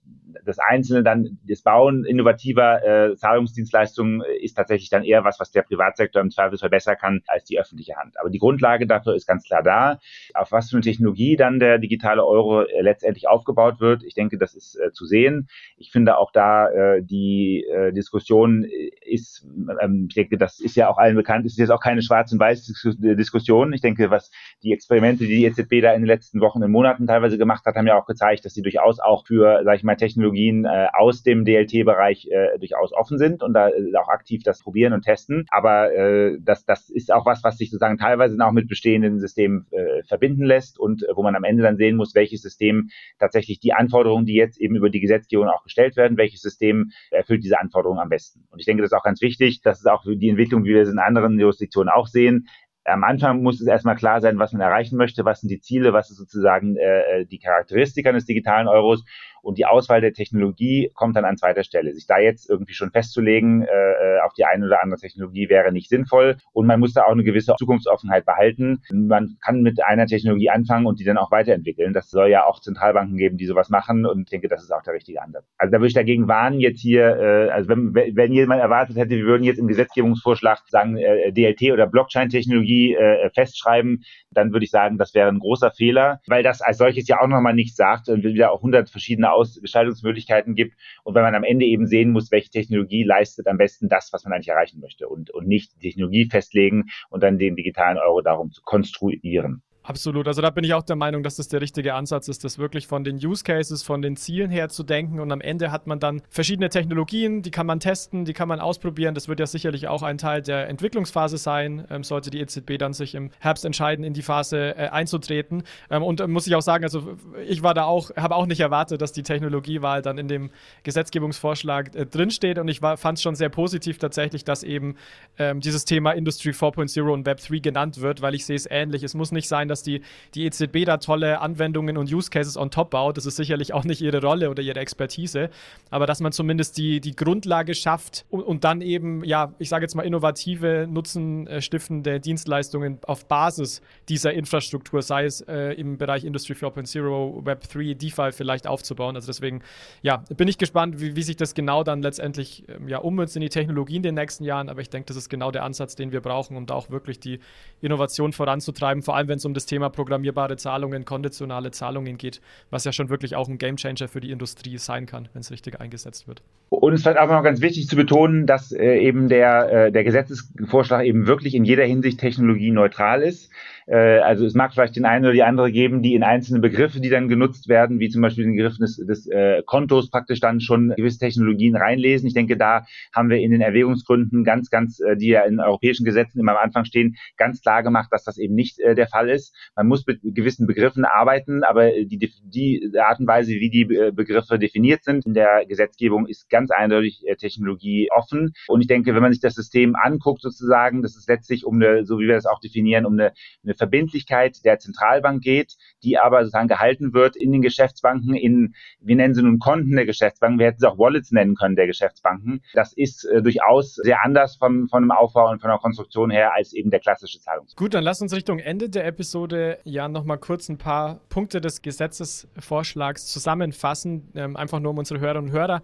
das 0.45 0.59
Einzelne 0.59 1.03
dann, 1.03 1.39
das 1.47 1.63
Bauen 1.63 2.05
innovativer 2.05 2.85
äh, 2.85 3.17
Zahlungsdienstleistungen 3.17 4.23
ist 4.41 4.55
tatsächlich 4.55 4.91
dann 4.91 5.05
eher 5.05 5.25
was, 5.25 5.39
was 5.41 5.51
der 5.51 5.63
Privatsektor 5.63 6.23
im 6.23 6.31
Zweifel 6.31 6.59
verbessern 6.59 6.97
kann 6.99 7.23
als 7.27 7.45
die 7.45 7.59
öffentliche 7.59 7.97
Hand. 7.97 8.19
Aber 8.19 8.31
die 8.31 8.39
Grundlage 8.39 8.87
dafür 8.87 9.15
ist 9.15 9.27
ganz 9.27 9.45
klar 9.45 9.63
da. 9.63 9.99
Auf 10.35 10.53
was 10.53 10.71
für 10.71 10.77
eine 10.77 10.83
Technologie 10.83 11.37
dann 11.37 11.59
der 11.59 11.79
digitale 11.95 12.25
Euro 12.25 12.63
äh, 12.63 12.81
letztendlich 12.83 13.29
aufgebaut 13.29 13.81
wird, 13.81 14.03
ich 14.03 14.15
denke, 14.15 14.39
das 14.39 14.55
ist 14.55 14.77
äh, 14.77 14.93
zu 14.93 15.07
sehen. 15.07 15.49
Ich 15.77 15.91
finde 15.91 16.19
auch 16.19 16.33
da 16.33 16.69
äh, 16.69 17.03
die 17.03 17.65
Diskussion 17.93 18.67
ist, 19.05 19.47
ähm, 19.81 20.07
ich 20.09 20.15
denke, 20.15 20.39
das 20.39 20.61
ist 20.61 20.77
ja 20.77 20.89
auch 20.89 20.99
allen 20.99 21.17
bekannt, 21.17 21.47
ist 21.47 21.59
jetzt 21.59 21.71
auch 21.71 21.81
keine 21.81 22.03
schwarz 22.03 22.33
und 22.33 22.41
weiß 22.41 22.65
Diskussion. 22.99 23.73
Ich 23.73 23.81
denke, 23.81 24.11
was 24.11 24.31
die 24.63 24.73
Experimente, 24.73 25.25
die 25.25 25.37
die 25.37 25.45
EZB 25.45 25.83
da 25.83 25.93
in 25.93 26.03
den 26.03 26.07
letzten 26.07 26.41
Wochen 26.41 26.63
und 26.63 26.71
Monaten 26.71 27.07
teilweise 27.07 27.39
gemacht 27.39 27.65
hat, 27.67 27.77
haben 27.77 27.87
ja 27.87 27.99
auch 27.99 28.07
gezeigt, 28.07 28.45
dass 28.45 28.55
sie 28.55 28.63
durchaus 28.63 29.01
auch 29.01 29.27
für, 29.27 29.63
sage 29.65 29.77
ich 29.77 29.85
mal, 29.85 29.97
Technologien 29.97 30.67
aus 30.67 31.23
dem 31.23 31.45
DLT-Bereich 31.45 32.29
durchaus 32.59 32.93
offen 32.93 33.19
sind 33.19 33.43
und 33.43 33.55
da 33.55 33.69
auch 33.99 34.09
aktiv 34.09 34.43
das 34.45 34.63
probieren 34.63 34.93
und 34.93 35.03
testen. 35.03 35.47
Aber 35.51 35.93
äh, 35.93 36.39
das, 36.41 36.65
das 36.65 36.91
ist 36.91 37.13
auch 37.13 37.27
was, 37.27 37.45
was 37.45 37.59
sich 37.59 37.71
sozusagen 37.71 37.99
teilweise 37.99 38.37
auch 38.45 38.53
mit 38.53 38.69
bestehenden 38.69 39.21
Systemen 39.21 39.67
äh, 39.71 40.03
verbinden 40.05 40.45
lässt 40.45 40.79
und 40.79 41.03
äh, 41.03 41.15
wo 41.15 41.23
man 41.23 41.37
am 41.37 41.45
Ende 41.45 41.63
dann 41.63 41.77
sehen 41.77 41.84
muss, 41.93 42.15
welches 42.15 42.43
System 42.43 42.89
tatsächlich 43.19 43.61
die 43.61 43.73
Anforderungen, 43.73 44.27
die 44.27 44.35
jetzt 44.35 44.61
eben 44.61 44.77
über 44.77 44.91
die 44.91 45.01
Gesetzgebung 45.01 45.49
auch 45.49 45.63
gestellt 45.63 45.97
werden, 45.97 46.17
welches 46.17 46.41
System 46.41 46.91
erfüllt 47.11 47.45
diese 47.45 47.61
Anforderungen 47.61 48.01
am 48.01 48.09
besten. 48.09 48.47
Und 48.51 48.61
ich 48.61 48.67
denke, 48.67 48.83
das 48.83 48.93
ist 48.93 48.97
auch 48.97 49.05
ganz 49.05 49.21
wichtig. 49.21 49.61
Das 49.63 49.79
ist 49.79 49.87
auch 49.87 50.05
für 50.05 50.17
die 50.17 50.29
Entwicklung, 50.29 50.65
wie 50.65 50.75
wir 50.75 50.83
es 50.83 50.91
in 50.91 50.99
anderen 50.99 51.39
Jurisdiktionen 51.39 51.93
auch 51.93 52.07
sehen 52.07 52.49
am 52.85 53.03
Anfang 53.03 53.43
muss 53.43 53.61
es 53.61 53.67
erstmal 53.67 53.97
klar 53.97 54.21
sein, 54.21 54.39
was 54.39 54.53
man 54.53 54.61
erreichen 54.61 54.97
möchte, 54.97 55.25
was 55.25 55.41
sind 55.41 55.49
die 55.49 55.61
Ziele, 55.61 55.93
was 55.93 56.11
ist 56.11 56.19
sozusagen 56.19 56.77
äh, 56.77 57.25
die 57.27 57.39
Charakteristik 57.39 58.07
eines 58.07 58.27
digitalen 58.27 58.69
Euros 58.69 59.05
und 59.45 59.59
die 59.59 59.67
Auswahl 59.67 60.01
der 60.01 60.13
Technologie 60.13 60.91
kommt 60.95 61.17
dann 61.17 61.25
an 61.25 61.37
zweiter 61.37 61.65
Stelle. 61.65 61.93
Sich 61.93 62.07
da 62.07 62.19
jetzt 62.19 62.49
irgendwie 62.49 62.75
schon 62.75 62.91
festzulegen 62.91 63.63
äh, 63.63 63.67
äh, 63.67 64.21
auf 64.21 64.33
die 64.35 64.45
eine 64.45 64.67
oder 64.67 64.83
andere 64.83 65.01
Technologie 65.01 65.49
wäre 65.49 65.73
nicht 65.73 65.89
sinnvoll 65.89 66.37
und 66.53 66.67
man 66.67 66.81
muss 66.81 66.95
da 66.95 67.05
auch 67.05 67.13
eine 67.13 67.25
gewisse 67.25 67.55
Zukunftsoffenheit 67.59 68.25
behalten. 68.25 68.83
Man 68.93 69.37
kann 69.45 69.63
mit 69.63 69.85
einer 69.85 70.07
Technologie 70.07 70.51
anfangen 70.51 70.87
und 70.87 70.99
die 70.99 71.05
dann 71.05 71.19
auch 71.19 71.31
weiterentwickeln. 71.31 71.93
Das 71.93 72.11
soll 72.11 72.29
ja 72.29 72.47
auch 72.47 72.61
Zentralbanken 72.61 73.17
geben, 73.17 73.37
die 73.37 73.47
sowas 73.47 73.69
machen 73.69 74.07
und 74.07 74.23
ich 74.23 74.31
denke, 74.31 74.49
das 74.49 74.63
ist 74.63 74.73
auch 74.73 74.83
der 74.83 74.95
richtige 74.95 75.21
Ansatz. 75.21 75.45
Also 75.59 75.73
da 75.73 75.79
würde 75.79 75.89
ich 75.89 75.95
dagegen 75.95 76.29
warnen, 76.29 76.61
jetzt 76.61 76.81
hier, 76.81 77.17
äh, 77.17 77.51
also 77.51 77.69
wenn, 77.69 77.95
wenn 77.95 78.33
jemand 78.33 78.61
erwartet 78.61 78.97
hätte, 78.97 79.11
wir 79.11 79.25
würden 79.25 79.45
jetzt 79.45 79.59
im 79.59 79.69
Gesetzgebungsvorschlag 79.69 80.63
sagen, 80.69 80.97
äh, 80.97 81.33
DLT 81.33 81.73
oder 81.73 81.87
Blockchain-Technologie 81.87 82.95
äh, 82.95 83.31
festschreiben, 83.31 84.05
dann 84.31 84.53
würde 84.53 84.65
ich 84.65 84.71
sagen, 84.71 84.99
das 84.99 85.15
wäre 85.15 85.29
ein 85.29 85.39
großer 85.39 85.71
Fehler, 85.71 86.21
weil 86.27 86.43
das 86.43 86.63
als 86.63 86.79
solches 86.79 87.07
ja 87.09 87.21
auch 87.21 87.29
nochmal 87.29 87.55
nichts 87.55 87.77
sagt 87.77 88.09
und 88.09 88.25
wieder 88.25 88.53
auch 88.53 88.63
hundert 88.63 88.91
verschiedene 88.91 89.33
Ausgestaltungsmöglichkeiten 89.35 90.55
gibt 90.55 90.75
und 91.03 91.15
weil 91.15 91.23
man 91.23 91.35
am 91.35 91.45
Ende 91.45 91.67
eben 91.67 91.87
sehen 91.87 92.11
muss, 92.11 92.31
welche 92.31 92.51
Technologie 92.51 93.05
leistet 93.05 93.47
am 93.47 93.59
besten 93.59 93.89
das, 93.89 94.13
was 94.13 94.25
man 94.25 94.33
eigentlich 94.33 94.49
erreichen 94.49 94.81
möchte 94.81 95.09
und, 95.09 95.31
und 95.31 95.47
nicht 95.47 95.75
die 95.77 95.89
Technologie 95.89 96.29
festlegen 96.31 96.85
und 97.11 97.23
dann 97.23 97.39
den 97.39 97.57
digitalen 97.57 97.99
Euro 97.99 98.21
darum 98.23 98.51
zu 98.51 98.63
konstruieren. 98.63 99.63
Absolut. 99.87 100.27
Also 100.27 100.41
da 100.41 100.49
bin 100.49 100.65
ich 100.65 100.73
auch 100.73 100.83
der 100.83 100.97
Meinung, 100.97 101.23
dass 101.23 101.37
das 101.37 101.49
der 101.49 101.61
richtige 101.61 101.93
Ansatz 101.93 102.29
ist, 102.29 102.43
das 102.43 102.57
wirklich 102.59 102.87
von 102.87 103.05
den 103.05 103.17
Use 103.17 103.45
Cases, 103.45 103.83
von 103.83 104.01
den 104.01 104.17
Zielen 104.17 104.51
her 104.51 104.71
zu 104.71 104.83
denken. 104.83 105.21
Und 105.21 105.31
am 105.31 105.43
Ende 105.43 105.71
hat 105.71 105.87
man 105.87 106.01
dann 106.01 106.23
verschiedene 106.31 106.71
Technologien, 106.71 107.43
die 107.43 107.51
kann 107.51 107.67
man 107.67 107.81
testen, 107.81 108.25
die 108.25 108.33
kann 108.33 108.49
man 108.49 108.61
ausprobieren. 108.61 109.15
Das 109.15 109.29
wird 109.29 109.41
ja 109.41 109.47
sicherlich 109.47 109.87
auch 109.87 110.03
ein 110.03 110.17
Teil 110.17 110.41
der 110.41 110.71
Entwicklungsphase 110.71 111.37
sein, 111.37 111.85
ähm, 111.91 112.03
sollte 112.03 112.31
die 112.31 112.41
EZB 112.41 112.79
dann 112.79 112.95
sich 112.95 113.15
im 113.15 113.31
Herbst 113.41 113.67
entscheiden, 113.67 114.07
in 114.07 114.15
die 114.15 114.23
Phase 114.23 114.75
äh, 114.75 114.89
einzutreten. 114.89 115.65
Ähm, 115.91 116.03
und 116.03 116.23
äh, 116.23 116.29
muss 116.29 116.47
ich 116.47 116.55
auch 116.55 116.63
sagen, 116.63 116.85
also 116.85 117.19
ich 117.47 117.63
war 117.63 117.75
da 117.75 117.85
auch, 117.85 118.11
habe 118.17 118.37
auch 118.37 118.47
nicht 118.47 118.61
erwartet, 118.61 119.03
dass 119.03 119.13
die 119.13 119.23
Technologiewahl 119.23 120.01
dann 120.01 120.17
in 120.17 120.29
dem 120.29 120.51
Gesetzgebungsvorschlag 120.85 121.95
äh, 121.95 122.07
drinsteht. 122.07 122.59
Und 122.59 122.69
ich 122.69 122.81
fand 122.81 123.19
es 123.19 123.23
schon 123.23 123.35
sehr 123.35 123.51
positiv 123.51 123.99
tatsächlich, 123.99 124.45
dass 124.45 124.63
eben 124.63 124.97
ähm, 125.37 125.61
dieses 125.61 125.85
Thema 125.85 126.13
Industry 126.13 126.53
4.0 126.53 127.03
und 127.03 127.27
Web 127.27 127.47
3 127.47 127.59
genannt 127.59 128.01
wird, 128.01 128.23
weil 128.23 128.35
ich 128.35 128.47
sehe 128.47 128.57
es 128.57 128.67
ähnlich. 128.71 129.03
Es 129.03 129.13
muss 129.13 129.31
nicht 129.31 129.47
sein, 129.47 129.69
dass 129.74 129.74
dass 129.75 129.83
die, 129.83 130.03
die 130.35 130.45
EZB 130.47 130.85
da 130.87 130.99
tolle 130.99 131.41
Anwendungen 131.41 131.97
und 131.97 132.13
Use 132.13 132.31
Cases 132.31 132.57
on 132.57 132.71
top 132.71 132.91
baut. 132.91 133.17
Das 133.17 133.27
ist 133.27 133.37
sicherlich 133.37 133.75
auch 133.75 133.85
nicht 133.85 134.01
ihre 134.01 134.23
Rolle 134.23 134.51
oder 134.51 134.63
ihre 134.63 134.79
Expertise, 134.79 135.51
aber 135.91 136.07
dass 136.07 136.21
man 136.21 136.33
zumindest 136.33 136.79
die, 136.79 137.01
die 137.01 137.17
Grundlage 137.17 137.75
schafft 137.75 138.25
und, 138.31 138.43
und 138.43 138.65
dann 138.65 138.81
eben, 138.81 139.25
ja, 139.25 139.53
ich 139.59 139.69
sage 139.69 139.85
jetzt 139.85 139.95
mal, 139.95 140.03
innovative, 140.03 140.87
nutzenstiftende 140.89 142.21
Dienstleistungen 142.21 142.99
auf 143.07 143.27
Basis 143.27 143.83
dieser 144.09 144.33
Infrastruktur, 144.33 145.03
sei 145.03 145.25
es 145.25 145.41
äh, 145.43 145.73
im 145.73 145.99
Bereich 145.99 146.25
Industry 146.25 146.55
4.0, 146.55 147.45
Web 147.45 147.69
3, 147.69 147.95
DeFi 147.95 148.33
vielleicht 148.33 148.67
aufzubauen. 148.67 149.17
Also 149.17 149.27
deswegen, 149.27 149.63
ja, 150.03 150.23
bin 150.37 150.49
ich 150.49 150.59
gespannt, 150.59 151.01
wie, 151.01 151.17
wie 151.17 151.23
sich 151.23 151.37
das 151.37 151.55
genau 151.55 151.83
dann 151.83 152.03
letztendlich 152.03 152.65
ähm, 152.69 152.89
ja, 152.89 152.99
ummünzt 152.99 153.35
in 153.37 153.43
die 153.43 153.49
Technologie 153.49 153.97
in 153.97 154.03
den 154.03 154.15
nächsten 154.15 154.45
Jahren, 154.45 154.69
aber 154.69 154.81
ich 154.81 154.91
denke, 154.91 155.07
das 155.07 155.17
ist 155.17 155.29
genau 155.29 155.51
der 155.51 155.65
Ansatz, 155.65 155.97
den 155.97 156.13
wir 156.13 156.21
brauchen, 156.21 156.57
um 156.57 156.67
da 156.67 156.75
auch 156.75 156.91
wirklich 156.91 157.19
die 157.19 157.41
Innovation 157.81 158.33
voranzutreiben, 158.33 159.03
vor 159.03 159.17
allem 159.17 159.29
wenn 159.29 159.39
es 159.39 159.45
um 159.45 159.55
das 159.55 159.64
das 159.65 159.67
Thema 159.67 159.89
programmierbare 159.89 160.57
Zahlungen, 160.57 161.05
konditionale 161.05 161.71
Zahlungen 161.71 162.19
geht, 162.19 162.41
was 162.71 162.85
ja 162.85 162.93
schon 162.93 163.09
wirklich 163.09 163.35
auch 163.35 163.49
ein 163.49 163.57
Gamechanger 163.57 164.09
für 164.09 164.21
die 164.21 164.31
Industrie 164.31 164.77
sein 164.77 165.07
kann, 165.07 165.29
wenn 165.33 165.41
es 165.41 165.51
richtig 165.51 165.81
eingesetzt 165.81 166.29
wird. 166.29 166.43
Und 166.69 166.93
es 166.93 167.01
ist 167.01 167.07
halt 167.07 167.19
auch 167.19 167.29
noch 167.29 167.43
ganz 167.43 167.63
wichtig 167.63 167.89
zu 167.89 167.97
betonen, 167.97 168.47
dass 168.47 168.73
äh, 168.73 168.99
eben 168.99 169.29
der, 169.29 169.87
äh, 169.87 169.93
der 169.93 170.05
Gesetzesvorschlag 170.05 171.05
eben 171.07 171.27
wirklich 171.27 171.55
in 171.55 171.65
jeder 171.65 171.85
Hinsicht 171.85 172.21
technologieneutral 172.21 173.23
ist. 173.23 173.51
Äh, 173.87 174.19
also 174.19 174.47
es 174.47 174.55
mag 174.55 174.73
vielleicht 174.73 174.97
den 174.97 175.05
einen 175.05 175.25
oder 175.25 175.33
die 175.33 175.43
andere 175.43 175.71
geben, 175.73 176.03
die 176.03 176.15
in 176.15 176.23
einzelne 176.23 176.61
Begriffe, 176.61 177.01
die 177.01 177.11
dann 177.11 177.29
genutzt 177.29 177.69
werden, 177.69 178.01
wie 178.01 178.09
zum 178.09 178.23
Beispiel 178.23 178.45
den 178.45 178.57
Begriff 178.57 178.77
des, 178.79 178.97
des 178.97 179.27
äh, 179.27 179.63
Kontos 179.65 180.11
praktisch 180.11 180.41
dann 180.41 180.61
schon 180.61 180.93
gewisse 180.97 181.19
Technologien 181.19 181.77
reinlesen. 181.77 182.27
Ich 182.27 182.35
denke, 182.35 182.57
da 182.57 182.85
haben 183.15 183.31
wir 183.31 183.39
in 183.39 183.51
den 183.51 183.61
Erwägungsgründen 183.61 184.45
ganz, 184.45 184.71
ganz, 184.71 185.01
äh, 185.01 185.17
die 185.17 185.29
ja 185.29 185.43
in 185.43 185.61
europäischen 185.61 186.05
Gesetzen 186.05 186.41
immer 186.41 186.53
am 186.53 186.65
Anfang 186.65 186.85
stehen, 186.85 187.17
ganz 187.37 187.61
klar 187.61 187.83
gemacht, 187.83 188.09
dass 188.11 188.25
das 188.25 188.39
eben 188.39 188.55
nicht 188.55 188.79
äh, 188.81 188.95
der 188.95 189.09
Fall 189.09 189.29
ist. 189.29 189.55
Man 189.77 189.87
muss 189.87 190.07
mit 190.07 190.21
gewissen 190.23 190.67
Begriffen 190.67 191.05
arbeiten, 191.05 191.65
aber 191.65 191.91
die, 191.91 192.31
die 192.43 192.93
Art 192.99 193.21
und 193.21 193.27
Weise, 193.27 193.53
wie 193.53 193.71
die 193.71 193.95
äh, 193.95 194.13
Begriffe 194.13 194.59
definiert 194.59 195.05
sind 195.05 195.27
in 195.27 195.35
der 195.35 195.67
Gesetzgebung, 195.67 196.27
ist 196.27 196.49
ganz 196.49 196.71
eindeutig 196.71 197.23
äh, 197.27 197.37
Technologie 197.37 198.09
offen. 198.15 198.53
Und 198.69 198.81
ich 198.81 198.87
denke, 198.87 199.15
wenn 199.15 199.23
man 199.23 199.33
sich 199.33 199.41
das 199.41 199.55
System 199.55 199.95
anguckt, 199.97 200.43
sozusagen, 200.43 201.03
das 201.03 201.17
ist 201.17 201.29
letztlich 201.29 201.65
um 201.65 201.77
eine, 201.77 202.05
so 202.05 202.19
wie 202.19 202.27
wir 202.27 202.35
das 202.35 202.47
auch 202.47 202.61
definieren, 202.61 203.07
um 203.07 203.15
eine, 203.15 203.33
eine 203.65 203.74
eine 203.75 203.77
Verbindlichkeit 203.77 204.65
der 204.65 204.79
Zentralbank 204.79 205.43
geht, 205.43 205.77
die 206.03 206.19
aber 206.19 206.41
sozusagen 206.41 206.69
gehalten 206.69 207.13
wird 207.13 207.37
in 207.37 207.53
den 207.53 207.63
Geschäftsbanken, 207.63 208.35
in, 208.35 208.75
wir 209.01 209.17
nennen 209.17 209.35
sie 209.35 209.43
nun 209.43 209.59
Konten 209.59 209.97
der 209.97 210.07
Geschäftsbanken, 210.07 210.59
wir 210.59 210.67
hätten 210.67 210.81
sie 210.81 210.89
auch 210.89 210.99
Wallets 210.99 211.33
nennen 211.33 211.55
können 211.55 211.77
der 211.77 211.87
Geschäftsbanken. 211.87 212.63
Das 212.75 212.93
ist 212.93 213.25
äh, 213.25 213.43
durchaus 213.43 213.95
sehr 213.95 214.25
anders 214.25 214.57
vom, 214.57 214.89
von 214.89 215.03
dem 215.03 215.11
Aufbau 215.11 215.51
und 215.51 215.61
von 215.61 215.71
der 215.71 215.79
Konstruktion 215.79 216.31
her 216.31 216.55
als 216.55 216.73
eben 216.73 216.91
der 216.91 217.01
klassische 217.01 217.41
Zahlungs. 217.41 217.75
Gut, 217.77 217.95
dann 217.95 218.05
lass 218.05 218.21
uns 218.21 218.35
Richtung 218.35 218.59
Ende 218.59 218.89
der 218.89 219.07
Episode 219.07 219.79
ja 219.85 220.09
nochmal 220.09 220.39
kurz 220.39 220.69
ein 220.69 220.79
paar 220.79 221.21
Punkte 221.29 221.61
des 221.61 221.83
Gesetzesvorschlags 221.83 223.27
zusammenfassen, 223.27 224.29
ähm, 224.35 224.57
einfach 224.57 224.81
nur 224.81 224.93
um 224.93 224.99
unsere 224.99 225.21
Hörerinnen 225.21 225.51
und 225.51 225.57
Hörer 225.57 225.83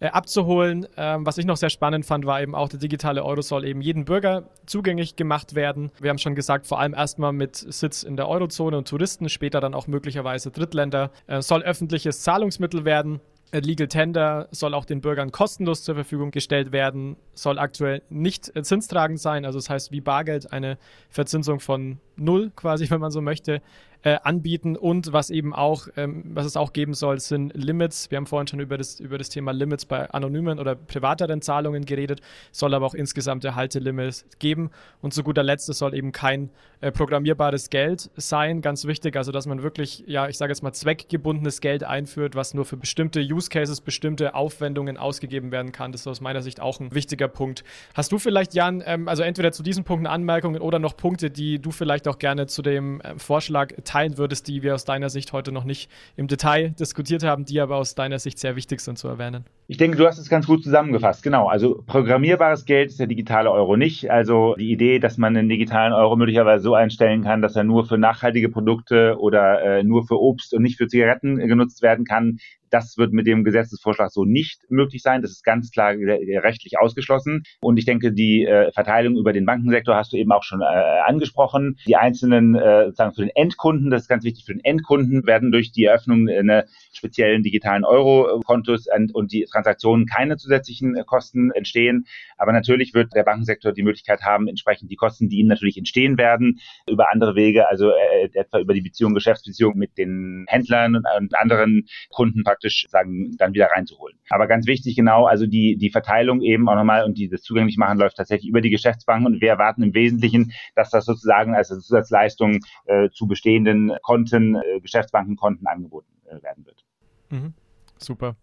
äh, 0.00 0.08
abzuholen. 0.08 0.86
Ähm, 0.96 1.26
was 1.26 1.38
ich 1.38 1.46
noch 1.46 1.56
sehr 1.56 1.70
spannend 1.70 2.06
fand, 2.06 2.26
war 2.26 2.40
eben 2.40 2.54
auch, 2.54 2.68
der 2.68 2.78
digitale 2.78 3.24
Euro 3.24 3.42
soll 3.42 3.64
eben 3.64 3.80
jedem 3.80 4.04
Bürger 4.04 4.48
zugänglich 4.66 5.16
gemacht 5.16 5.54
werden. 5.54 5.90
Wir 6.00 6.10
haben 6.10 6.18
schon 6.18 6.34
gesagt, 6.34 6.66
vor 6.66 6.80
allem 6.80 6.94
erstmal 6.94 7.27
mit 7.32 7.56
Sitz 7.56 8.02
in 8.02 8.16
der 8.16 8.28
Eurozone 8.28 8.76
und 8.76 8.88
Touristen, 8.88 9.28
später 9.28 9.60
dann 9.60 9.74
auch 9.74 9.86
möglicherweise 9.86 10.50
Drittländer. 10.50 11.10
Äh, 11.26 11.42
soll 11.42 11.62
öffentliches 11.62 12.22
Zahlungsmittel 12.22 12.84
werden. 12.84 13.20
Äh, 13.50 13.60
Legal 13.60 13.88
Tender 13.88 14.48
soll 14.50 14.74
auch 14.74 14.84
den 14.84 15.00
Bürgern 15.00 15.32
kostenlos 15.32 15.82
zur 15.82 15.94
Verfügung 15.94 16.30
gestellt 16.30 16.70
werden, 16.70 17.16
soll 17.32 17.58
aktuell 17.58 18.02
nicht 18.10 18.54
äh, 18.54 18.62
zinstragend 18.62 19.20
sein, 19.20 19.44
also 19.44 19.58
das 19.58 19.70
heißt 19.70 19.90
wie 19.90 20.00
Bargeld 20.00 20.52
eine 20.52 20.76
Verzinsung 21.08 21.60
von 21.60 21.98
null 22.16 22.52
quasi, 22.54 22.90
wenn 22.90 23.00
man 23.00 23.10
so 23.10 23.22
möchte, 23.22 23.62
äh, 24.08 24.18
anbieten 24.22 24.76
und 24.76 25.12
was 25.12 25.28
eben 25.28 25.54
auch, 25.54 25.88
ähm, 25.96 26.24
was 26.32 26.46
es 26.46 26.56
auch 26.56 26.72
geben 26.72 26.94
soll, 26.94 27.20
sind 27.20 27.52
Limits. 27.54 28.10
Wir 28.10 28.16
haben 28.16 28.26
vorhin 28.26 28.46
schon 28.46 28.60
über 28.60 28.78
das, 28.78 29.00
über 29.00 29.18
das 29.18 29.28
Thema 29.28 29.52
Limits 29.52 29.84
bei 29.84 30.08
anonymen 30.10 30.58
oder 30.58 30.74
privateren 30.74 31.42
Zahlungen 31.42 31.84
geredet, 31.84 32.20
soll 32.50 32.72
aber 32.72 32.86
auch 32.86 32.94
insgesamt 32.94 33.44
Haltelimits 33.44 34.24
geben 34.38 34.70
und 35.02 35.12
zu 35.12 35.22
guter 35.22 35.42
Letzt, 35.42 35.68
es 35.68 35.78
soll 35.78 35.94
eben 35.94 36.12
kein 36.12 36.50
äh, 36.80 36.90
programmierbares 36.90 37.70
Geld 37.70 38.10
sein, 38.16 38.62
ganz 38.62 38.86
wichtig, 38.86 39.16
also 39.16 39.30
dass 39.30 39.46
man 39.46 39.62
wirklich, 39.62 40.04
ja, 40.06 40.28
ich 40.28 40.38
sage 40.38 40.52
jetzt 40.52 40.62
mal 40.62 40.72
zweckgebundenes 40.72 41.60
Geld 41.60 41.84
einführt, 41.84 42.34
was 42.34 42.54
nur 42.54 42.64
für 42.64 42.76
bestimmte 42.76 43.20
Use 43.20 43.50
Cases, 43.50 43.80
bestimmte 43.80 44.34
Aufwendungen 44.34 44.96
ausgegeben 44.96 45.52
werden 45.52 45.72
kann. 45.72 45.92
Das 45.92 46.02
ist 46.02 46.06
aus 46.06 46.20
meiner 46.20 46.40
Sicht 46.40 46.60
auch 46.60 46.80
ein 46.80 46.94
wichtiger 46.94 47.28
Punkt. 47.28 47.64
Hast 47.94 48.12
du 48.12 48.18
vielleicht, 48.18 48.54
Jan, 48.54 48.82
ähm, 48.86 49.08
also 49.08 49.22
entweder 49.22 49.52
zu 49.52 49.62
diesen 49.62 49.84
Punkten 49.84 50.06
Anmerkungen 50.06 50.60
oder 50.60 50.78
noch 50.78 50.96
Punkte, 50.96 51.30
die 51.30 51.58
du 51.58 51.72
vielleicht 51.72 52.08
auch 52.08 52.18
gerne 52.18 52.46
zu 52.46 52.62
dem 52.62 53.00
äh, 53.00 53.18
Vorschlag 53.18 53.74
teilen 53.98 54.16
würdest, 54.16 54.46
die 54.46 54.62
wir 54.62 54.74
aus 54.74 54.84
deiner 54.84 55.10
Sicht 55.10 55.32
heute 55.32 55.50
noch 55.50 55.64
nicht 55.64 55.90
im 56.16 56.28
Detail 56.28 56.70
diskutiert 56.78 57.24
haben, 57.24 57.44
die 57.44 57.60
aber 57.60 57.76
aus 57.76 57.94
deiner 57.94 58.18
Sicht 58.18 58.38
sehr 58.38 58.54
wichtig 58.54 58.80
sind 58.80 58.96
zu 58.96 59.08
erwähnen? 59.08 59.44
Ich 59.66 59.76
denke, 59.76 59.96
du 59.96 60.06
hast 60.06 60.18
es 60.18 60.28
ganz 60.28 60.46
gut 60.46 60.62
zusammengefasst. 60.62 61.22
Genau. 61.22 61.48
Also 61.48 61.82
programmierbares 61.86 62.64
Geld 62.64 62.90
ist 62.90 63.00
der 63.00 63.08
digitale 63.08 63.50
Euro 63.50 63.76
nicht. 63.76 64.10
Also 64.10 64.54
die 64.54 64.70
Idee, 64.70 65.00
dass 65.00 65.18
man 65.18 65.36
einen 65.36 65.48
digitalen 65.48 65.92
Euro 65.92 66.16
möglicherweise 66.16 66.62
so 66.62 66.74
einstellen 66.74 67.22
kann, 67.22 67.42
dass 67.42 67.56
er 67.56 67.64
nur 67.64 67.86
für 67.86 67.98
nachhaltige 67.98 68.48
Produkte 68.48 69.16
oder 69.18 69.60
äh, 69.62 69.84
nur 69.84 70.06
für 70.06 70.20
Obst 70.20 70.54
und 70.54 70.62
nicht 70.62 70.78
für 70.78 70.86
Zigaretten 70.86 71.36
genutzt 71.36 71.82
werden 71.82 72.04
kann, 72.04 72.38
das 72.70 72.98
wird 72.98 73.12
mit 73.12 73.26
dem 73.26 73.44
Gesetzesvorschlag 73.44 74.10
so 74.10 74.24
nicht 74.24 74.70
möglich 74.70 75.02
sein. 75.02 75.22
Das 75.22 75.30
ist 75.30 75.44
ganz 75.44 75.70
klar 75.70 75.94
rechtlich 75.94 76.78
ausgeschlossen. 76.78 77.42
Und 77.60 77.78
ich 77.78 77.84
denke, 77.84 78.12
die 78.12 78.44
äh, 78.44 78.72
Verteilung 78.72 79.16
über 79.16 79.32
den 79.32 79.46
Bankensektor 79.46 79.94
hast 79.94 80.12
du 80.12 80.16
eben 80.16 80.32
auch 80.32 80.42
schon 80.42 80.60
äh, 80.60 80.64
angesprochen. 80.64 81.78
Die 81.86 81.96
einzelnen, 81.96 82.54
äh, 82.54 82.86
sozusagen 82.86 83.14
für 83.14 83.22
den 83.22 83.30
Endkunden, 83.34 83.90
das 83.90 84.02
ist 84.02 84.08
ganz 84.08 84.24
wichtig 84.24 84.44
für 84.44 84.54
den 84.54 84.64
Endkunden, 84.64 85.26
werden 85.26 85.52
durch 85.52 85.72
die 85.72 85.84
Eröffnung 85.84 86.28
einer 86.28 86.64
speziellen 86.92 87.42
digitalen 87.42 87.84
Euro-Kontos 87.84 88.86
und, 88.94 89.14
und 89.14 89.32
die 89.32 89.44
Transaktionen 89.44 90.06
keine 90.06 90.36
zusätzlichen 90.36 90.96
äh, 90.96 91.04
Kosten 91.04 91.50
entstehen. 91.52 92.06
Aber 92.36 92.52
natürlich 92.52 92.94
wird 92.94 93.14
der 93.14 93.24
Bankensektor 93.24 93.72
die 93.72 93.82
Möglichkeit 93.82 94.22
haben, 94.22 94.48
entsprechend 94.48 94.90
die 94.90 94.96
Kosten, 94.96 95.28
die 95.28 95.38
ihm 95.38 95.46
natürlich 95.46 95.78
entstehen 95.78 96.18
werden, 96.18 96.60
über 96.88 97.12
andere 97.12 97.34
Wege, 97.34 97.68
also 97.68 97.90
äh, 97.90 98.28
etwa 98.32 98.58
über 98.58 98.74
die 98.74 98.82
Beziehung, 98.82 99.14
Geschäftsbeziehung 99.14 99.76
mit 99.76 99.96
den 99.98 100.44
Händlern 100.48 100.96
und, 100.96 101.06
und 101.18 101.36
anderen 101.36 101.86
Kunden 102.10 102.44
praktisch 102.58 102.86
sagen, 102.90 103.36
dann 103.38 103.54
wieder 103.54 103.68
reinzuholen. 103.74 104.18
Aber 104.30 104.48
ganz 104.48 104.66
wichtig 104.66 104.96
genau, 104.96 105.26
also 105.26 105.46
die, 105.46 105.76
die 105.76 105.90
Verteilung 105.90 106.40
eben 106.42 106.68
auch 106.68 106.74
nochmal 106.74 107.04
und 107.04 107.16
die 107.16 107.28
das 107.28 107.42
zugänglich 107.42 107.76
machen 107.76 107.98
läuft 107.98 108.16
tatsächlich 108.16 108.48
über 108.48 108.60
die 108.60 108.70
Geschäftsbanken 108.70 109.26
und 109.26 109.40
wir 109.40 109.48
erwarten 109.48 109.82
im 109.82 109.94
Wesentlichen, 109.94 110.52
dass 110.74 110.90
das 110.90 111.04
sozusagen 111.04 111.54
als 111.54 111.68
Zusatzleistung 111.68 112.58
äh, 112.86 113.10
zu 113.10 113.28
bestehenden 113.28 113.92
Konten, 114.02 114.56
äh, 114.56 114.80
Geschäftsbankenkonten 114.80 115.68
angeboten 115.68 116.10
äh, 116.26 116.42
werden 116.42 116.66
wird. 116.66 116.84
Mhm. 117.30 117.54
Super. 117.98 118.36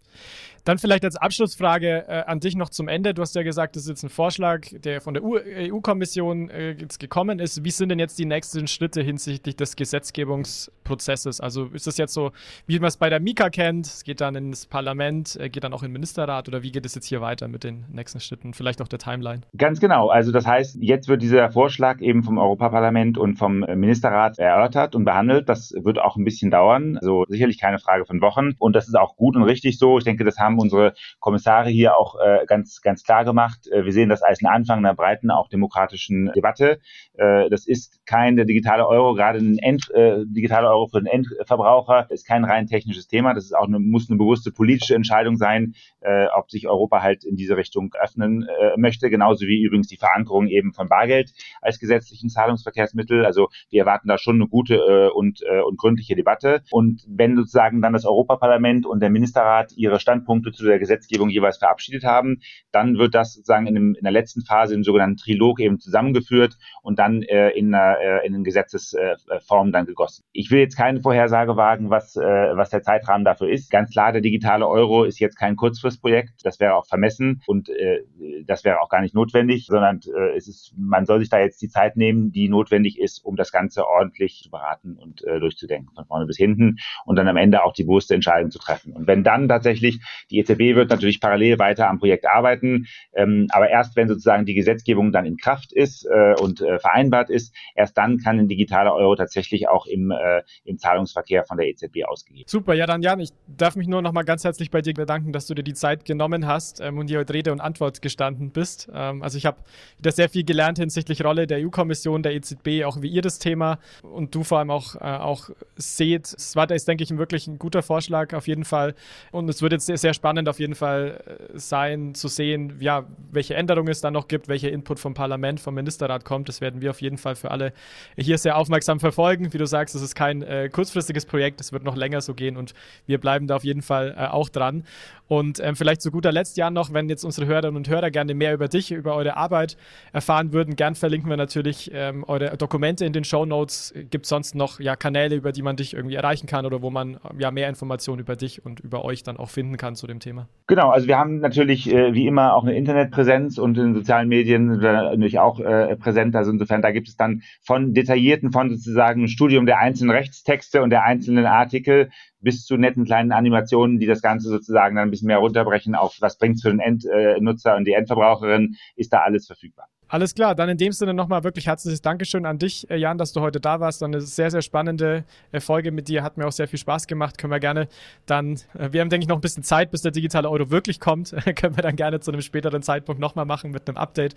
Dann 0.66 0.78
vielleicht 0.78 1.04
als 1.04 1.14
Abschlussfrage 1.14 2.06
äh, 2.08 2.24
an 2.26 2.40
dich 2.40 2.56
noch 2.56 2.70
zum 2.70 2.88
Ende. 2.88 3.14
Du 3.14 3.22
hast 3.22 3.36
ja 3.36 3.44
gesagt, 3.44 3.76
das 3.76 3.84
ist 3.84 3.88
jetzt 3.88 4.02
ein 4.02 4.08
Vorschlag, 4.08 4.66
der 4.72 5.00
von 5.00 5.14
der 5.14 5.22
EU-Kommission 5.22 6.50
äh, 6.50 6.72
jetzt 6.72 6.98
gekommen 6.98 7.38
ist. 7.38 7.62
Wie 7.62 7.70
sind 7.70 7.90
denn 7.90 8.00
jetzt 8.00 8.18
die 8.18 8.24
nächsten 8.24 8.66
Schritte 8.66 9.00
hinsichtlich 9.00 9.54
des 9.54 9.76
Gesetzgebungsprozesses? 9.76 11.40
Also 11.40 11.66
ist 11.66 11.86
das 11.86 11.98
jetzt 11.98 12.14
so, 12.14 12.32
wie 12.66 12.80
man 12.80 12.88
es 12.88 12.96
bei 12.96 13.08
der 13.08 13.20
Mika 13.20 13.48
kennt, 13.48 13.86
es 13.86 14.02
geht 14.02 14.20
dann 14.20 14.34
ins 14.34 14.66
Parlament, 14.66 15.36
äh, 15.36 15.48
geht 15.50 15.62
dann 15.62 15.72
auch 15.72 15.82
in 15.82 15.90
den 15.90 15.92
Ministerrat 15.92 16.48
oder 16.48 16.64
wie 16.64 16.72
geht 16.72 16.84
es 16.84 16.96
jetzt 16.96 17.06
hier 17.06 17.20
weiter 17.20 17.46
mit 17.46 17.62
den 17.62 17.84
nächsten 17.92 18.18
Schritten? 18.18 18.52
Vielleicht 18.52 18.82
auch 18.82 18.88
der 18.88 18.98
Timeline? 18.98 19.42
Ganz 19.56 19.78
genau. 19.78 20.08
Also 20.08 20.32
das 20.32 20.48
heißt, 20.48 20.78
jetzt 20.80 21.06
wird 21.06 21.22
dieser 21.22 21.48
Vorschlag 21.50 22.00
eben 22.00 22.24
vom 22.24 22.38
Europaparlament 22.38 23.18
und 23.18 23.36
vom 23.36 23.60
Ministerrat 23.60 24.40
erörtert 24.40 24.96
und 24.96 25.04
behandelt. 25.04 25.48
Das 25.48 25.72
wird 25.80 26.00
auch 26.00 26.16
ein 26.16 26.24
bisschen 26.24 26.50
dauern. 26.50 26.98
Also 26.98 27.24
sicherlich 27.28 27.60
keine 27.60 27.78
Frage 27.78 28.04
von 28.04 28.20
Wochen. 28.20 28.54
Und 28.58 28.74
das 28.74 28.88
ist 28.88 28.96
auch 28.96 29.14
gut 29.14 29.36
und 29.36 29.44
richtig 29.46 29.78
so. 29.78 29.98
Ich 29.98 30.04
denke, 30.04 30.24
das 30.24 30.38
haben 30.38 30.58
unsere 30.58 30.94
Kommissare 31.20 31.70
hier 31.70 31.96
auch 31.96 32.16
äh, 32.20 32.44
ganz, 32.46 32.80
ganz 32.80 33.02
klar 33.02 33.24
gemacht. 33.24 33.66
Äh, 33.70 33.84
wir 33.84 33.92
sehen 33.92 34.08
das 34.08 34.22
als 34.22 34.42
einen 34.42 34.52
Anfang 34.52 34.78
einer 34.78 34.94
breiten, 34.94 35.30
auch 35.30 35.48
demokratischen 35.48 36.30
Debatte. 36.34 36.78
Äh, 37.14 37.48
das 37.50 37.66
ist 37.66 38.00
kein 38.06 38.36
der 38.36 38.44
digitale 38.44 38.86
Euro, 38.86 39.14
gerade 39.14 39.38
ein 39.38 39.58
End, 39.58 39.90
äh, 39.90 40.24
digitaler 40.26 40.70
Euro 40.70 40.86
für 40.86 41.00
den 41.00 41.06
Endverbraucher, 41.06 42.10
ist 42.10 42.26
kein 42.26 42.44
rein 42.44 42.66
technisches 42.66 43.06
Thema. 43.06 43.34
Das 43.34 43.44
ist 43.44 43.56
auch 43.56 43.66
eine, 43.66 43.78
muss 43.78 44.08
eine 44.10 44.18
bewusste 44.18 44.52
politische 44.52 44.94
Entscheidung 44.94 45.36
sein, 45.36 45.74
äh, 46.00 46.26
ob 46.36 46.50
sich 46.50 46.68
Europa 46.68 47.02
halt 47.02 47.24
in 47.24 47.36
diese 47.36 47.56
Richtung 47.56 47.92
öffnen 48.00 48.42
äh, 48.42 48.76
möchte, 48.76 49.10
genauso 49.10 49.46
wie 49.46 49.62
übrigens 49.62 49.88
die 49.88 49.96
Verankerung 49.96 50.46
eben 50.48 50.72
von 50.72 50.88
Bargeld 50.88 51.32
als 51.60 51.78
gesetzlichen 51.78 52.28
Zahlungsverkehrsmittel. 52.28 53.24
Also 53.24 53.48
wir 53.70 53.80
erwarten 53.80 54.08
da 54.08 54.18
schon 54.18 54.36
eine 54.36 54.48
gute 54.48 54.74
äh, 54.76 55.10
und, 55.10 55.42
äh, 55.42 55.60
und 55.60 55.78
gründliche 55.78 56.14
Debatte. 56.16 56.62
Und 56.70 57.04
wenn 57.08 57.36
sozusagen 57.36 57.82
dann 57.82 57.92
das 57.92 58.04
Europaparlament 58.04 58.86
und 58.86 59.00
der 59.00 59.10
Ministerrat 59.36 59.72
ihre 59.76 60.00
Standpunkte 60.00 60.26
Punkte 60.26 60.52
zu 60.52 60.64
der 60.64 60.78
Gesetzgebung 60.78 61.28
jeweils 61.28 61.58
verabschiedet 61.58 62.04
haben. 62.04 62.40
Dann 62.72 62.98
wird 62.98 63.14
das 63.14 63.34
sozusagen 63.34 63.66
in, 63.66 63.74
dem, 63.74 63.94
in 63.94 64.02
der 64.02 64.12
letzten 64.12 64.42
Phase 64.42 64.74
im 64.74 64.82
sogenannten 64.82 65.16
Trilog 65.16 65.60
eben 65.60 65.78
zusammengeführt 65.78 66.56
und 66.82 66.98
dann 66.98 67.22
äh, 67.22 67.50
in, 67.50 67.72
äh, 67.72 68.26
in 68.26 68.44
Gesetzesform 68.44 69.72
dann 69.72 69.86
gegossen. 69.86 70.24
Ich 70.32 70.50
will 70.50 70.60
jetzt 70.60 70.76
keine 70.76 71.00
Vorhersage 71.00 71.56
wagen, 71.56 71.90
was, 71.90 72.16
äh, 72.16 72.20
was 72.20 72.70
der 72.70 72.82
Zeitrahmen 72.82 73.24
dafür 73.24 73.48
ist. 73.48 73.70
Ganz 73.70 73.90
klar, 73.90 74.12
der 74.12 74.20
digitale 74.20 74.66
Euro 74.66 75.04
ist 75.04 75.18
jetzt 75.20 75.36
kein 75.36 75.56
Kurzfristprojekt. 75.56 76.44
Das 76.44 76.60
wäre 76.60 76.74
auch 76.74 76.86
vermessen 76.86 77.42
und 77.46 77.68
äh, 77.68 78.02
das 78.46 78.64
wäre 78.64 78.80
auch 78.80 78.88
gar 78.88 79.00
nicht 79.00 79.14
notwendig, 79.14 79.66
sondern 79.66 80.00
äh, 80.14 80.36
es 80.36 80.48
ist, 80.48 80.74
man 80.76 81.06
soll 81.06 81.20
sich 81.20 81.28
da 81.28 81.38
jetzt 81.38 81.62
die 81.62 81.68
Zeit 81.68 81.96
nehmen, 81.96 82.32
die 82.32 82.48
notwendig 82.48 82.98
ist, 82.98 83.24
um 83.24 83.36
das 83.36 83.52
Ganze 83.52 83.86
ordentlich 83.86 84.40
zu 84.42 84.50
beraten 84.50 84.96
und 84.96 85.24
äh, 85.24 85.40
durchzudenken, 85.40 85.94
von 85.94 86.04
vorne 86.06 86.26
bis 86.26 86.36
hinten 86.36 86.76
und 87.04 87.16
dann 87.16 87.28
am 87.28 87.36
Ende 87.36 87.64
auch 87.64 87.72
die 87.72 87.84
bewusste 87.84 88.14
Entscheidung 88.14 88.50
zu 88.50 88.58
treffen. 88.58 88.92
Und 88.92 89.06
wenn 89.06 89.24
dann 89.26 89.48
tatsächlich 89.48 90.00
die 90.30 90.38
EZB 90.38 90.76
wird 90.76 90.90
natürlich 90.90 91.20
parallel 91.20 91.58
weiter 91.58 91.88
am 91.88 91.98
Projekt 91.98 92.26
arbeiten, 92.26 92.86
ähm, 93.14 93.46
aber 93.50 93.68
erst 93.68 93.96
wenn 93.96 94.08
sozusagen 94.08 94.46
die 94.46 94.54
Gesetzgebung 94.54 95.12
dann 95.12 95.26
in 95.26 95.36
Kraft 95.36 95.72
ist 95.72 96.06
äh, 96.06 96.34
und 96.40 96.60
äh, 96.60 96.78
vereinbart 96.78 97.30
ist, 97.30 97.54
erst 97.74 97.98
dann 97.98 98.18
kann 98.18 98.38
ein 98.38 98.48
digitaler 98.48 98.94
Euro 98.94 99.16
tatsächlich 99.16 99.68
auch 99.68 99.86
im, 99.86 100.10
äh, 100.10 100.42
im 100.64 100.78
Zahlungsverkehr 100.78 101.44
von 101.44 101.58
der 101.58 101.68
EZB 101.68 102.04
ausgegeben. 102.06 102.44
Super, 102.46 102.74
ja 102.74 102.86
dann 102.86 103.02
Jan, 103.02 103.20
ich 103.20 103.30
darf 103.46 103.76
mich 103.76 103.88
nur 103.88 104.02
noch 104.02 104.12
mal 104.12 104.22
ganz 104.22 104.44
herzlich 104.44 104.70
bei 104.70 104.80
dir 104.80 104.94
bedanken, 104.94 105.32
dass 105.32 105.46
du 105.46 105.54
dir 105.54 105.62
die 105.62 105.74
Zeit 105.74 106.04
genommen 106.04 106.46
hast 106.46 106.80
ähm, 106.80 106.98
und 106.98 107.08
hier 107.08 107.18
heute 107.18 107.34
Rede 107.34 107.52
und 107.52 107.60
Antwort 107.60 108.02
gestanden 108.02 108.50
bist. 108.50 108.88
Ähm, 108.94 109.22
also 109.22 109.38
ich 109.38 109.46
habe 109.46 109.58
wieder 109.98 110.12
sehr 110.12 110.28
viel 110.28 110.44
gelernt 110.44 110.78
hinsichtlich 110.78 111.24
Rolle 111.24 111.46
der 111.46 111.58
EU-Kommission, 111.58 112.22
der 112.22 112.34
EZB, 112.34 112.84
auch 112.84 113.02
wie 113.02 113.08
ihr 113.08 113.22
das 113.22 113.38
Thema 113.38 113.78
und 114.02 114.34
du 114.34 114.42
vor 114.42 114.58
allem 114.58 114.70
auch, 114.70 114.94
äh, 114.96 114.98
auch 114.98 115.50
seht. 115.76 116.26
Es 116.26 116.56
war, 116.56 116.70
ist, 116.70 116.88
denke 116.88 117.04
ich, 117.04 117.16
wirklich 117.16 117.46
ein 117.46 117.58
guter 117.58 117.82
Vorschlag 117.82 118.34
auf 118.34 118.46
jeden 118.46 118.64
Fall 118.64 118.94
und 119.32 119.48
es 119.48 119.62
wird 119.62 119.72
jetzt 119.72 119.86
sehr, 119.86 119.98
sehr 119.98 120.14
spannend 120.14 120.48
auf 120.48 120.58
jeden 120.58 120.74
Fall 120.74 121.20
äh, 121.54 121.58
sein, 121.58 122.14
zu 122.14 122.28
sehen, 122.28 122.76
ja, 122.80 123.04
welche 123.30 123.54
Änderungen 123.54 123.88
es 123.88 124.00
dann 124.00 124.12
noch 124.12 124.28
gibt, 124.28 124.48
welcher 124.48 124.70
Input 124.70 124.98
vom 124.98 125.14
Parlament, 125.14 125.60
vom 125.60 125.74
Ministerrat 125.74 126.24
kommt. 126.24 126.48
Das 126.48 126.60
werden 126.60 126.80
wir 126.80 126.90
auf 126.90 127.00
jeden 127.00 127.18
Fall 127.18 127.36
für 127.36 127.50
alle 127.50 127.72
hier 128.16 128.38
sehr 128.38 128.56
aufmerksam 128.56 129.00
verfolgen. 129.00 129.52
Wie 129.52 129.58
du 129.58 129.66
sagst, 129.66 129.94
es 129.94 130.02
ist 130.02 130.14
kein 130.14 130.42
äh, 130.42 130.68
kurzfristiges 130.70 131.26
Projekt, 131.26 131.60
es 131.60 131.72
wird 131.72 131.84
noch 131.84 131.96
länger 131.96 132.20
so 132.20 132.34
gehen 132.34 132.56
und 132.56 132.74
wir 133.06 133.18
bleiben 133.18 133.46
da 133.46 133.56
auf 133.56 133.64
jeden 133.64 133.82
Fall 133.82 134.14
äh, 134.16 134.26
auch 134.26 134.48
dran. 134.48 134.84
Und 135.28 135.58
ähm, 135.60 135.74
vielleicht 135.74 136.02
zu 136.02 136.10
guter 136.10 136.30
Letzt, 136.30 136.56
Jan, 136.56 136.72
noch, 136.72 136.92
wenn 136.92 137.08
jetzt 137.08 137.24
unsere 137.24 137.46
Hörerinnen 137.46 137.76
und 137.76 137.88
Hörer 137.88 138.10
gerne 138.10 138.34
mehr 138.34 138.54
über 138.54 138.68
dich, 138.68 138.92
über 138.92 139.16
eure 139.16 139.36
Arbeit 139.36 139.76
erfahren 140.12 140.52
würden, 140.52 140.76
gern 140.76 140.94
verlinken 140.94 141.28
wir 141.28 141.36
natürlich 141.36 141.90
ähm, 141.92 142.24
eure 142.28 142.56
Dokumente 142.56 143.04
in 143.04 143.12
den 143.12 143.24
Show 143.24 143.44
Notes. 143.44 143.92
Gibt 144.10 144.26
es 144.26 144.28
sonst 144.28 144.54
noch 144.54 144.78
ja, 144.78 144.94
Kanäle, 144.94 145.34
über 145.34 145.50
die 145.50 145.62
man 145.62 145.76
dich 145.76 145.94
irgendwie 145.94 146.14
erreichen 146.14 146.46
kann 146.46 146.64
oder 146.64 146.80
wo 146.80 146.90
man 146.90 147.18
ja 147.38 147.50
mehr 147.50 147.68
Informationen 147.68 148.20
über 148.20 148.36
dich 148.36 148.64
und 148.64 148.80
über 148.80 149.04
euch 149.06 149.22
dann 149.22 149.38
auch 149.38 149.48
finden 149.48 149.76
kann 149.76 149.94
zu 149.94 150.06
dem 150.06 150.20
Thema? 150.20 150.48
Genau, 150.66 150.90
also 150.90 151.06
wir 151.06 151.18
haben 151.18 151.38
natürlich 151.38 151.90
äh, 151.90 152.12
wie 152.12 152.26
immer 152.26 152.54
auch 152.54 152.64
eine 152.64 152.76
Internetpräsenz 152.76 153.56
und 153.56 153.78
in 153.78 153.94
sozialen 153.94 154.28
Medien 154.28 154.72
sind 154.72 154.82
wir 154.82 154.92
natürlich 154.92 155.38
auch 155.38 155.60
äh, 155.60 155.96
präsent. 155.96 156.36
Also 156.36 156.50
insofern, 156.50 156.82
da 156.82 156.90
gibt 156.90 157.08
es 157.08 157.16
dann 157.16 157.42
von 157.62 157.94
detaillierten, 157.94 158.52
von 158.52 158.68
sozusagen 158.68 159.28
Studium 159.28 159.64
der 159.64 159.78
einzelnen 159.78 160.10
Rechtstexte 160.10 160.82
und 160.82 160.90
der 160.90 161.04
einzelnen 161.04 161.46
Artikel 161.46 162.10
bis 162.40 162.64
zu 162.64 162.76
netten 162.76 163.04
kleinen 163.04 163.32
Animationen, 163.32 163.98
die 163.98 164.06
das 164.06 164.20
Ganze 164.20 164.48
sozusagen 164.48 164.96
dann 164.96 165.08
ein 165.08 165.10
bisschen 165.10 165.28
mehr 165.28 165.38
runterbrechen 165.38 165.94
auf 165.94 166.16
was 166.20 166.38
bringt 166.38 166.56
es 166.56 166.62
für 166.62 166.70
den 166.70 166.80
Endnutzer 166.80 167.76
und 167.76 167.86
die 167.86 167.92
Endverbraucherin, 167.92 168.76
ist 168.96 169.12
da 169.12 169.20
alles 169.20 169.46
verfügbar. 169.46 169.88
Alles 170.08 170.36
klar, 170.36 170.54
dann 170.54 170.68
in 170.68 170.78
dem 170.78 170.92
Sinne 170.92 171.14
nochmal 171.14 171.42
wirklich 171.42 171.66
herzliches 171.66 172.00
Dankeschön 172.00 172.46
an 172.46 172.60
dich, 172.60 172.88
äh, 172.88 172.96
Jan, 172.96 173.18
dass 173.18 173.32
du 173.32 173.40
heute 173.40 173.58
da 173.58 173.80
warst. 173.80 174.04
Eine 174.04 174.20
sehr, 174.20 174.52
sehr 174.52 174.62
spannende 174.62 175.24
äh, 175.50 175.58
Folge 175.58 175.90
mit 175.90 176.06
dir, 176.06 176.22
hat 176.22 176.36
mir 176.36 176.46
auch 176.46 176.52
sehr 176.52 176.68
viel 176.68 176.78
Spaß 176.78 177.08
gemacht. 177.08 177.38
Können 177.38 177.52
wir 177.52 177.58
gerne 177.58 177.88
dann, 178.24 178.52
äh, 178.78 178.92
wir 178.92 179.00
haben, 179.00 179.10
denke 179.10 179.24
ich, 179.24 179.28
noch 179.28 179.36
ein 179.36 179.40
bisschen 179.40 179.64
Zeit, 179.64 179.90
bis 179.90 180.02
der 180.02 180.12
digitale 180.12 180.48
Euro 180.48 180.70
wirklich 180.70 181.00
kommt. 181.00 181.34
Können 181.56 181.76
wir 181.76 181.82
dann 181.82 181.96
gerne 181.96 182.20
zu 182.20 182.30
einem 182.30 182.40
späteren 182.40 182.82
Zeitpunkt 182.82 183.20
nochmal 183.20 183.46
machen 183.46 183.72
mit 183.72 183.88
einem 183.88 183.96
Update, 183.96 184.36